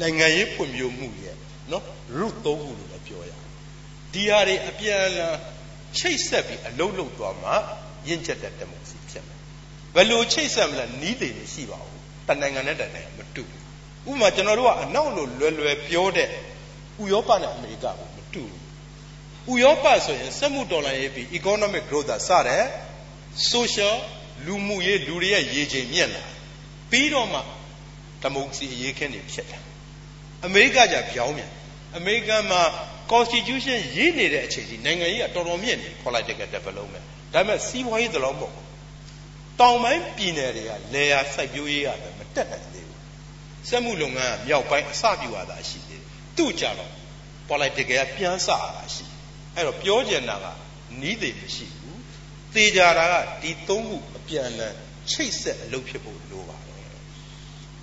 [0.00, 1.36] နိုင်ငံရေးဖွံ့ဖြိုးမှုရဲ့
[1.70, 1.84] နော်
[2.18, 3.30] root သုံးခုလို့လည်းပြောရ
[4.14, 5.36] ဒီဟာတွေအပြန်အလှန်
[5.98, 7.50] ချိတ်ဆက်ပြီးအလုံးလုံးသွားမှ
[8.08, 9.38] ရင့်ကျက်တဲ့ democracy ဖြစ်မယ်
[9.94, 13.62] ဘယ်လိုချိတ်ဆက်မလဲနီးတယ်မရှိပါဘူးတနိုင်ငံနဲ့တနိုင်ငံမတူဘူး
[14.10, 16.28] ဥပမာကျွန်တော်တို့ကအနောက်လို့လွယ်လွယ်ပြောတဲ့
[17.02, 18.65] ဥရောပနဲ့အမေရိကကိုမတူဘူး
[19.52, 22.62] ဥရောပဆိုရင်စက်မှုဒေါ်လာရေးပြီး economic growth သာစတဲ့
[23.52, 23.94] social
[24.46, 26.24] လူမှုရေးလူတွေရဲ့ရေချိန်မြင့်လာ
[26.90, 27.38] ပြီးတော့မှ
[28.22, 29.62] ဒီမိုကရေစီအရေးခင်းတွေဖြစ်တယ်
[30.46, 31.50] အမေရိကကြပြောင်းပြန်
[31.96, 32.62] အမေရိကန်မှာ
[33.12, 38.54] constitution ရေးနေတဲ့အချိန်ကြီးနိုင်ငံကြီးကတော်တော်မြင့်နေ political development ဒါပေမဲ့စီးပွားရေးသလောက်ပေါ့
[39.60, 43.02] တောင်ပိုင်းပြည်နယ်တွေကလေယာစိုက်ပျိုးရေးရတယ်မတက်နိုင်သေးဘူး
[43.68, 46.92] စက်မှုလုပ်ငန်းကမြောက်ပိုင်းအစပြုရတာရှိသေးတယ်သူ့ကြတော့
[47.50, 49.15] political ကပြန်စရတာရှိ
[49.56, 50.46] အဲ့တော့ပြောကျင်တာက
[51.02, 52.00] နီးသေးမရှိဘူး
[52.54, 54.74] သေကြတာကဒီသုံးခုအပြန်လန်
[55.10, 56.88] ချိတ်ဆက်အလုပ်ဖြစ်ဖို့လိုပါတယ်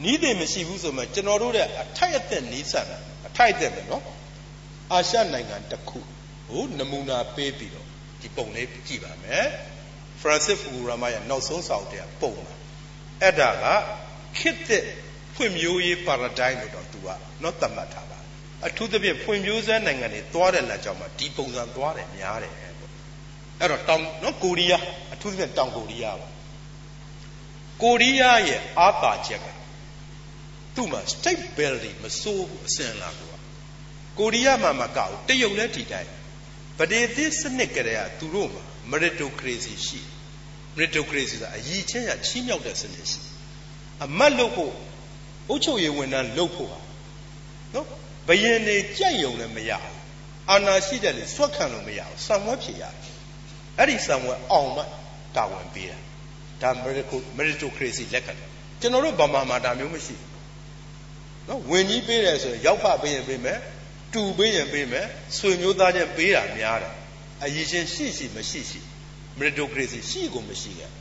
[0.03, 2.97] နီးသေးမရှိဘူးဆိုမှကျွန်တော်တို့တဲ့အထိုက်အသက်နီးစပ်တာ
[3.27, 4.03] အထိုက်အသက်ပဲနော်
[4.93, 5.99] အာရှနိုင်ငံတစ်ခု
[6.49, 7.87] ဟိုနမူနာပေးပြီးတော့
[8.21, 9.45] ဒီပုံလေးကြည့်ပါမယ်
[10.21, 12.53] ဖရန်စစ်ဖူဂူရာမရဲ့နောက်ဆုံးစာအုပ်တဲ့ပုံပါ
[13.21, 13.65] အဲ့ဒါက
[14.37, 14.85] ခေတ်သစ်
[15.35, 17.07] ဖွံ့ဖြိုးရေး paradigm လို့တော့သူက
[17.43, 18.12] နော်သတ်မှတ်ထားပါ
[18.67, 22.91] အထူးသဖြင့်ဖွံ့ဖြိုးဆဲနိုင်ငံတွေသွားတဲ့လမ်းကြောင်းမှာဒီပုံစံသွားတယ်များတယ်ပေါ့
[23.59, 24.83] အဲ့တော့တောင်နော်ကိုရီးယား
[25.13, 26.27] အထူးသဖြင့်တောင်ကိုရီးယားပါ
[27.83, 29.47] ကိုရီးယားရဲ့အားပါချက်က
[30.75, 33.37] သူ့မှာ state building မစိုးဘူးအစင်လာကွာ
[34.19, 36.11] ကိုရီးယားမှာမကောက်တရုတ်လည်းဒီတိုင်း
[36.79, 40.01] ဗဒေသစ်စနစ်ကလေးကသူတို့မှာ meritocracy ရှိ
[40.75, 43.21] meritocracy ဆိုတာအည်ချင်းရချီးမြှောက်တဲ့စနစ်ရှိ
[44.03, 44.73] အမတ်လို့ဖို့
[45.49, 46.79] အုပ်ချုပ်ရေးဝန်ထမ်းလုပ်ဖို့ဟာ
[47.73, 47.87] နော်
[48.27, 49.99] ဘယင်နေကြိုက်ယုံလည်းမရဘူး
[50.51, 53.13] အာနာရှိတယ်လေစွက်ခံလို့မရဘူးစံဝဲဖြေရတယ်
[53.79, 54.83] အဲ့ဒီစံဝဲအောင်မှ
[55.35, 55.99] တာဝန်ပေးတာ
[56.61, 56.69] ဒါ
[57.37, 58.49] meritocracy လက်ကတယ်
[58.81, 60.31] ကျွန်တော်တို့ဗမာမှာဒါမျိုးမရှိဘူး
[61.47, 63.59] နော်ဝင်ကြီးပေးတယ်ဆိုရင်ရောက်ဖပေးရင်ပေးမယ်
[64.13, 65.05] တူပေးရင်ပေးမယ်
[65.37, 66.93] ဆွေမျိုးသားချင်းပေးတာများတယ်
[67.43, 68.79] အရေးချင်းရှိရှိမရှိရှိ
[69.37, 70.91] မရီတိုကရေစီရှိကိုမရှိခဲ့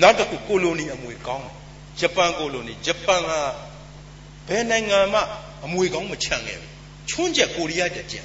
[0.00, 1.54] နောက်တစ်ခုကိုလိုနီအမွေကောင်းတယ်
[2.00, 3.32] ဂျပန်ကိုလိုနီဂျပန်က
[4.48, 5.20] ဘယ်နိုင်ငံမှ
[5.64, 6.70] အမွေကောင်းမချန်ခဲ့ဘူး
[7.10, 8.22] ချွန်းချက်ကိုရီးယားတက်ကြံ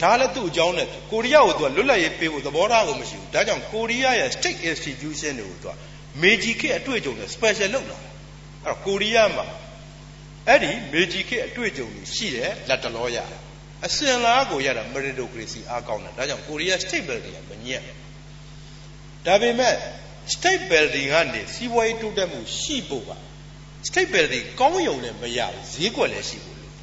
[0.00, 5.74] ဒါလည်းသူ့အကြောင်းနဲ့ကိုရီးယားကိုသူကလွတ်လပ်ရေးပေးဖို့သဘောထားကိုမရှိဘူးဒါကြောင့်ကိုရီးယားရဲ့ state institution တွေကိုသူက
[6.22, 8.10] မေဂျီခေတ်အတွေ့အကြုံနဲ့ special လုပ်လာတာ
[8.64, 9.46] အဲ့တော့ကိုရီးယားမှာ
[10.48, 13.18] အဲ့ဒီမေဂျီခေတ်အတွေ့အကြုံတွေရှိတယ်လက်တလောရ
[13.86, 17.82] အစင်လားကိုရတာ meritocracy အားကောင်းတာဒါကြောင့်ကိုရီးယား state building ကမညက်
[19.26, 19.74] ဒါပေမဲ့
[20.34, 23.16] state building ကနေစီးပွားရေးတိုးတက်မှုရှိဖို့ပါ
[23.88, 26.74] state building ကောင်းရုံနဲ့မရဘူးဈေးကွက်လည်းရှိဖို့လို့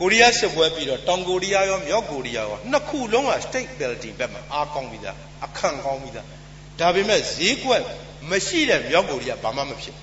[0.00, 6.26] ကိုရီးယားစစ်ပွဲပြီးတော့တောင်ကိုရီးယားရောမြောက်ကိုရီးယားရောနှစ်ခုလုံးက state building ဘက်မှာအားကောင်းပြီးသားအခန့်ကောင်းပြီးသား
[6.80, 7.82] ဒါပေမဲ့ဈေးကွက်
[8.30, 9.96] မရှိတဲ့မြောက်ကိုရီးယားဘာမှမဖြစ်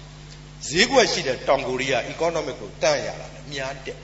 [0.70, 4.00] ဈေးကွက်ရှိတဲ့တောင်ကိုရီးယား economic ကိုတန့်ရတာလည်းအများတက်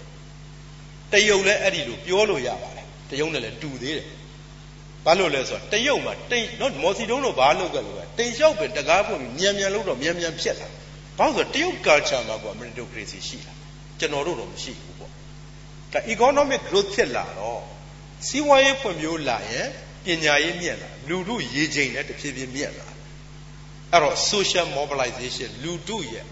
[1.11, 4.07] တရုတ်လည်းအဲ့ဒီလိုပြောလို့ရပါတယ်တရုတ်နဲ့လည်းတူသေးတယ်
[5.05, 10.69] ဘာလို့လဲဆိုတော့တရုတ်မှာတိတ်နော်မော်စီတုံးတို့ဘာလုပ်ကြလို့လဲတိမ်လျှောက်ပင်တကားဖွင့်ပြီးမြန်မြန်လုပ်တော့မြန်မြန်ဖြစ်လာ
[11.19, 13.53] ဘာလို့ဆိုတော့တရုတ် culture မှာက meritocracy ရှိတာ
[13.99, 15.11] ကျွန်တော်တို့တော့မရှိဘူးပေါ့
[15.93, 17.61] ဒါ economic growth ဖြစ်လာတော့
[18.27, 19.67] စီးပွားရေးဖွံ့ဖြိုးလာရင်
[20.05, 22.87] ပညာရေးမြင့်လာလူထုရေချိန်နဲ့တဖြည်းဖြည်းမြင့်လာ
[23.91, 26.25] အဲ့တော့ social mobilization လူထုရဲ့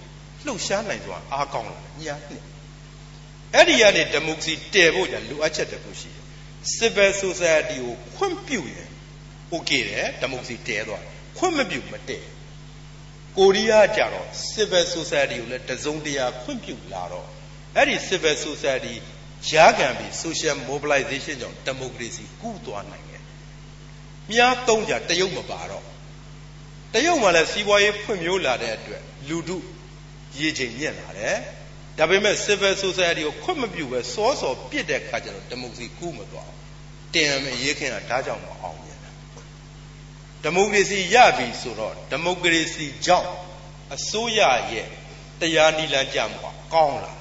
[0.46, 2.44] လှုပ်ရှားနိုင်စွာအားကောင်းလာညာနှစ်
[3.54, 6.24] အဲ့ဒီကနေ democracy တည်ဖို့ကြာလိုအပ်ချက်တခုရှိတယ်
[6.78, 8.90] civil society ကိုခွင့်ပြုရင်
[9.54, 11.04] okay တယ် democracy တည်သွား
[11.38, 12.24] ခွင့်မပြုမတည်
[13.38, 17.28] ကိုရီးယားကြတော့ civil society ကိုလည်းတစုံတရာခွင့်ပြုလာတော့
[17.76, 18.96] အဲ့ဒီ civil society
[19.50, 23.24] ရားခံပြီး social mobilization ကြောင့် democracy ကူးသွားနိုင်တယ်။
[24.32, 25.86] မြားသုံးကြတရုတ်မပါတော့
[26.94, 29.58] တရုတ်မှလည်းစီးပွားရေးဖွံ့ဖြိုးလာတဲ့အတွက်လူထု
[30.40, 31.36] ရေချိန်မြင့်လာတယ်။
[31.98, 36.58] ဒါပေမဲ့ civil society ကိုခွင့်မပြုပဲစောစောပြစ်တဲ့ခါကျတော့ democracy ကူးမသွားဘူး။
[37.14, 38.87] တင်ရမယ်ရေးခင်ကဒါကြောင့်မအောင်မြင်တာ။
[40.48, 43.30] ဒီမိုကရေစီရပြီဆိုတော့ဒီမိုကရေစီကြောင့်
[43.96, 44.40] အစိုးရ
[44.72, 44.88] ရဲ့
[45.40, 47.14] တရားနိလန်းကြမှာကောင်းလာ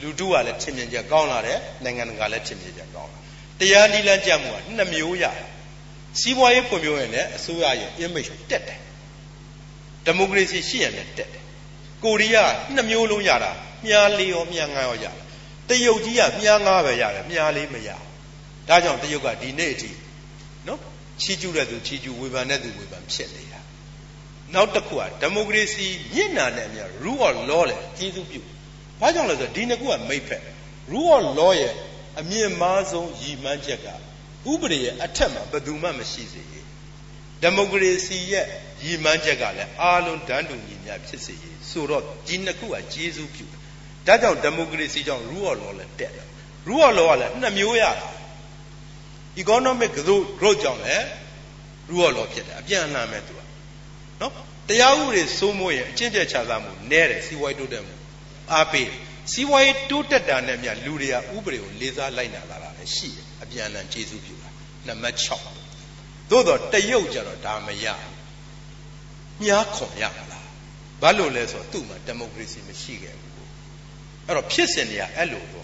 [0.00, 3.18] လူထုကလည်းထင်မြင်ချက်ကောင်းလာတယ်နိုင်ငံတကာလည်းထင်မြင်ချက်ကောင်းလာ
[3.60, 5.46] တရားနိလန်းကြမှုကနှစ်မျိုးရတယ်
[6.20, 8.80] စီးပွားရေးဖွံ့ဖြိုးရင်လည်းအစိုးရရဲ့ image တက်တယ်
[10.04, 11.42] ဒီမိုကရေစီရှိရင်လည်းတက်တယ်
[12.04, 13.52] ကိုရီးယားနှစ်မျိုးလုံးရတာ
[13.86, 15.14] မြားလေးရောမြားငါးရောရတယ်
[15.68, 17.90] တရုတ်ကြီးကမြားငါးပဲရတယ်မြားလေးမရ
[18.68, 19.90] ဒါကြောင့်တရုတ်ကဒီနေ့အထိ
[20.68, 23.60] နော် ချီးကျူးတဲ့သူချီးကျူးဝေဖန်တဲ့သူဝေဖန်ဖြစ်နေတာ
[24.54, 28.40] နောက်တစ်ခုကဒီမိုကရေစီညစ်နာတဲ့အမြတ် rule of law လေကျေးဇူးပြု
[29.00, 30.42] ဘာကြောင့်လဲဆိုတော့ဒီနှစ်ခုကမိတ်ဖက်
[30.92, 31.74] rule of law ရဲ့
[32.20, 33.88] အမြင့်မားဆုံးရည်မှန်းချက်က
[34.50, 36.64] ဥပဒေရဲ့အထက်မှာဘယ်သူမှမရှိစေရေး
[37.42, 38.46] ဒီမိုကရေစီရဲ့
[38.84, 43.60] ရည်မှန်းချက်ကလည်းအားလုံးတန်းတူညီမျှဖြစ်စေရေးဆိုတော့ဒီနှစ်ခုကကျေးဇူးပြုတယ်
[44.06, 46.28] ဒါကြောင့်ဒီမိုကရေစီကြောင့် rule of law လည်းတက်တယ်
[46.68, 47.92] rule of law ကလည်းနှစ်မျိုးရတာ
[49.42, 49.90] economic
[50.38, 51.04] growth ကြောင့်လည်း
[51.90, 53.40] rule of law ဖြစ်တယ်အပြန်အလှန်ပဲသူက
[54.20, 54.32] နော်
[54.68, 57.94] တရားဥပဒေစိုးမိုးရင်အချင်းပြတ်ချသာမှုနည်းတယ်စီးပွားရေးတိုးတက်မှု
[58.52, 58.98] အားပေးတယ်
[59.32, 64.50] စီးပွားရေးတိုးတက်တာနဲ့မြလူတွေကဥပဒေကိုလေးစားလိုက်နာလာတာလည်းရှိတယ်အပြန်အလှန်ကျေးဇူးပြုတာ
[64.86, 65.18] နံပါတ်
[65.68, 67.86] 6သို့တော့တရုတ်ကြတော့ဒါမရ
[69.42, 70.46] မြားခွန်ရမလား
[71.02, 73.34] ဘာလို့လဲဆိုတော့သူ့မှာဒီမိုကရေစီမရှိခဲ့ဘူး
[74.26, 75.62] အဲ့တော့ဖြစ်စဉ်တွေကအဲ့လိုသွ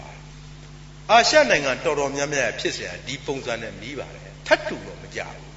[1.09, 5.51] အာရှနိုင်ငံတော်တော်များများဖြစ်စဉ်ကဒီပုံစံနဲ့ပြီးပါတယ်ထပ်တူတော့မကြဘူး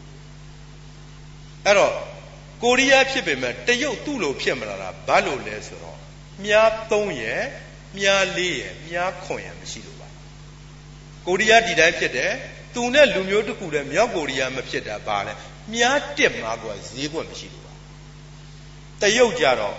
[1.64, 1.94] အဲ့တော့
[2.62, 5.98] ကိုရီးယားဖြစ်ပေမဲ့တရုတ်သူ့လိုဖြစ်မလာတာဘာလို့လဲဆိုတော့
[6.44, 7.42] မြား3ရယ်
[7.98, 10.08] မြား4ရယ်မြား9ရယ်မရှိလို့ပါ
[11.26, 12.32] ကိုရီးယားဒီတိုင်းဖြစ်တယ်
[12.74, 15.32] သူနဲ့လူမျိုးတစ်ခုတည်းမြောက်ကိုရီးယားမဖြစ်တာပါလဲ
[15.74, 17.74] မြား1မှာကွာဈေးကွက်မရှိလို့ပါ
[19.00, 19.76] တရုတ်ကြတော့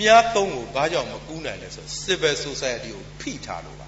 [0.00, 3.79] မြား3ကိုဘာကြောင့်မကူးနိုင်လဲဆို civil society ကိုဖိထားလို့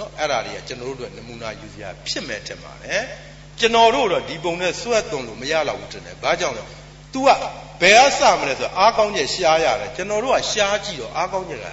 [0.00, 3.02] နော်အဲ့ဒါတွေကကျွန်တော်တို့အတွက်နမူနာယူစရာဖြစ်မယ်ထင်ပါတယ်
[3.60, 6.62] ကျွန်တော်တို့တော့ဒီပုံနဲ့ဆွတ်သွန်လို့မရတော့ဘူးထင်တယ်ဘာကြောင့်လဲ
[7.12, 7.28] तू က
[7.80, 11.66] ဘယ်အဆမလဲဆိုတော့အားကောင်းချက်ရှားရတယ်ကျွန်တော်တို့ကရှားကြည့်တော့အားကောင်းချက်က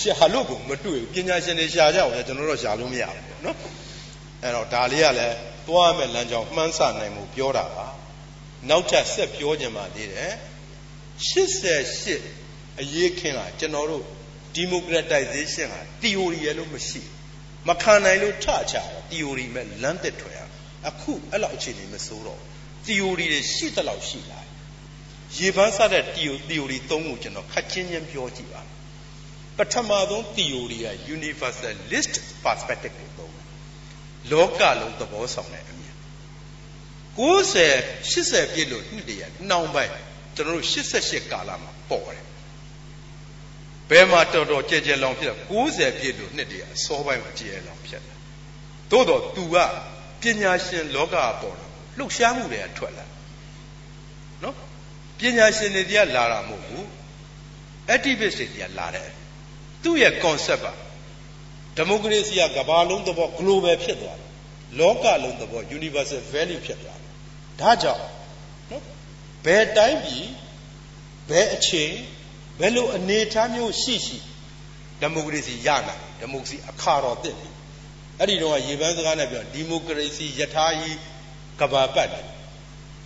[0.00, 3.56] ရှားလို့ကိုမတွေ့ဘူးပညာရှင်တွေရှားကြအောင်လေကျွန်တော်တို့ရှားလို့မရဘူးနော်
[4.42, 5.36] အဲ့တော့ဒါလေးကလည်း
[5.68, 7.86] သွားမဲ့လမ်းကြောင်းမှန်းဆနိုင်မှုပြောတာပါ
[8.68, 10.32] နောက်ထပ်ဆက်ပြောကြပါသေးတယ်
[11.28, 14.04] 88အရေးခင်းလာကျွန်တော်တို့
[14.56, 17.02] democratization ဟာ theory ရလို့မရှိ
[17.68, 20.40] မခံနိုင်လို့ထချတာ theory မဲ့လမ်းသက်ထွယ်ရ
[20.88, 22.40] အခုအဲ့လောက်အခြေအနေမစိုးတော့
[22.86, 24.40] theory တွေရှိသလောက်ရှိလာ
[25.38, 26.04] ရေပန်းစတဲ့
[26.48, 28.62] theory သုံးခုကျွန်တော်ခက်ချင်းချင်းပြောကြည့်ပါ
[29.58, 32.14] ပထမဆုံး theory က universalist
[32.44, 33.46] perspective ကိုသုံးတယ်
[34.32, 35.96] လောကလုံးသဘောဆောင်တဲ့အမြင်
[37.18, 39.92] 90 80ပြည့်လို့နှစ်တည်းရနှောင်းပိုင်း
[40.36, 40.66] ကျွန်တော်တို့
[40.98, 42.27] 88ကာလမှာပေါ်တယ်
[43.90, 45.36] ဘယ်မှာတော်တော်ကြဲကြဲလောင်ဖြစ်တာ
[45.66, 48.14] 60ပြည့်လို့နှစ်တည်းအစောပိုင်းမှာကြဲလောင်ဖြစ်တာ
[48.90, 49.56] သို့တော့ तू က
[50.22, 51.66] ပညာရှင်လောကပေါ်တာ
[51.98, 53.04] လှုပ်ရှားမှုတွေကထွက်လာ
[54.42, 54.54] နော်
[55.18, 56.84] ပညာရှင်တွေတရားလာတာမဟုတ်ဘူး
[57.94, 59.10] activist တွေတရားလာတယ်
[59.82, 60.72] သူ့ရဲ့ concept ပါ
[61.76, 64.28] ဒီမိုကရေစီကကမ္ဘာလုံးသဘော global ဖြစ်သွားတယ်
[64.78, 67.12] လောကလုံးသဘော universal value ဖြစ်သွားတယ်
[67.60, 68.04] ဒါကြောင့်
[68.70, 68.82] နော်
[69.44, 70.26] ဘယ်တိုင်းပြည်
[71.30, 71.92] ဘယ်အချိန်
[72.60, 74.18] ဘယ်လိုအနေအထားမျိုးရှိရှိ
[75.00, 77.52] ဒီမိုကရေစီရနိုင်ဒီမိုကရေစီအခါတော်တက်တယ်
[78.18, 80.98] အဲ့ဒီတော့ရေပန်းစကားနဲ့ပြောဒီမိုကရေစီယထာကြီး
[81.60, 82.26] ကဘာပတ်တယ်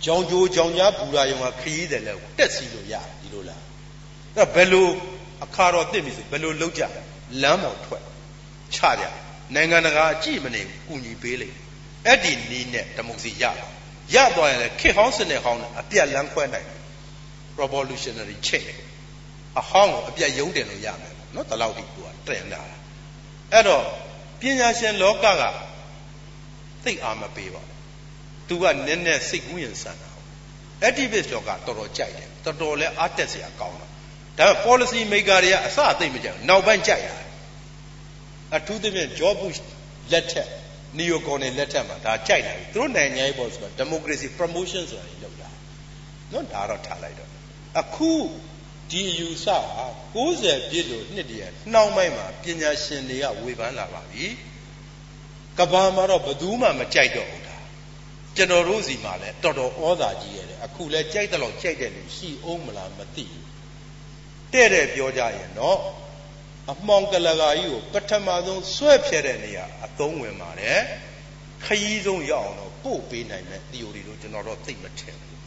[0.05, 3.61] ကြောင်ကြိုးကြောင်ကြားဘူရာယုံကခရီးတယ်လဲတက်စီလို့ရတယ်ဒီလိုလား
[4.37, 4.87] အဲ့ဘယ်လို
[5.43, 6.83] အခါတော်တက်ပြီဆိုဘယ်လိုလုပ်ကြ
[7.41, 8.03] လမ်းပေါ်ထွက်
[8.75, 9.05] ချကြ
[9.55, 11.57] နိုင်ငံတကာအကြည့်မနေဘူးကုညီပေးလိုက်
[12.07, 13.43] အဲ့ဒီနီးနဲ့ဒီမိုကရေစီရ
[14.15, 16.79] ရသွားရင်လည်းခေတ်ဟောင်းစနစ်ဟောင်းနဲ့အပြတ်လန်းခွဲနိုင်တယ်
[17.61, 18.73] revolutionary change
[19.59, 22.61] အဟောင်းကိုအပြတ်ယုံတယ်လို့ရမယ်နော်ဒီလောက်ဒီသူကတင်တာ
[23.51, 23.83] အဲ့တော့
[24.39, 25.43] ပညာရှင်လောကက
[26.83, 27.77] သိအားမပေးပါဘူး
[28.47, 30.09] သူကနည်းနည်းစိတ်ကူးရင်ဆန်တာ
[30.87, 33.87] activist လောကတော်တော်ကြိုက်တယ်တော်တော်လဲအားတက်စရာကောင်းတာ
[34.39, 37.17] ဒါပေမဲ့ policy maker တွေကအစအသိမကြဘူးနောက်ပိုင်းကြိုက်တာ
[38.57, 39.59] အထူးသဖြင့် George Bush
[40.11, 40.49] လက်ထက်
[40.97, 45.49] neo con လက်ထက်မှာဒါကြိုက်လာပြီသူတို့နိုင်ငံရေးပေါ်ဆိုတာ democracy promotion ဆိုတာတွေလုပ်တာ
[46.33, 47.29] နော်ဒါတော့ထားလိုက်တော့
[47.81, 48.11] အခု
[48.89, 49.45] ဒီအယူဆ
[49.75, 49.85] ဟာ
[50.27, 54.25] 60ပြည့်လို့နှစ်တည်းနှောင်းပိုင်းမှာပညာရှင်တွေကဝေဖန်လာပါပြီ
[55.59, 57.57] ကဘာမှာတော့ဘယ်သူမှမကြိုက်တော့ဘူးဒါ
[58.35, 63.43] ကျွန်တော်တို့စီမှာလည်းတော်တော်ဩဇာကြီးရတယ်အခုလည်းကြိုက်တယ်လို့ကြိုက်တယ်လို့ရှိအောင်မလားမသိဘူး
[64.53, 65.79] တဲ့တဲ့ပြောကြရင်တော့
[66.71, 70.79] အမှောင်ကလကာကြီးကိုပထမဆုံးဆွဲဖြဲတဲ့နေရာအသုံးဝင်ပါတယ်
[71.65, 75.41] ခရီးဆုံးရောက်အောင်တော့ပို့ပေးနိုင်တဲ့ theory လို့ကျွန်တော်တော့သိမထင်ဘူး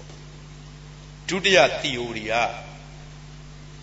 [1.28, 2.34] ဒုတိယ theory က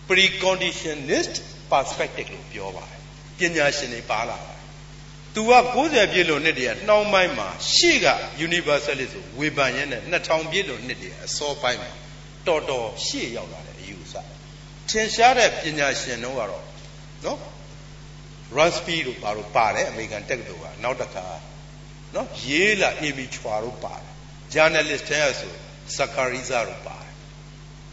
[0.10, 1.34] preconditionist
[1.72, 3.02] perspective လို့ပြောပါတယ်
[3.40, 4.60] ပညာရှင်တွေပါလာတယ်
[5.36, 5.54] သူက
[5.84, 8.08] 90ပြည့်လို့နှစ်တည်းကနှောင်းပိုင်းမှာရှေ့က
[8.48, 11.92] universalist ဆိုဝေဖန်ရဲနဲ့2000ပြည့်လို့နှစ်တည်းအစောပိုင်းမှာ
[12.48, 14.14] တော်တော်ရှေ့ရောက်လာတဲ့အယူဆ
[14.90, 16.66] ထင်ရှားတဲ့ပညာရှင်တို့ကတော့
[17.26, 17.40] နော်
[18.58, 21.28] Rusby တို့ဘာလို့ပါတယ်အမေရိကန်တက္ကသိုလ်ကနောက်တစ်ခါ
[22.16, 24.12] နော်ရေးလာ Amy Chua တို့ပါတယ်
[24.54, 25.54] journalist တဲ့ဆို
[25.98, 27.14] Zakariza တို့ပါတယ်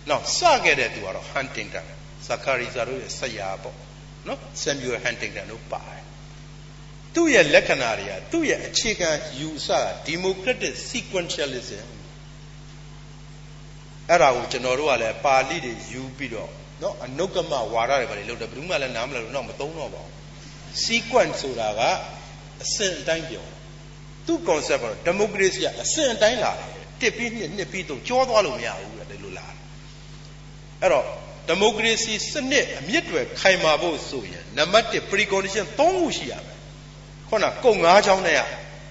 [0.08, 1.86] နောက်စခဲ့တဲ့သူကတော့ Huntington
[2.30, 3.76] ဇကာရီဇာတို့ရဲ့ဆရာပေါ့
[4.26, 6.04] နော်ဆမ်မြူယ်ဟန်တင်တန်တို့ပါတယ်
[7.14, 9.68] သူ့ရဲ့လက္ခဏာတွေကသူ့ရဲ့အခြေခံယူဆ
[10.06, 11.88] ဒီမိုကရက်တစ် sequentialism
[14.08, 16.50] အဲ့ဒါကိုကျွန်တော်တို့ကလည်းပါဠိတွေယူပြီးတော့
[16.82, 20.14] နော်အနုကမဝါဒတွေပါလေလို့တယ်ဘယ်သူမှလည်းနားမလည်လို့တော့မသုံးတော့ပါဘူး
[20.84, 21.80] sequence ဆိုတာက
[22.62, 23.46] အစဉ်အတိုင်းပြော
[24.26, 26.70] သူ concept ကတော့ democracy ကအစဉ်အတိုင်းလာတယ်
[27.00, 29.46] တစ်ပြီးနှစ်နှစ်ပြီးတော့ကြောသွားလို့မရဘူးတဲ့လို့လာ
[30.80, 31.06] အဲ့တော့
[31.50, 36.58] ဒီမိုကရေစီစနစ်အမြင့်တွေခိုင်မာဖို့ဆိုရင်နံပါတ်1 precondition 3ခုရှိရမယ်
[37.28, 38.42] ခုနကုံ၅ချောင်းနဲ့က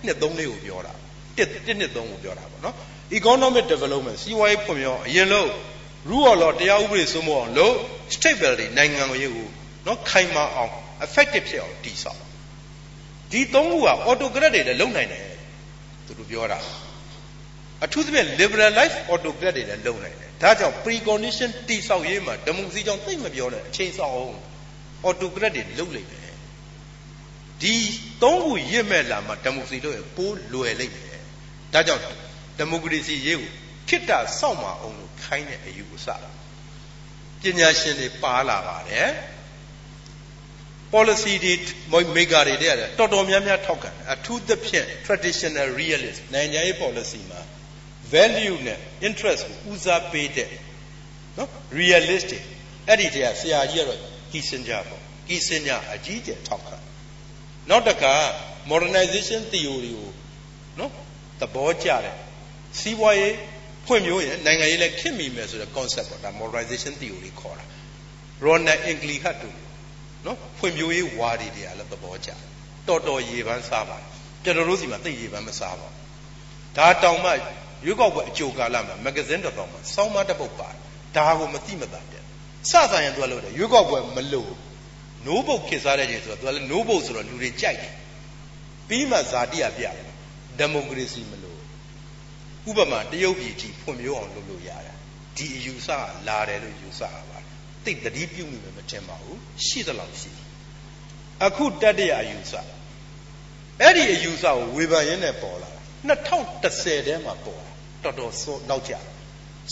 [0.06, 0.94] နှစ်3လေးကိုပြောတာ
[1.38, 2.76] 1 1နှစ်3ကိုပြောတာပေါ့နော်
[3.20, 5.50] economic development စီးပွားရေးဖွံ့ဖြိုးအရင်လို့
[6.10, 7.74] rule of law တရားဥပဒေစိုးမိုးအောင်လို့
[8.16, 9.48] stability နိုင်ငံရေးကို
[9.86, 10.72] နော်ခိုင်မာအောင်
[11.06, 12.22] effective ဖြစ်အောင်တည်ဆောက်
[13.32, 15.24] ဒီသုံးခုက autocrat တွေလည်းလုံနိုင်တယ်
[16.06, 16.60] သူတို့ပြောတာ
[17.84, 24.36] အထူးသဖြင့် liberal life autocrat တွေလည်းလုံနိုင်တယ် ဒါကြောင့် precondition တိဆောက်ရေးမှာဒီမိုကရေစီကြောင့်သိမပြောနဲ့အချိန်ဆောက်အောင်
[25.08, 26.30] autocrat တွေလုပ်လိုက်တယ်
[27.62, 27.76] ဒီ
[28.24, 31.20] သုံးခုရစ်မဲ့လာမှာဒီမိုကရေစီလို့ရပိုးလွယ်လိုက်တယ်
[31.74, 32.04] ဒါကြောင့်
[32.58, 33.52] ဒီမိုကရေစီရေးကို
[33.90, 36.08] ခိတ္တစောင့်မအောင်လို့ခိုင်းတဲ့အယူအဆ
[37.42, 39.10] ပညာရှင်တွေပါလာပါတယ်
[40.94, 47.42] policy တွေ maker တွေတဲ့တော်တော်များများထောက်ခံအထူးသဖြင့် traditional realist နိုင်ငံရေး policy မှာ
[48.14, 50.50] value နဲ့ interest ကိုဦးစားပေးတဲ့
[51.38, 51.50] နော်
[51.80, 52.42] realistic
[52.88, 54.00] အဲ့ဒီတည်းကဆရာကြီးကတော့
[54.32, 56.78] Kissinger ပေါ့ Kissinger အကြီးကျယ်ထောက်ခံ
[57.70, 58.14] နောက်တခါ
[58.72, 60.12] modernization theory ကို
[60.80, 60.92] နော်
[61.40, 62.18] သဘောကျတယ်
[62.80, 63.36] စီးပွားရေး
[63.86, 67.66] ဖွံ့ဖြိုးရင်နိုင်ငံရေးလည်းခင်မိမယ်ဆိုတဲ့ concept ပေါ့ဒါ modernization theory ခေါ်တာ
[68.46, 69.56] Ronald Inglehart တို့
[70.26, 72.30] နော်ဖွံ့ဖြိုးရေးဝါဒီတွေကလည်းသဘောကျ
[72.88, 74.06] တော်တော်ရေပန်းစားပါတယ်
[74.44, 77.32] ကျွန်တော်တို့စီမှာသိရေပန်းမစားပါဘူးဒါတောင်မှ
[77.86, 80.78] ရွေးကောက်ပွဲအကြိုကာလမှာမဂ္ဂဇင်းတစ်စောင်မှာစောင်းမတစ်ပုဒ်ပါတယ်
[81.16, 82.24] ဒါကိုမသိမသာတဲ့
[82.70, 84.52] စဆိုင်ရင်သူကလို့တယ်ရွေးကောက်ပွဲမလို့
[85.26, 87.94] နိုးပုတ်ခေစားတဲ့ချိန်ဆိုတော့သူကလည်းနိုးပုတ်ဆိုတော့လူတွေကြိုက်တယ်
[88.88, 89.94] ပြီးမှဇာတိရပြတယ်
[90.60, 91.60] ဒီမိုကရေစီမလို့
[92.70, 94.94] ဥပမာတရုတ်ပြည်ကြီးဖွံ့ဖြိုးအောင်လုပ်လို့ရတာ
[95.38, 95.90] ဒီအယူဆ
[96.28, 100.32] လာတယ်လို့ယူဆရပါတယ်တိတ်တတိပြုမိမယ်မထင်ပါဘူးရှိသလောက်ရှိ
[101.46, 102.54] အခုတတ္တရအယူဆ
[103.82, 105.70] အဲ့ဒီအယူဆကိုဝေဖန်ရင်းနဲ့ပေါ်လာ
[106.10, 107.69] 2010ထဲမှာပေါ်
[108.04, 108.94] တာတော်တော်စောနောက်ကြ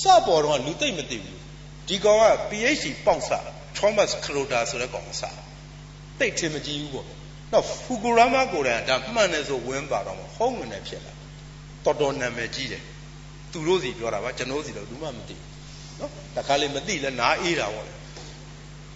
[0.02, 1.40] စပေါ်တော့လူသိမ့်မသိဘူး
[1.88, 3.32] ဒီကောင်က PhD ပေါက်စ
[3.78, 5.36] Thomas Crowder ဆိုတဲ့ကောင်အစား
[6.20, 7.06] တိတ်ထင်မကြည့်ဘူးပေါ့
[7.54, 11.14] တော့ဖူကူရာမာကိုယ်တိုင်ဒါမှန်တယ်ဆိုဝင်းပါတော့ဟုတ်ငနေဖြစ်လာ
[11.86, 12.84] တော်တော်နာမည်ကြီးတယ်
[13.52, 15.48] သူတို့စီပြောတာပါကျွန်တော်စီတော့ဘူးမှမသိဘူး
[16.00, 17.88] နော်တခါလေမသိလဲနားအေးတာပေါ့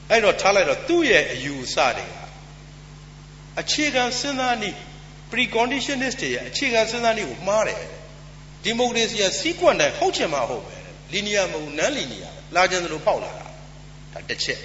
[0.09, 2.11] အဲ့တော့ထားလိုက်တော့သူ့ရဲ့အယူအဆတွေက
[3.61, 4.77] အခြေခံစဉ်းစားနည်း
[5.31, 7.79] preconditionist တွေရဲ့အခြေခံစဉ်းစားနည်းကိုမှားတယ်
[8.63, 10.75] ဒီမိုကရေစီက sequence တိုင်းဟုတ်ချင်မှဟုတ်ပဲ
[11.13, 13.45] linear မဟုတ် non linear လာကြတယ်လို့ဖောက်လာတာ
[14.13, 14.59] ဒါတစ်ချက်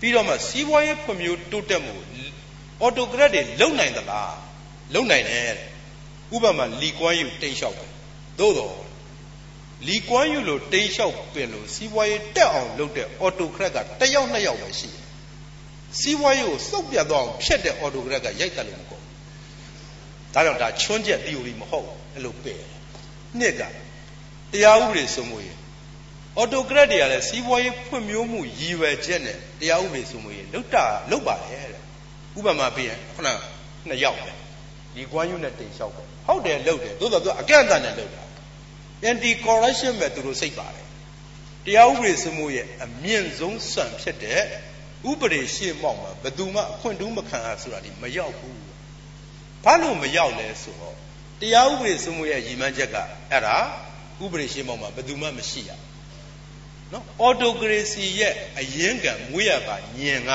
[0.00, 1.94] ပြီးတော့မှစီးပွားရေးဖွံ့ဖြိုးတိုးတက်မှု
[2.84, 4.34] autocrat တွေလုံနိုင်သလား
[4.94, 5.54] လုံနိုင်တယ်
[6.34, 7.90] ဥပမာလီကွမ်းယူတိတ်လျှောက်တယ်
[8.38, 8.76] သို့တော့
[9.88, 15.04] လီကွမ်းယူလို့တိတ်လျှောက်ပင်လို့စီးပွားရေးတက်အောင်လုပ်တဲ့ autocrat ကတစ်ယောက်နှစ်ယောက်ပဲရှိတယ်
[16.00, 19.02] စီးပွားရေးကိုစုပ်ပြတ်သွားအောင်ဖျက်တဲ့ autocrat ကရိုက်တယ်လို့မကုန်
[20.34, 22.56] ဒါကြောင့်ဒါချွန်းချက် theory မဟုတ်အဲ့လိုပဲ
[23.40, 23.62] နှစ်က
[24.52, 25.56] တရားဥပဒေစိုးမိုးရေး
[26.36, 31.82] အော်တိုကရက်တွေကလည်းစီးပွားရေးဖွံ့ဖြိုးမှုရည်ရွယ်ချက်နဲ့တရားဥပဒေစိုးမိုးရေးလုတ်တာလုတ်ပါတယ်တဲ့
[32.38, 33.28] ဥပမာပေးရင်ခုန
[33.88, 34.30] နှစ်ယောက်ပဲ
[34.94, 38.22] ဒီကွမ်းယူနဲ့တင်လျှောက်ပဲဟုတ်တယ်လုတ်တယ်သို့တော်သူအကန့်အသတ်နဲ့လုတ်တာ
[39.10, 40.86] anti corruption ပဲသူတို့စိတ်ပါတယ်
[41.66, 44.40] တရားဥပဒေစိုးမိုးရေးအမြင့်ဆုံးစံဖြစ်တဲ့
[45.10, 48.60] ဥပဒေရှေ့မောက်မှာဘယ်သူမှအခွင့်တူးမခံရဆိုတာဒီမရောက်ဘူး
[49.64, 50.95] ဘာလို့မရောက်လဲဆိုတော့
[51.40, 52.96] တရားဥပဒေစိုးမိုးရဲ့ရည်မှန်းချက်က
[53.30, 53.56] အဲ့ဒါ
[54.24, 55.70] ဥပဒေရှင်းမောက်မှာဘယ်သူမှမရှိရ
[56.92, 60.30] နော်အော်တိုကရေစီရဲ့အရင်ကမွေးရပါညင်က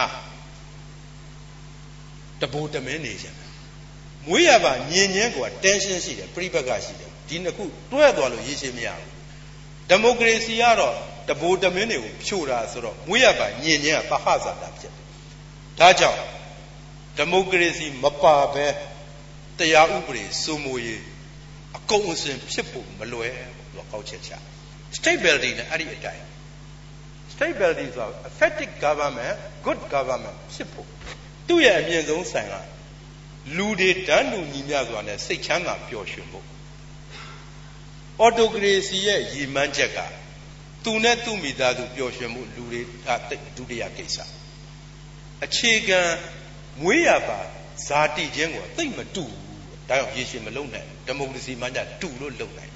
[2.41, 3.36] တဘိုးတမင်းနေကြတယ်
[4.28, 9.10] မွေးရပါညင်ညင်းကတန်ရှင်းရှိတယ်ပြိပက္ခရှိတယ်ဒီနှစ်ခုတွဲသွားလို့ရည်ရှင်းမရဘူး
[9.90, 10.95] ဒီမိုကရေစီကတော့
[11.28, 15.06] တဘိုးတမင်းတွေကိုဖြိုတာဆိုတော့မွေးရပါညင်ညင်းကပဟဇာတာဖြစ်တယ်
[15.80, 16.19] ဒါကြောင့်
[17.18, 18.65] ဒီမိုကရေစီမပါဘဲ
[19.61, 21.03] တရားဥပဒေစိုးမိုးရေး
[21.77, 23.33] အကုန်အစင်ဖြစ်ဖို့မလွယ်
[23.73, 24.31] ဘူးကောက်ချက်ချ
[24.97, 26.23] stability နဲ့အဲ့ဒီအတိုင်း
[27.33, 29.35] stability ဆိုတာ effective government
[29.65, 30.88] good government ဖြစ်ဖို့
[31.47, 32.55] သူ့ရဲ့အမြင့်ဆုံးဆိုင်က
[33.57, 36.45] လူတွေတန်းတူညီမျှစွာနဲ့စိတ်ချမ်းသာပျော်ရွှင်ဖို့
[38.25, 39.99] autocracy ရဲ့ရည်မှန်းချက်က
[40.83, 43.09] သူနဲ့သူ့မိသားစုပျော်ရွှင်မှုလူတွေက
[43.57, 44.17] ဒုတိယကိစ္စ
[45.45, 46.01] အခြေခံ
[46.81, 47.39] မွေးရပါ
[47.88, 49.51] ဇာတိချင်းကိုသိမ့်မတူဘူး
[49.91, 52.73] ဒါကြောင့်ရေရှည်မလုံနိုင်ဒီမိုကရေစီမှကြတူလို့လုံနိုင်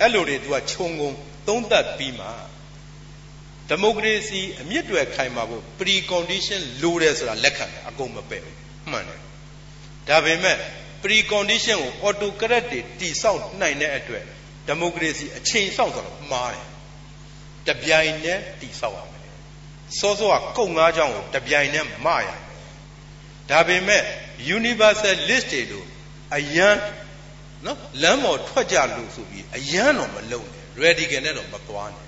[0.00, 1.10] အဲ့လိုတွေ तू ကခြုံငုံ
[1.48, 2.28] သုံးသပ်ပြီးမှ
[3.68, 8.56] ဒီမိုကရေစီအမြင့်တွယ်ခိုင်မာဖို့ pre condition လိုတယ်ဆိုတာလက်ခံတယ်အကုန်မပယ်ဘူး
[8.92, 9.20] မှန်တယ်
[10.08, 10.56] ဒါပေမဲ့
[11.02, 14.24] pre condition ကို autocrat တွေတိဆောက်နိုင်တဲ့အတွက်
[14.68, 16.66] ဒီမိုကရေစီအချိန်ဆောက်ဆိုတော့မှားတယ်
[17.68, 19.34] တပြိုင်တည်းတိဆောက်ရမယ်
[19.98, 22.28] စောစောကကုတ်ငါးချောင်းကိုတပြိုင်တည်းမရ
[23.50, 24.02] ဒါပေမဲ့
[24.56, 25.86] universalist တွေလို့
[26.36, 26.68] အယံ
[27.64, 32.06] နော်လမ်းပေါ်ထွက်ကြလို့ဆိုပြီးအယံတော့မလုံနဲ့ radical နဲ့တော့မသွားနဲ့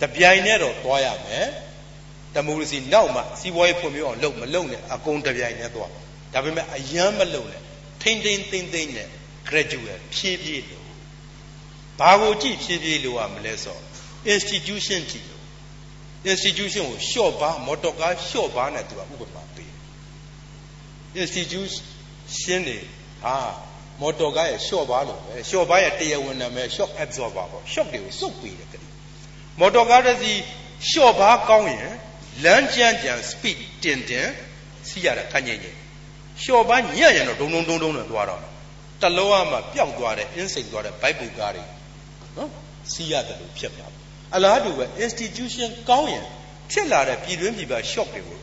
[0.00, 1.48] တပြိုင်နဲ့တော့သွားရမယ်
[2.34, 5.90] တမိုကရေစီနောက်မှစီးပွားရေးဖွံ့ဖြိုးအောင်လုပ်မလုပ်နဲ့အကုန်တပြိုင်နဲ့သွား
[6.32, 7.62] ဒါပေမဲ့အယံမလုံနဲ့
[8.02, 9.08] ထိမ့်ထိမ့်သိမ့်သိမ့်နဲ့
[9.48, 10.86] graduate ဖြည်းဖြည်းလို့
[12.00, 13.78] ဘာကိုကြည့်ဖြည်းဖြည်းလို့ရမလဲဆို
[14.34, 15.44] institution ကြည့်လို့
[16.32, 19.42] institution ကိုလျှော့ပါမော်တော်ကားလျှော့ပါနဲ့သူကဥပမာ
[21.12, 22.78] ပေး institution တွေ
[23.22, 23.36] ဟာ
[24.00, 28.90] မော်တော်ကားရဲ့ short ဘာလို့ပဲ short ဘာရဲ့တရားဝင်နာမည် shock absorber ပေါ့ shock တွေကိုစုပ်ပေးတယ်ကလေး
[29.60, 30.36] မော်တော်ကားတစ်စီး
[30.90, 31.92] short ဘာကောင်းရင်
[32.44, 34.28] လမ်းကြမ်းကြမ်း speed တင်တင်
[34.88, 35.76] စီးရတာခန့်ညင်ညင်
[36.42, 38.40] short ဘာညံ့ရင်တော့ဒုံဒုံဒုံဒုံနဲ့သွားတော့
[39.02, 41.64] တလောကမှပျောက်သွားတဲ့အင်းစိန်သွားတဲ့ဘိုက်ပူကားတွေ
[42.36, 42.50] နော်
[42.92, 43.92] စီးရတယ်လို့ဖြစ်သွား
[44.34, 46.24] အလားတူပဲ institution ကောင်းရင်
[46.70, 48.38] ဖြစ်လာတဲ့ပြည်တွင်းပြည်ပ shock တွေကို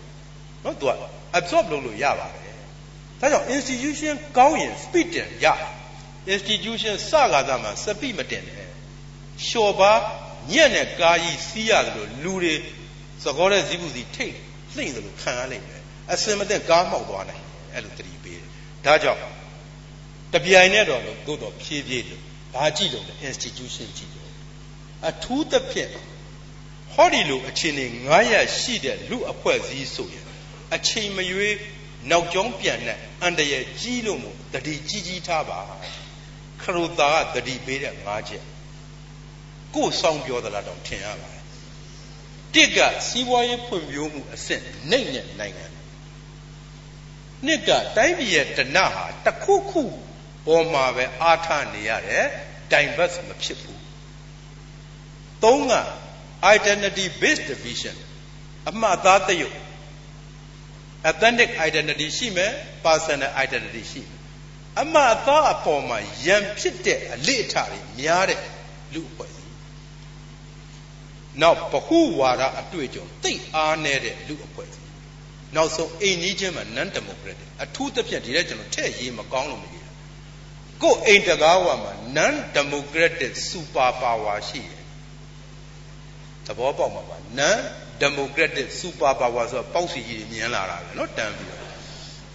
[0.63, 0.91] နော်သူက
[1.37, 2.46] absorb လုပ်လို့ရပါတယ်
[3.21, 5.45] ဒါကြောင့် institution ကောင်းရင် speed တင်ရ
[6.35, 8.67] institution စကားသားမှာ speed မတင်နဲ့
[9.45, 9.93] လျှော်ပါ
[10.51, 12.55] ညက်နဲ့ကားကြီးစီးရတယ်လို့လူတွေ
[13.23, 14.35] သကောတဲ့ဇီးပူစီထိတ်
[14.75, 15.81] လှိမ့်တယ်လို့ခံရလိမ့်မယ်
[16.13, 18.45] အစင်မတင်ကားမှောက်သွားနိုင်အဲ့လိုသတိပေးတယ်
[18.85, 19.21] ဒါကြောင့်
[20.33, 22.21] တပြိုင်နဲ့တော့လို့သို့တော့ဖြည်းဖြည်းလို့
[22.53, 24.31] ဘာကြည့်လို့လဲ institution ကြည့်လို့
[25.09, 25.91] အထူးသဖြင့်
[26.93, 27.85] ဟောဒီလိုအခြေအနေ
[28.23, 30.25] 900ရှိတဲ့လူအဖွဲ့စည်းဆိုရင်
[30.75, 31.55] အချိန်မရွေး
[32.11, 35.59] နောက်ကျောင်းပြန်တဲ့အန္တရာယ်ကြီးလို့မို့တတိကြီးကြီးထားပါ
[36.61, 38.43] ခရူတာကတတိပေးတဲ့၅ချက်
[39.75, 41.43] ကိုယ်ဆောင်ပြောသလားတော့ထင်ရပါတယ်
[42.53, 45.65] တစ်ကစီးပွားရေးဖွံ့ဖြိုးမှုအဆင့်နှိမ့်တဲ့နိုင်ငံ
[47.45, 49.83] နှစ်ကတိုင်းပြည်ရဲ့တဏဟာတခုခု
[50.45, 52.25] ပေါ်မှာပဲအားထားနေရတယ်
[52.71, 53.81] တိုင်ဘတ်မဖြစ်ဘူး
[55.43, 55.73] သုံးက
[56.55, 57.95] identity based division
[58.69, 59.57] အမှတ်သားတရုပ်
[61.09, 62.51] authentic identity ရှိမယ်
[62.85, 64.19] personal identity ရှိမယ်
[64.81, 68.39] အမှအသားအပေါ်မှာယံဖြစ်တဲ့အလေအထတွေများတဲ့
[68.93, 69.37] လူအဖွဲ့
[71.41, 74.81] နောက်ဘဟုဝါဒအတွေ့အကြုံသိအားနေတဲ့လူအဖွဲ့စီ
[75.55, 79.91] နောက်ဆုံးအိမ်ကြီးချင်းမှာ non democratic အထူးသဖြင့်ဒီထဲကျွန်တော်ထည့်ရေးမကောင်းလို့မရေးတာ
[80.81, 84.83] ကိုအိမ်တကားဝါမှာ non democratic super power ရှိတယ်
[86.45, 87.59] သဘောပေါက်မှာပါ non
[88.02, 91.62] democratic super power ဆိုတော့ပေါက်စီကြီးမြင်လာတာပဲเนาะတန်ပြီးတော့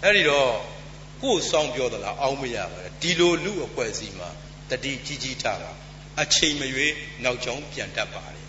[0.03, 0.49] အဲ့ဒီတော့
[1.23, 4.29] ကိုယ်ဆောင်ပြောသလားအောင်းမရပါဘူးဒီလိုလူအဖွဲ့အစည်းမှာ
[4.69, 5.71] တတိကြီးကြီးထားတာ
[6.21, 6.93] အချိန်မရွေး
[7.23, 8.47] နောက်ကျောင်းပြန်တတ်ပါတယ်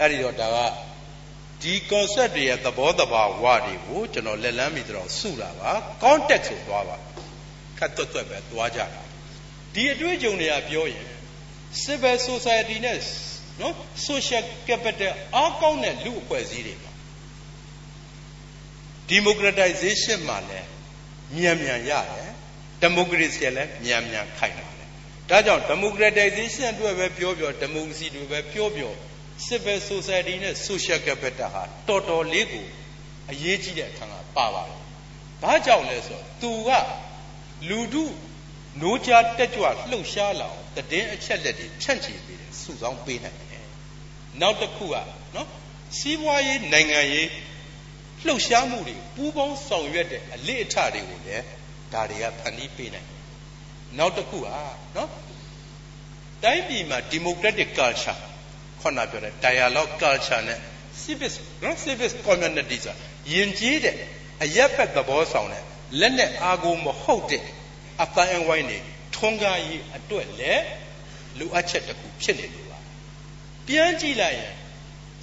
[0.00, 0.58] အဲ့ဒီတော့ဒါက
[1.62, 5.70] ဒီ concept တွေရဲ့သဘောတဘာဝတွေကိုကျွန်တော်လက်လန်းမိတော့စုတာပါ
[6.04, 6.96] context ကိုသွားပါ
[7.78, 9.02] ခတ်တွတ်တွတ်ပဲသွားကြတာ
[9.74, 11.06] ဒီအတွေ့အကြုံတွေကပြောရင်
[11.82, 12.98] civil society နဲ့
[13.59, 13.73] နော်
[14.07, 16.91] social capital အားကောင်းတဲ့လူအဖွဲ့အစည်းတွေမှာ
[19.11, 20.67] democratization မှာလည်း
[21.37, 22.31] မြန်မြန်ရတယ်
[22.83, 24.89] democracy လည်းမြန်မြန်ခိုင်ပါတယ်
[25.29, 28.91] ဒါကြောင့် democratization အတွက်ပဲပြောပြော democracy တွေပဲပြောပြော
[29.47, 32.65] civil society နဲ့ social capital ဟာတော်တော်လေးကို
[33.31, 34.79] အရေးကြီးတဲ့အခန်းကပါပါတယ်
[35.43, 36.69] ဘာကြောင့်လဲဆိုတော့သူက
[37.69, 38.03] လူထု
[38.81, 43.42] နိုးကြားတက်ကြွလှုပ်ရှားလာအောင်တည်င်းအချက်လက်တွေဖြန့်ချီပေးတယ်စုဆောင်းပေးနိုင်တယ်
[44.41, 44.95] နောက်တစ်ခုက
[45.35, 45.47] နော်
[45.97, 47.29] စီးပွားရေးနိုင်ငံရေး
[48.25, 51.45] လှုပ်ရှားမှုတွေပူးပေါင်းဆောင်ရွက်တဲ့အလေအထတွေကိုလည်း
[51.93, 53.19] ဒါတွေကဖန်တီးပေးနိုင်တယ်
[53.97, 54.47] နောက်တစ်ခုက
[54.95, 55.09] နော်
[56.43, 58.19] တိုင်းပြည်မှာ democratic culture
[58.81, 60.59] ခုနပြောတဲ့ dialogue culture နဲ့
[61.01, 61.33] civic
[61.63, 62.95] နော် civic community ဆို
[63.33, 63.95] ယဉ်ကျေးတဲ့
[64.43, 65.63] အရက်ဖက်သဘောဆောင်တဲ့
[65.99, 67.43] လက်နဲ့အာကိုမဟုတ်တဲ့
[68.03, 68.79] အတိုင်းအဝိုင်းတွေ
[69.15, 70.63] ထွန်းကားရေးအတွက်လည်း
[71.39, 72.62] လိုအပ်ချက်တစ်ခုဖြစ်နေလို့ပါ
[73.67, 74.53] ပြန်ကြည့်လိုက်ရင်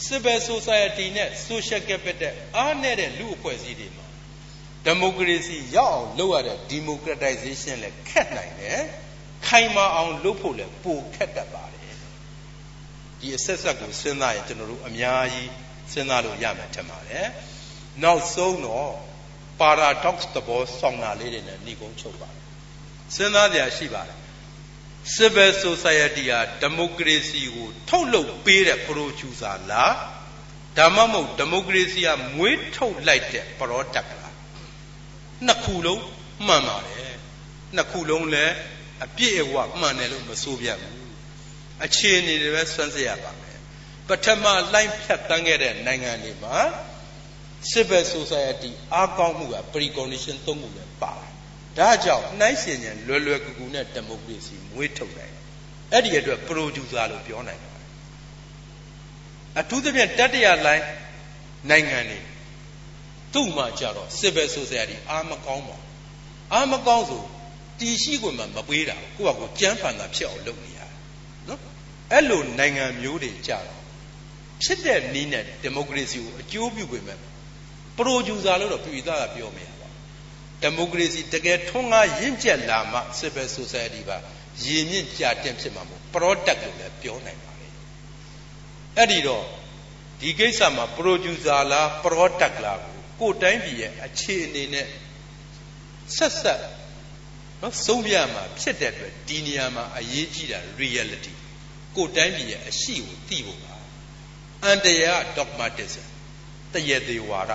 [0.06, 4.06] civil society နဲ့ social capital အားနဲ့လူအဖွဲ့အစည်းတွေမှာ
[4.88, 8.80] democracy ရောက်အောင်လုပ်ရတဲ့ democratization လည်းခက်နိုင်တယ်
[9.46, 11.96] ခိုင်မာအောင်လုပ်ဖို့လည်းပိုခက်တတ်ပါတယ်
[13.20, 15.50] ဒီအဆက်ဆက်ကိုစဉ်းစားရင်ကျွန်တော်တို့အများကြီး
[15.92, 17.26] စဉ်းစားလို့ရမယ်ထင်ပါတယ်
[18.02, 18.90] နောက်ဆုံးတော့
[19.60, 22.40] paradox သဘောဆောင်တာလေးတွေနဲ့ညီကုန်းချုပ်ပါတယ်
[23.16, 24.19] စဉ်းစားကြရရှိပါတယ်
[25.16, 29.94] civil society ဟာ democracy ကိုထုတ်လုပ်ပေးတဲ့ producer လား
[30.78, 34.35] ဒါမှမဟုတ် democracy ကမွေးထုတ်လိုက်တဲ့ product လား
[35.47, 36.02] နှစ်ခုလုံး
[36.47, 37.14] မှန်ပါတယ်
[37.77, 38.55] နှစ်ခုလုံးလည်း
[39.05, 41.01] အပြည့်အဝမှန်တယ်လို့မဆိုပြဘူး
[41.85, 43.59] အခြေအနေတွေပဲစွန့်စရပါမယ်
[44.09, 46.56] ပထမလှိုင်းဖြတ်တန်းခဲ့တဲ့နိုင်ငံတွေမှာ
[47.70, 51.30] civil society အားကောင်းမှုက precondition သုံးခုပဲပါတယ်
[51.78, 55.42] ဒါကြောင့်နှိုင်းစင်ရင်လွယ်လွယ်ကူကူနဲ့ democracy မွေးထုတ်နိုင်တယ်
[55.92, 57.86] အဲ့ဒီအတွက် producer လို့ပြောနိုင်ပါတယ်
[59.60, 60.84] အထူးသဖြင့်တတိယလိုင်း
[61.70, 62.18] နိုင်ငံတွေ
[63.32, 65.86] သူ့မှာကြတော့ civil society အားမကောင်းပါဘူး
[66.52, 67.22] အားမကောင်းဆို
[67.78, 70.92] တီရှိခွင့်မှမပေးတာကိုယ့်ဘာကိုကြမ်းဖန်တာဖြစ်အောင်လုပ်နေရတယ်
[71.48, 71.60] နော်
[72.12, 73.80] အဲ့လိုနိုင်ငံမျိုးတွေကြတော့
[74.62, 77.18] ဖြစ်တဲ့နည်းနဲ့ဒီမိုကရေစီကိုအကျိုးပြုခွင့်မဲ့
[77.97, 79.80] ပရိုဂျူဆာလို့တော့ပြည်သားကပြောမရပါဘူး
[80.62, 84.18] ဒီမိုကရေစီတကယ်ထွန်းကားရင့်ကျက်လာမှ civil society ပါ
[84.64, 87.72] ရည်မြင့်ကြတင်ဖြစ်မှာမဟုတ် product လို့လည်းပြောနိုင်ပါတယ်
[88.96, 89.44] အဲ့ဒီတော့
[90.20, 94.86] ဒီကိစ္စမှာ producer လား product လားကိုကိုယ်တိုင်းပြည်ရဲ့အခြေအနေနဲ့
[96.16, 96.62] ဆက်ဆက်
[97.62, 101.34] နော်ဆုံးဖြတ်မှာဖြစ်တဲ့အတွက်ဒီနေရာမှာအရေးကြီးတာ reality
[101.96, 103.76] ကိုယ်တိုင်းပြည်ရဲ့အရှိကိုသိဖို့ပါ
[104.64, 106.06] အန်တရား dogmatism
[106.72, 107.52] တရသေးဝါဒ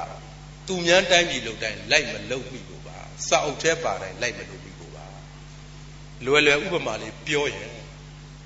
[0.68, 2.75] သူများတိုင်းပြည်လို့တိုင်းလိုက်မလုပ်မိဖို့ပါ
[3.30, 5.06] စာအုပ်ထဲပါတိုင်းလိုက်မလုပ်မိဖို့ပါ
[6.26, 7.72] လွယ်လွယ်ဥပမာလေးပြောရင်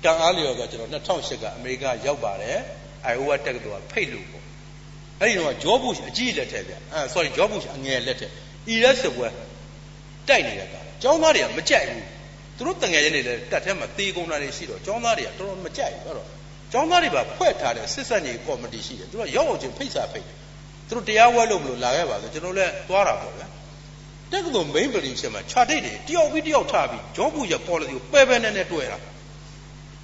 [0.04, 2.58] တန်အားလျော်ကကျွန်တော်2008ကအမေရိကရောက်ပါတယ်
[3.04, 4.44] အိုင်အိုဝါတက္ကသိုလ်ကဖိတ်လို့ပေါ့
[5.20, 8.32] အဲ့ဒီတော့ဂျော့ဘုရှ်အကြီးလက်ထက်ဗျအဲ sorry ဂျော့ဘုရှ်အငယ်လက်ထက်
[8.68, 9.28] အီရက်စပွဲ
[10.28, 12.04] တိုက်နေတဲ့ကကျောင်းသားတွေကမကြိုက်ဘူး
[12.56, 16.28] သူတို့တငယ်ချင်းတွေလည်းတက်ထဲမှာတေးကုန်တာတွေရှိတော့ကျောင်းသားတွေကတော်တော်မကြိုက်ဘူးအဲ့တော့
[16.72, 20.36] ကျောင်းသားတွေပါဖွဲ့ထားတဲ့စစ်ဆက်ညီကော်မတီရှိတယ်သူတို့ရောက်အောင်ချင်းဖိတ်စာဖိတ်တယ်
[20.88, 23.46] သူတို့တရားဝဲလို့မလို့လာခဲ့ပါဆိုကျွန်တော်လည်းသွားတာပေါ့ဗျာ
[24.32, 28.98] တက္ကသိုလ် main building ရှေ့မှာခြာတိတ်တွေတယောက်ပြီးတယောက်ထားပြီးဂျောဘူးရဲ့ policy ကိုပဲပဲနဲ့နဲ့တွေ့တာ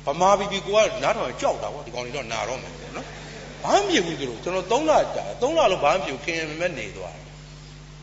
[0.07, 3.07] ဗမာပြည်ပြည်ကိုကနားထောင်ကြောက်တာပေါ့ဒီကောင်တွေတော့နာတော့မယ်နော်
[3.62, 7.24] ဘာမှမဖြစ်ဘူးသူတို့ကျွန်တော်3လကြာ3လလုံးဘာမှမဖြစ်ခင်မမဲ့နေသွားတယ်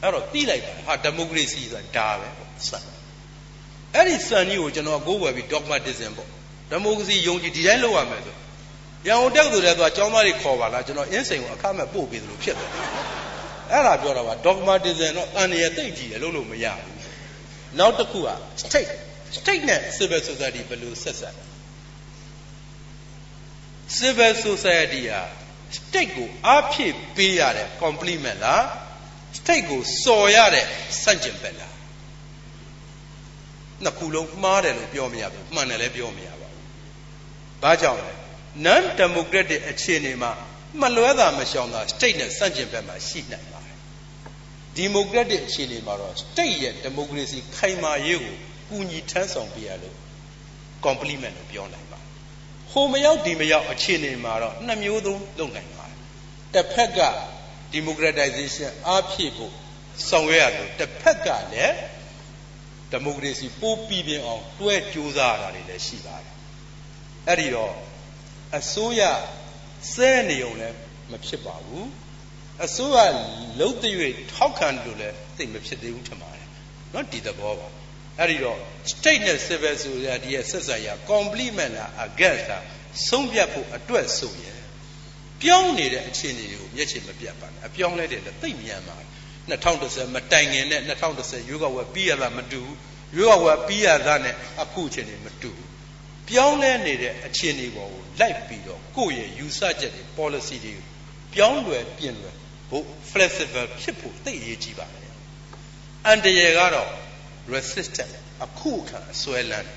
[0.02, 2.80] အဲ့တော့တီးလိုက်ပါဟာဒီမိုကရေစီဆိုတာဒါပဲပေါ့စံ
[3.94, 6.28] အဲ့ဒီစံကြီးကိုကျွန်တော်ကိုးဝယ်ပြီး dogmatism ပေါ့
[6.72, 8.36] ဒီမိုကရေစီယုံကြည်ဒီတိုင်းလုပ်ရမယ်ဆို
[9.08, 12.70] ရန်ကုန်တက်သူတဲ့သူကကျောင်းသားတွေခေါ်ပါလားကျွန်တော်အင်းစိန်ကိုအခမဲ့ပို့ပေးသလိုဖြစ်တယ်
[13.74, 16.96] အဲ့ဒါပြောတာပါ dogmatism တော့အန်ရတိတ်ကြည့်တယ်လို့လို့မရဘူး
[17.80, 18.30] နောက်တစ်ခုက
[18.64, 18.92] state
[19.38, 21.36] state နဲ့ civil society ဘယ်လိုဆက်ဆက်
[23.98, 25.22] civil society ဟာ
[25.78, 28.64] state ကိုအားဖြည့်ပေးရတဲ့ compliment လား
[29.38, 30.66] state ကိုစော်ရတဲ့
[31.04, 31.76] ဆန့်ကျင်ဘက်လား
[33.84, 36.64] နှစ်ခုလုံးမှားတယ်လို့ပြောမရဘူးမှန်တယ်လည်းပြောမရပါဘူး
[37.64, 38.14] ဘာကြောင့်လဲ
[38.66, 40.32] non democratic အခြေအနေမှာ
[40.82, 43.53] မလွဲတာမရှောင်တာ state နဲ့စန့်ကျင်ဘက်မှာရှိနိုင်
[44.76, 48.36] ပါတယ် democratic အခြေအနေမှာတော့ state ရဲ့ democracy ခိုင်မာရေးကို
[48.70, 49.98] ကူညီထမ်းဆောင်ပေးရလို့
[50.86, 52.10] compliment လို့ပြောနိုင်ပါတယ်
[52.72, 55.98] ဟိုမရောက်ဒီမရောက်အခြေအနေမှာတော့နှစ်မျိုးသုံးလုပ်နိုင်ပါတယ်
[56.54, 57.02] တစ်ဖက်က
[57.76, 59.54] democratization အားဖြည့်ဖို့
[60.10, 61.76] ဆောင်ရွက်ရလို့တစ်ဖက်ကလည်း
[62.92, 66.34] ဒီမိုကရေစီပိုးပြီးပြင်းအောင်တွဲကြိုးစားရတာတွေလည်းရှိပါတယ်
[67.28, 67.74] အဲ့ဒီတော့
[68.58, 69.02] အစိုးရ
[69.94, 70.78] စဲနေုံလည်း
[71.12, 71.88] မဖြစ်ပါဘူး
[72.65, 72.99] အစိုးရ
[73.61, 76.47] လုံးတရွေထောက်ခံလို့လည်းသိမဖြစ်သေးဘူးထင်ပါတယ်
[76.93, 77.69] เนาะဒီသဘောပါ
[78.19, 78.59] အဲ့ဒီတော့
[78.93, 82.65] state နဲ့ civil society ရဲ့ဆက်ဆံရ complement လား against လား
[83.09, 84.59] ဆုံးဖြတ်ဖို့အတွက်ဆိုရင်
[85.43, 89.09] ပြောင်းနေတဲ့အခြေအနေတွေကိုမျက်ခြေမပြတ်ပါနဲ့အပြောင်းလဲတယ်လည်းသိမြန်ပါတယ်
[89.53, 90.83] 2010မတိုင်ခင်နဲ့
[91.13, 92.77] 2010ရွေးကောက်ပွဲပြီးရတာမတူဘူး
[93.17, 95.69] ရွေးကောက်ပွဲပြီးရတာနဲ့အခုအခြေအနေမတူဘူး
[96.29, 100.75] ပြောင်းလဲနေတဲ့အခြေအနေပေါ်ကိုလိုက်ပြီးတော့ကိုယ့်ရဲ့ယူဆချက်တွေ policy တွေ
[101.35, 102.31] ပြောင်းလဲပြင်လဲ
[102.74, 105.14] ဖို့ flexible ဖြစ်ဖို့သိအရေးကြီးပါတယ်
[106.06, 106.90] အန်တရယ်ကတော့
[107.54, 108.14] resistant
[108.46, 109.70] အခုခံအစွဲလန်း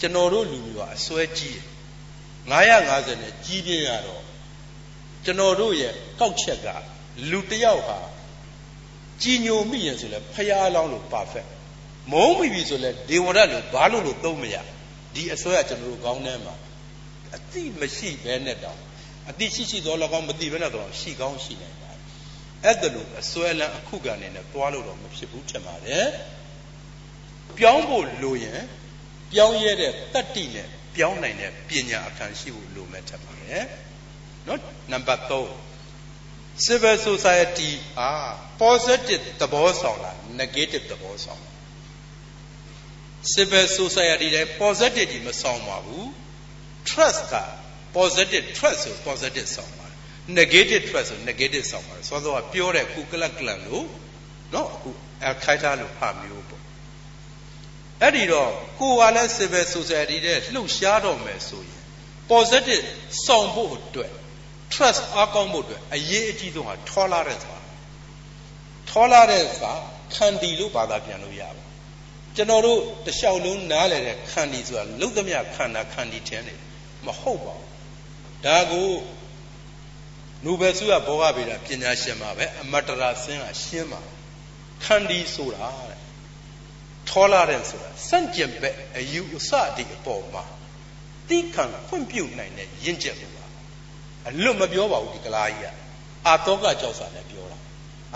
[0.00, 1.66] ကျွန်တော်တို့လူမျိုးကအစွဲကြီးတယ်
[2.50, 4.22] 950နဲ့ကြီးပြင်းရတော့
[5.24, 6.68] ကျွန်တော်တို့ရဲ့ကောက်ချက်က
[7.30, 7.98] လူတယောက်ဟာ
[9.22, 11.48] ကြီးညိုမိရင်ဆိုလဲဖျားလောင်းလို့ perfect
[12.12, 14.56] မုံမိပြီဆိုလဲဒေဝရတ်လို့ဘာလို့လို့သုံးမရ
[15.14, 16.54] ဒီအစွဲကကျွန်တော်တို့ခေါင်းထဲမှာ
[17.36, 18.78] အတိမရှိဘဲနဲ့တောင်
[19.30, 21.79] အတိရှိရှိသော၎င်းမသိဘဲနဲ့တော့ရှိကောင်းရှိနိုင်ပါတယ်
[22.64, 26.06] အဲ့ဒါလို့အစွဲလန်းအခုကနေနဲ့တွားလို့တော့မဖြစ်ဘူးထင်ပါတယ်
[27.58, 28.62] ပြောင်းဖို့လိုရင်
[29.32, 33.64] ပြောင်းရတဲ့တတ္တိနဲ့ပြောင်းနိုင်တဲ့ပညာအခံရှိဖို့လိုမဲ့ထင်ပါတယ်
[34.46, 34.60] နော်
[34.92, 38.10] နံပါတ်3 civil society ဟာ
[38.62, 41.56] positive သဘောဆောင်လား negative သဘောဆောင်လား
[43.34, 46.06] civil society တဲ့ positive ကြီးမဆောင်ပါဘူး
[46.90, 47.34] trust က
[47.98, 49.79] positive trust ဆို positive ဆောင်ပါတယ်
[50.38, 53.86] negative threat ဆို negative ဆောင်ပါတယ်စောစောကပြောတဲ့ကုကလကလန်လို့
[54.54, 54.90] နော်အခု
[55.30, 56.62] al qaeda လို့ဟာမျိုးပေါ့
[58.02, 58.50] အဲ့ဒီတော့
[58.80, 61.82] ကိုကလည်း civil society တဲ့လှုပ်ရှားတော့မယ်ဆိုရင်
[62.32, 62.86] positive
[63.24, 64.12] ဆောင်ဖို့အတွက်
[64.72, 67.54] trust အားကောင်းဖို့အတွက်အရေးအကြီးဆုံးဟာထောလာတဲ့စာ
[68.90, 69.72] ထောလာတဲ့စာ
[70.14, 71.64] ခန္တီလို့ဘာသာပြန်လို့ရပါ
[72.36, 76.54] ကျွန်တော်တို့တလျှောက်လုံးနားလည်တဲ့ခန္တီဆိုတာလုံးသမျှခန္ဓာခန္တီထင်းနေ
[77.06, 77.68] မဟုတ်ပါဘူး
[78.46, 78.88] ဒါကို
[80.44, 84.00] နိုဘယ်ဆုရဘောဂဗေဒပညာရှင်မှာပဲအမတရာစင်းကရှင်းပါ
[84.84, 85.98] ခန္တီဆိုတာတဲ့
[87.08, 90.44] ထောလာတဲ့ဆိုတာစန့်ကျင်ဘက်အယူအဆဒီအပေါ်မှာ
[91.28, 93.40] တိခံဖွင့်ပြုနိုင်တဲ့ရင့်ကျက်လို့
[94.28, 95.74] အလွတ်မပြောပါဘူးဒီကလားကြီးက
[96.26, 97.58] အာတောကကြောက်စာနဲ့ပြောတာ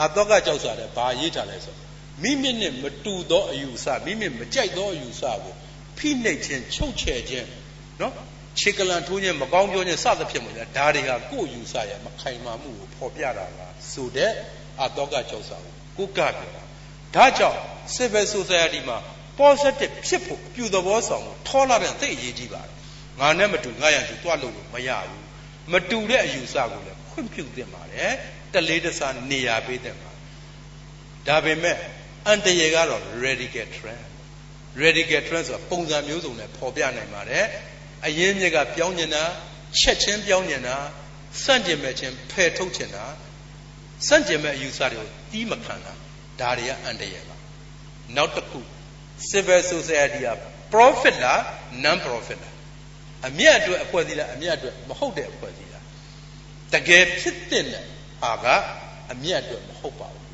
[0.01, 1.75] အာတောကကြောက်စာနဲ့ဘာရေးထားလဲဆို
[2.23, 5.55] မိမိနဲ့မတူသောအယူဆမိမိမကြိုက်သောအယူဆကို
[5.99, 7.47] ဖိနှိပ်ခြင်းချုပ်ချယ်ခြင်း
[8.01, 8.13] နော်
[8.59, 14.33] ခြေကလန်ထိုးခြင်းမကောင်းပြောခြင်းစသဖြင့်ပေါ့ဗျာဒါတွေဟာကိုယ်ယူဆရဲ့မခိုင်မာမှုကိုဖော်ပြတာလားဆိုတဲ့
[14.81, 16.63] အာတောကကြောက်စာကိုကိုကပြောတာ
[17.17, 17.59] ဒါကြောင့်
[17.95, 18.99] civil society မှာ
[19.41, 22.73] positive ဖြစ်ဖို့ပြူသဘောဆောင်ကိုထောလာတဲ့သိအရေးကြီးပါတယ်
[23.21, 25.25] ငါနဲ့မတူငါရံသူတွားလို့မရဘူး
[25.73, 28.13] မတူတဲ့အယူဆကိုလည်းခွင့်ပြုသင့်ပါတယ်
[28.53, 30.11] တလေးတစားနေရာပေးသင့်ပါ
[31.29, 31.77] ဒါပေမဲ့
[32.27, 34.05] အန်တရေကတော့ radical trend
[34.83, 37.45] radical trend ဆိုတာပုံစံမျိုးစုံနဲ့ပေါ်ပြနိုင်ပါတယ်
[38.07, 39.25] အရင်းမြစ်ကပြောင်းကျင်တာ
[39.81, 40.77] ချက်ချင်းပြောင်းကျင်တာ
[41.43, 43.05] စန့်ကျင်မဲ့ချင်းဖယ်ထုတ်ချင်တာ
[44.09, 45.93] စန့်ကျင်မဲ့အယူဆတွေကိုတီးမခံတာ
[46.41, 47.37] ဒါတွေကအန်တရေပါ
[48.17, 48.61] နောက်တစ်ခု
[49.31, 50.29] civil society က
[50.73, 51.41] profit လား
[51.85, 52.55] non profit လား
[53.29, 55.85] အမြတ်အတွက်အဖွဲ့အစည်းလားအမြတ်အတွက်မဟုတ်တဲ့အဖွဲ့အစည်းလား
[56.75, 57.65] တကယ်ဖြစ်တဲ့
[58.23, 58.47] ဟာက
[59.13, 60.25] အမြတ်အတွက်မဟုတ်ပါဘူး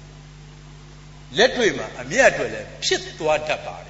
[1.39, 3.89] လက်တွေ့မှာအမြတ်အတွက်လည်းဖြစ်သွားတတ်ပါတ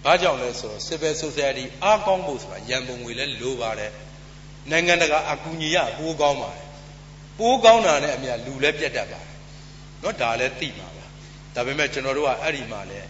[0.04, 3.90] ။ဘာကြောင့်လဲဆိုတော့ civil society အားကောင်းဖို့ဆိုတာရန်ပုံငွေလည်းလိုပါတယ်။
[4.70, 6.66] နိုင်ငံတကာအကူအညီရပိုးကောင်းပါတယ်။
[7.38, 9.36] ပိုးကောင်းတာနဲ့အမြလူလည်းပြတ်တတ်ပါတယ်။
[10.02, 11.04] နော်ဒါလည်းသိပါပါ။
[11.54, 13.08] ဒါပေမဲ့ကျွန်တော်တို့ကအဲ့ဒီမှာလည်း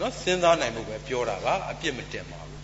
[0.00, 2.62] နော်စဉ်းစားနိုင်ဖို့ပဲပြောတာပါအပြစ်မတင်ပါဘူး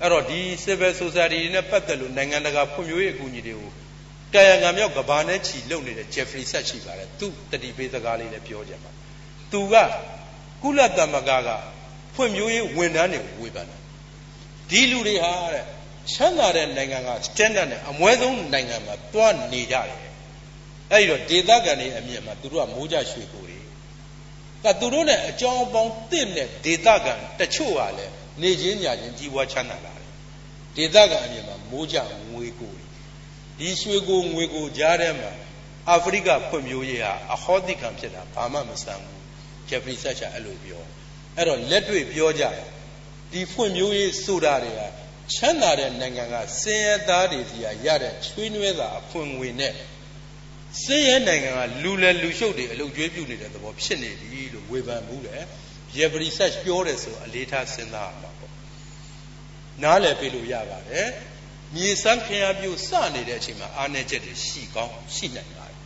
[0.00, 3.70] အဲ့တော့ဒီ civil society တွေနဲ့ပတ်သက်လို့နိုင်ငံတကာဖွံ့ဖြိုးရေးအကူအညီတွေကို
[4.34, 8.90] ကာယကံမြောက်ကဘာနဲ့ချီလုပ်နေတဲ့ Jeffrey Sachs ရှိပါတယ်သူတတိပေးစကားလေးလည်းပြောကြပါ
[9.52, 9.74] သူက
[10.62, 11.48] ကုလသမဂ္ဂက
[12.14, 13.80] ဖွံ့ဖြိုးရေးဝန်ထမ်းတွေကိုဝေဖန်တယ်
[14.70, 15.64] ဒီလူတွေဟာတဲ့
[16.12, 19.98] ချမ်းသာတဲ့နိုင်ငံက standard နဲ့အမွဲဆုံးနိုင်ငံမှာတွားနေကြတယ်
[20.92, 23.58] အဲ့ဒီတော့ဒေသခံတွေအမြင်မှာသူတို့ကမိုးကြရွှေကိုတွေ
[24.64, 28.12] ကသူတို့နဲ့အကြောင်းအပေါင်းတင့်တဲ့ဒေသခံတချို့ဟာလည်း
[28.42, 30.08] နေချင်းညာချင်းကြီးပွားချမ်းသာလာတယ်
[30.76, 31.96] ဒေသခံအမြင်မှာမိုးကြ
[32.30, 32.74] ငွေကို
[33.58, 35.32] ဒီရွှေကိုငွေကိုကြားထဲမှာ
[35.88, 39.22] အာဖရိကဖွံ့ဖြိုးရေးဟာအဟောတိကံဖြစ်တာဘာမှမဆန်ဘူး
[39.68, 40.82] ဂျက်ဖရီဆက်ချာအဲ့လိုပြော
[41.36, 42.66] အဲ့တော့လက်တွေ့ပြောကြတယ်
[43.32, 44.88] ဒီဖွံ့ဖြိုးရေးဆိုတာတွေဟာ
[45.34, 49.72] ချမ်းသာတဲ့နိုင်ငံကစင်ရဲသားတွေစီရတဲ့ချွေးနွဲတာအဖွင့်ငွေနဲ့
[50.82, 55.42] စင်ရဲနိုင်ငံကလူလဲလူရှုပ်တွေအလုပ်ကျွေးပြုနေတဲ့သဘောဖြစ်နေပြီလို့ဝေဖန်မှုတယ်
[55.96, 58.54] ရေပရီဆက်ပြောတယ်ဆိုအလေးထားစဉ်းစားရမှာပေါ့
[59.82, 61.08] နားလည်ပြလို့ရပါတယ်
[61.74, 65.78] မြေစမ်းခရပြုစနေတဲ့အချိန်မှာအာနယ်ချက်တွေရှိကောင်းရှိနိုင်ပါတယ်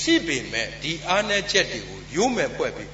[0.00, 2.90] ရှိပေမဲ့ဒီအာနယ်ချက်တွေကိုရုံးမဲ့ဖွဲ့ပြီး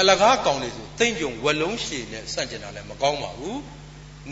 [0.00, 3.60] အလကားကောင်းနေဆိုသိမ့်ကြုံဝလုံးရှည်နဲ့စန့်ကျင်တာလည်းမကောင်းပါဘူး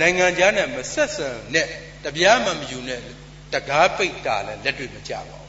[0.01, 1.67] နိုင်ငံခြားနဲ့မဆက်ဆံနဲ့
[2.05, 3.01] တပြားမှမယူနဲ့
[3.53, 5.49] တကားပိတ်တာလည်းလက်တွေ့မကြပါဘူး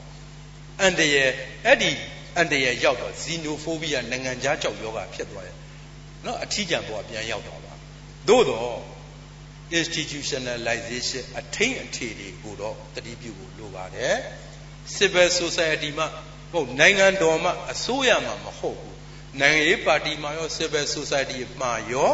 [0.81, 1.15] အန်တရ
[1.65, 1.91] အဲ့ဒီ
[2.35, 5.57] အန်တရရောက်တော့ဇီနိုဖိုးဘီးယားနိုင်ငံခြားကြောက်ယောဂဖြစ်သွားတယ်
[6.26, 7.73] နော်အထီးကျန်ပေါ်ပြန်ရောက်တော့ပါ
[8.27, 8.77] သို့တော့
[9.80, 14.15] institutionalization အထိန်အထည်တွေကိုတော့တတိပြုဖို့လိုပါတယ်
[14.95, 16.07] civil society မှာ
[16.52, 18.92] ဟုတ်နိုင်ငံတော်မှာအစိုးရမှာမဟုတ်ဘူး
[19.41, 22.11] နိုင်ငံရေးပါတီမှာရော civil society မှာရော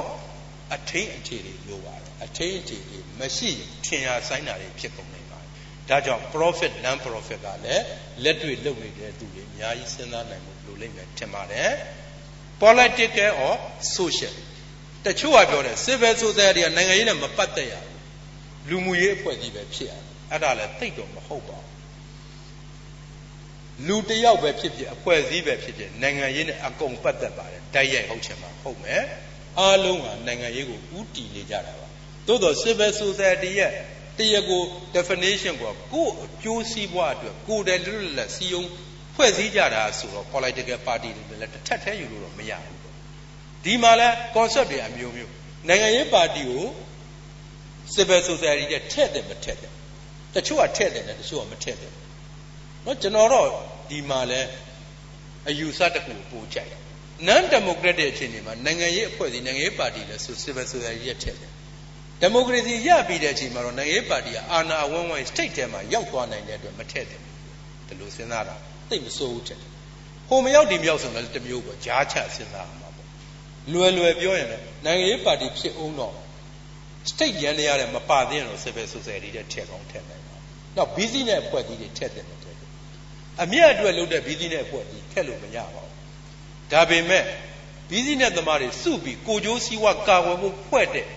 [0.75, 3.51] အထိန်အထည်တွေလိုပါတယ်အထိန်အထည်တွေမရှိ
[3.85, 5.49] ထင်ရဆိုင်တာတွေဖြစ်ကုန်နေပါတယ်
[5.89, 7.83] ဒါကြောင့် profit non profit ကလည်း
[8.23, 11.69] လက်တွေ့လုပ်နေတဲ့သူတွေအများကြီးစဉ်းစားနိုင်ဖို့လိုလိမ့်မယ်ထင်ပါတယ်
[12.63, 13.55] political or
[13.97, 14.35] social
[15.05, 17.97] တချို့ကပြောတယ် civil society ကနိုင်ငံရေးနဲ့မပတ်သက်ရဘူး
[18.69, 21.58] လူမှုရေးအဖွဲ့အစည်းပဲဖြစ်ရတယ်အဲ့ဒါလည်းသိတော့မဟုတ်ပါဘူး
[23.87, 29.03] လူတယောက်ပဲဖြစ်ဖြစ်အဖွဲ့အစည်းပဲဖြစ်ဖြစ်နိုင်ငံရေးနဲ့အကုန်ပတ်သက်ပါတယ်တိုက်ရိုက်ဟုတ်ချင်မှာဟုတ်မယ်
[29.59, 31.87] အားလုံးကနိုင်ငံရေးကိုဥတီနေကြတာပါ
[32.27, 33.71] သို့တော့ civil society ရဲ့
[34.17, 34.61] တရားကို
[34.95, 38.63] definition ကကိုယ်အကျိုးစီးပွားအတွက်ကိုယ်တည်းလွတ်လပ်စီယုံ
[39.15, 42.79] ဖွဲ့စည်းကြတာဆိုတော့ political party တွေလည်းတစ်ထက်တည်းယူလို့တော့မရဘူး
[43.63, 45.33] ဒီမှာလဲ concept တွေအမျိုးမျိုး
[45.67, 46.65] နိုင်ငံရေးပါတီကို
[47.95, 49.71] civil society တဲ့ထည့်တယ်မထည့်တယ်
[50.35, 51.91] တချို့ကထည့်တယ်တချို့ကမထည့်တယ်
[52.89, 53.47] နော်ကျွန်တော်တော့
[53.89, 54.41] ဒီမှာလဲ
[55.49, 56.81] အယူဆတစ်ခုကိုပို့ကြိုက်တယ်
[57.27, 61.51] non democratic အခြေအနေမှာနိုင်ငံရေးအဖွဲ့အစည်းနိုင်ငံရေးပါတီလဲဆို civil society ရဲ့ထည့်တယ်
[62.21, 67.21] ဒီမိုကရေစီရပြီးတဲ့အချိန်မှာတော့နိုင်ငံရေးပါတီကအာဏာအဝန်းဝိုင်း state ထဲမှာရောက်သွားနိုင်တဲ့အတွက်မထည့်တယ်
[67.87, 68.55] ဒီလိုစဉ်းစားတာ
[68.89, 69.69] သိမစိုးဘူးထည့်တယ်
[70.29, 72.89] ဟိုမရောက်ဒီမရောက်ဆိုတော့တမျိုးပေါ့ကြားချစဉ်းစားမှာ
[73.73, 76.13] လွယ်လွယ်ပြောရင်လည်းနိုင်ငံရေးပါတီဖြစ်အောင်တော့
[77.11, 80.35] state ရန်ရတဲ့မပါသေးရင်တော့ civil society တဲ့ထည့်ကောင်းထည့်နိုင်ပါ
[80.75, 82.38] နောက် busy နဲ့အဖွဲ့အစည်းတွေထည့်တယ်မထည့်ဘူး
[83.43, 85.93] အမြတ်အတွက်လုပ်တဲ့ busy နဲ့အဖွဲ့အစည်းထည့်လို့မရပါဘူး
[86.71, 87.23] ဒါပေမဲ့
[87.89, 91.07] busy နဲ့သမားတွေစုပြီးကိုကြိုးစည်းဝါကာဝယ်မှုဖွဲ့တဲ့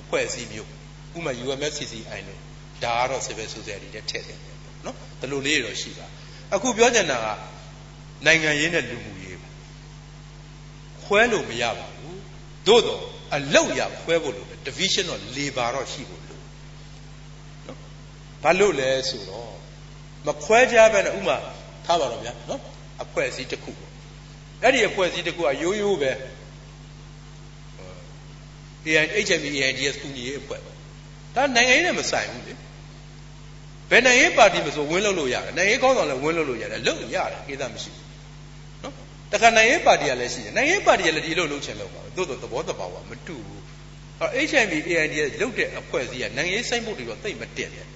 [0.00, 0.70] အဖွဲ့အစည်းမျိုး
[1.16, 2.40] ဥပမာ UMFCCI လို့
[2.84, 4.38] ဒါကတော့ civil society တဲ့ထည့်တယ်
[4.84, 6.06] နော်ဒီလိုလေးတော့ရှိပါ
[6.54, 7.26] အခုပြောချင်တာက
[8.26, 9.48] နိုင်ငံရေးနဲ့လူမှုရေးပါ
[11.04, 12.20] ခွဲလို့မရပါဘူး
[12.66, 13.02] သို့တော့
[13.34, 16.42] အလောက်ရခွဲဖို့လို့ division of labor တော့ရှိဖို့လို့
[17.66, 17.78] နော်
[18.42, 19.52] ဘာလို့လဲဆိုတော့
[20.26, 21.36] မခွဲကြဘဲနဲ့ဥမာ
[21.86, 22.60] ထားပါတော့ဗျာနော်
[23.02, 23.92] အဖွဲ့အစည်းတစ်ခုပေါ့
[24.62, 26.12] အဲ့ဒီအဖွဲ့အစည်းတစ်ခုကရိုးရိုးပဲ
[28.86, 30.76] AI HME AIDS ကူညီရေးအဖွဲ့ပေါ့
[31.34, 32.54] ဒါနိုင်ငံရေးနဲ့မဆိုင်ဘူးလေ
[33.90, 38.06] ဘယ်နိုင်ငံရေးပါတီမဆိုဝင်းလုပ်လို့ရတယ်နိုင်ငံရေးကောင်းဆောင်လည်းဝင်းလုပ်လို့ရတယ်လုပ်ရတယ်ကိစ္စမရှိဘူး
[38.82, 38.94] နော်
[39.32, 43.62] တခါနိုင်ငံရေးပါတီကလည်းရှိတယ်နိုင်ငံရေးပါတီကလည်းဒီလိုလုပ်ချင်လို့ပါသို့တော့သဘောတဘာဝမတူဘူး
[44.20, 47.88] အဲ HME AIDS လုပ်တဲ့အဖွဲ့အစည်းကနိုင်ငံရေးစိုက်မှုတွေတော့သိမတင်တယ်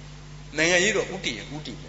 [0.57, 1.83] နိုင်ငံရေးတော့ဥတီရင်ဥတီပ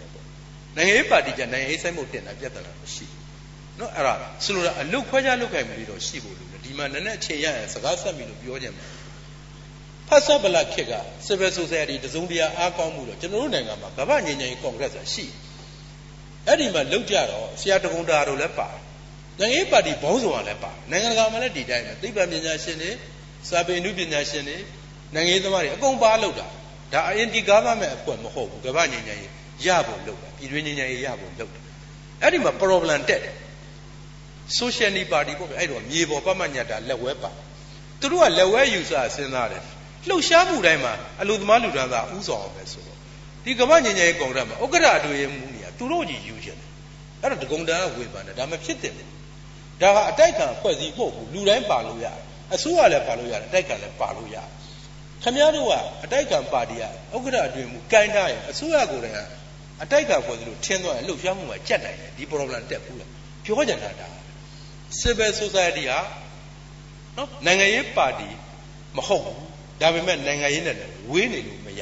[0.77, 8.85] နိုင်ငံရေးပါတီကနိုင်ငံရေးစိုက်မှုတင်တာပြဿနာမရှိဘူးနော်အဲ့ဒါဆိုလိုတာအလုတ်ခွဲခြားလုတ်ခိုင်မှုတွေတော့ရှိဖို့လိုတယ်ဒီမှာနည်းနည်းအချိန်ရရင်စကားဆက်ပြီးလို့ပြောကြမှာ
[10.07, 10.93] ဖတ်ဆပ်ဗလာခေတ်က
[11.25, 15.25] civil society တစုံတရာအားကောင်းမှုတော့ကျွန်တော်တို့နိုင်ငံမှာကမ္ဘာငြိမ်းချမ်းရေးကွန်ဂရက်ဆိုတာရှိ
[16.47, 18.81] အဲ့ဒီမှာလောက်ကြတော့ဆရာတကုံတာတို့လည်းပါတယ်
[19.39, 22.91] နိုင်ငံရေးပါတီဘောင်းဆောင်ကလည်းပါနိုင်ငံတကာမှာလည်းဒီတိုင်းပဲသိပ္ပံပညာရှင်တွေ
[23.49, 24.57] စာပေနုပညာရှင်တွေ
[25.15, 26.47] နိုင်ငံရေးသမားတွေအကုန်ပါလို့တာ
[26.93, 29.31] ဒါအရင်ဒီကားမဲ့အဖွဲ့မဟုတ်ဘူးကမ္ဘာငြိမ်းချမ်းရေး
[29.65, 31.63] ရဖို့လုပ်တာပြည်တွင်းငြိမ်းချမ်းရေးရဖို့လုပ်တယ်
[32.21, 33.35] အဲ့ဒီမှာ problem တက်တယ်
[34.59, 37.31] social နီပါတီပေါ့အဲ့တော့မြေပေါ်ပမညတ်တာလက်ဝဲပါ
[37.99, 39.63] သူတို့ကလက်ဝဲယူဆစဉ်းစားတယ်
[40.07, 42.97] လှုပ်ရှားမှုတိုင်းမှာအလူသမားလူဒန်းသားဥဆောင်အောင်ပဲဆိုတော့
[43.43, 46.69] ဒီကမ္ဘာငြိမ်းချမ်းရေးကောင်ရက်မှာဥက္ကဋ္ဌအတွေ့အမှုနေသူတို့ကြီးယူချင်တယ်
[47.21, 48.93] အဲ့တော့ဒဂုံတန်းကဝေဖန်တယ်ဒါမှဖြစ်တယ်
[49.81, 52.17] ဒါကအတိုက်ခံဖွဲ့စည်းဖို့ဘူးလူတိုင်းပါလို့ရတယ်
[52.53, 54.47] အစိုးရလည်းပါလို့ရတယ်အတိုက်ခံလည်းပါလို့ရတယ်
[55.23, 55.73] ခင်ဗျားတို့က
[56.03, 59.19] အတိုက်ခံပါတီကဥက္ကဋ္ဌအတွင်မှုကင်ထားရင်အစိုးရကိုယ်တိုင်က
[59.83, 63.09] အတိုက်ခံဖွဲ့စည်းလို့ထင်းသွားရင်လှုပ်ရှားမှုမှာကြက်နိုင်တယ်ဒီ problem တက်ဘူးလား
[63.45, 64.09] ပြောကြတာဒါ
[65.01, 65.99] civil society ဟာ
[67.17, 68.29] နော်နိုင်ငံရေးပါတီ
[68.97, 69.39] မဟုတ်ဘူး
[69.81, 71.81] ဒါပေမဲ့နိုင်ငံရေးနဲ့လည်းဝေးနေလို့မရ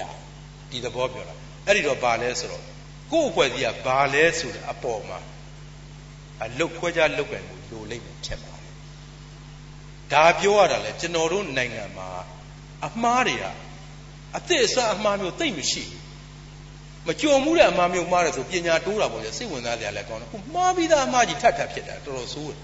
[0.72, 1.36] ဒီသဘောပြောတာ
[1.66, 2.64] အဲ့ဒီတော့ဘာလဲဆိုတော့
[3.12, 5.20] ကိုယ့်အဖွဲ့အစည်းကဘာလဲဆိုတဲ့အပေါ်မှာ
[6.44, 8.76] အလုတ်ခွဲခြားလုတ်ကန်မှုလိုလိမ့်မယ်ထင်ပါတယ်
[10.14, 12.10] ဒါပြောရတာလဲကျွန်တော်တို့နိုင်ငံမှာ
[12.88, 13.46] အမှားတွေက
[14.38, 15.84] အသစ်အစအမှားမျိုးသိမ့်မရှိ
[17.10, 22.60] မကြုံမှုတဲ့အမှားမျိုးမှားတယ်ဆိုပညာတိုးတာပေါ့လေစိတ်ဝင်စားစရာလည်းကောင်းတယ်ခုမှားပြီးသားအမှားကြီးထပ်ထပ်ဖြစ်တာတော်တော်ဆိုးတယ်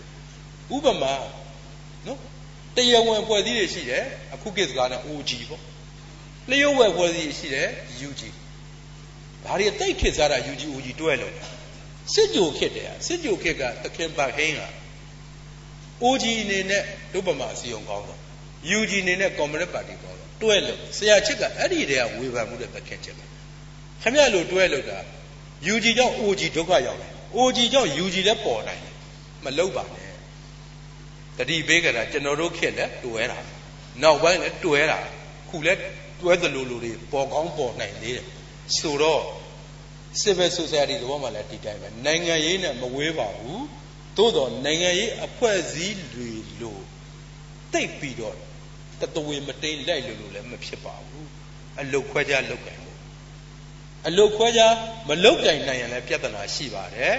[0.75, 1.13] ဥပမာ
[2.05, 2.19] နော်
[2.75, 4.03] တရားဝင်ဖွဲ့စည်းတွေရှိတယ်
[4.33, 5.61] အခုကိစ္စကလည်း OG ပေါ့
[6.49, 7.67] လျှို့ဝှက်ဖွဲ့စည်းရှိတယ်
[8.07, 8.21] UG
[9.43, 11.33] ဒါတွေတိတ်ခစ်စားတာ UG OG တွဲလို့
[12.13, 14.61] စစ်ကြိုခစ်တယ်စစ်ကြိုခစ်ကသခင်ပါဟင်းက
[16.03, 18.19] OG အနေနဲ့ဒုဗမာအစည်းအရုံးကောင်းတော့
[18.77, 23.25] UG အနေနဲ့ကွန်မြူနစ်ပါတီကောင်းတော့တွဲလို့ဆရာချစ်ကအဲ့ဒီတည်းကဝေဖန်မှုတဲ့သခင်ချစ်ပါ
[24.05, 24.99] ခင်ဗျလို့တွဲလို့တာ
[25.73, 28.95] UG ကြောင့် OG ဒုက္ခရောက်တယ် OG ကြောင့် UG လည်းပေါ်နိုင်တယ်
[29.45, 30.11] မလုပ်ပါနဲ့
[31.37, 33.39] တတိပေးကြတာကျွန်တော်တို့ခက်လဲတွဲတာ
[34.01, 34.99] နောက်ပိုင်းလည်းတွဲတာ
[35.49, 35.79] ခုလည်း
[36.21, 38.25] တွဲသလိုလိုတွေပေါ်ကောင်းပေါ်နိုင်သေးတယ်
[38.77, 39.21] ဆိုတော့
[40.21, 43.65] civil society သဘောမှလည်းဒီတိုင်းပဲနိုင်ငံရေးနဲ့မဝေးပါဘူး
[44.17, 46.83] သို့တော့နိုင်ငံရေးအဖွဲ့အစည်းတွေလို့
[47.73, 48.35] တိတ်ပြီးတော့
[49.01, 51.27] တတဝေမတိန်လိုက်လို့လို့လည်းမဖြစ်ပါဘူး
[51.81, 52.84] အလုတ်ခွဲကြလုတ်ကြတယ်
[54.07, 54.61] အလုတ်ခွဲကြ
[55.07, 57.15] မလုတ်ကြနိုင်ရင်လည်းပြဿနာရှိပါတယ်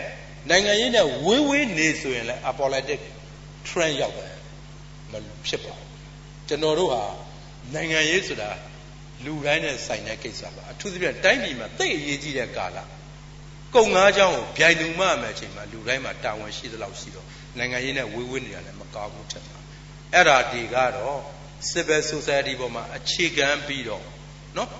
[0.50, 3.00] နိုင်ငံရေးနဲ့ဝေးဝေးနေဆိုရင်လည်း apolitic
[3.68, 4.34] trend ရောက်တယ်
[5.12, 5.14] မ
[5.46, 5.90] ဖြစ်ပါဘူး
[6.48, 7.02] ကျွန်တော်တို့ဟာ
[7.74, 8.50] နိုင်ငံရေးဆိုတာ
[9.24, 12.78] လူတိုင်းနဲ့ဆိုင်တဲ့ကိစ္စပါအထူးသဖြင့်တိုင်းပြည်မှာသိအရေးကြီးတဲ့ကာလ
[13.74, 17.26] ကုံငါးချောင်းကိုဗျိုင်လူမမယ်အချိန်မှာလူတိုင်းမှာတာဝန်ရှိသလောက်ရှိတော့
[17.58, 19.58] နိုင်ငံရေးနဲ့ဝေးဝေးနေတာလည်းမကောင်းဘူးထင်ပါ
[20.14, 21.20] အဲ့ဒါဒီကတော့
[21.70, 24.02] civil society ပေါ်မှာအခြေခံပြီးတော့
[24.56, 24.70] နော်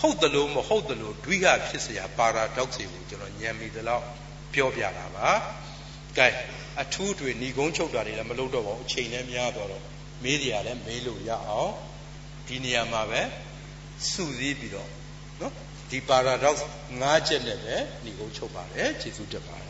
[0.06, 4.04] ုတ်တယ်လို့မဟုတ်တယ်လို့ဒွိဟဖြစ်เสีย paradox တွေကိုကျွန်တော်ညံမိသလောက်
[4.52, 5.28] ပြောပြတာပါ။
[6.18, 6.34] gain
[6.82, 9.82] အထူးတွေဏီကုန်းချုပ်တာတွေလည်းမလုပ်တော့ပါဘူးအချိန်လည်းများသွားတော့
[10.24, 11.72] မေးကြရလည်းမေးလို့ရအောင်
[12.46, 13.20] ဒီနေရာမှာပဲ
[14.10, 14.90] စုစည်းပြီးတော့
[15.40, 15.52] နော်
[15.90, 16.56] ဒီ paradox
[17.00, 19.69] ၅ချက်နဲ့ပဲဏီကုန်းချုပ်ပါတယ်ကျေးဇူးတင်ပါတ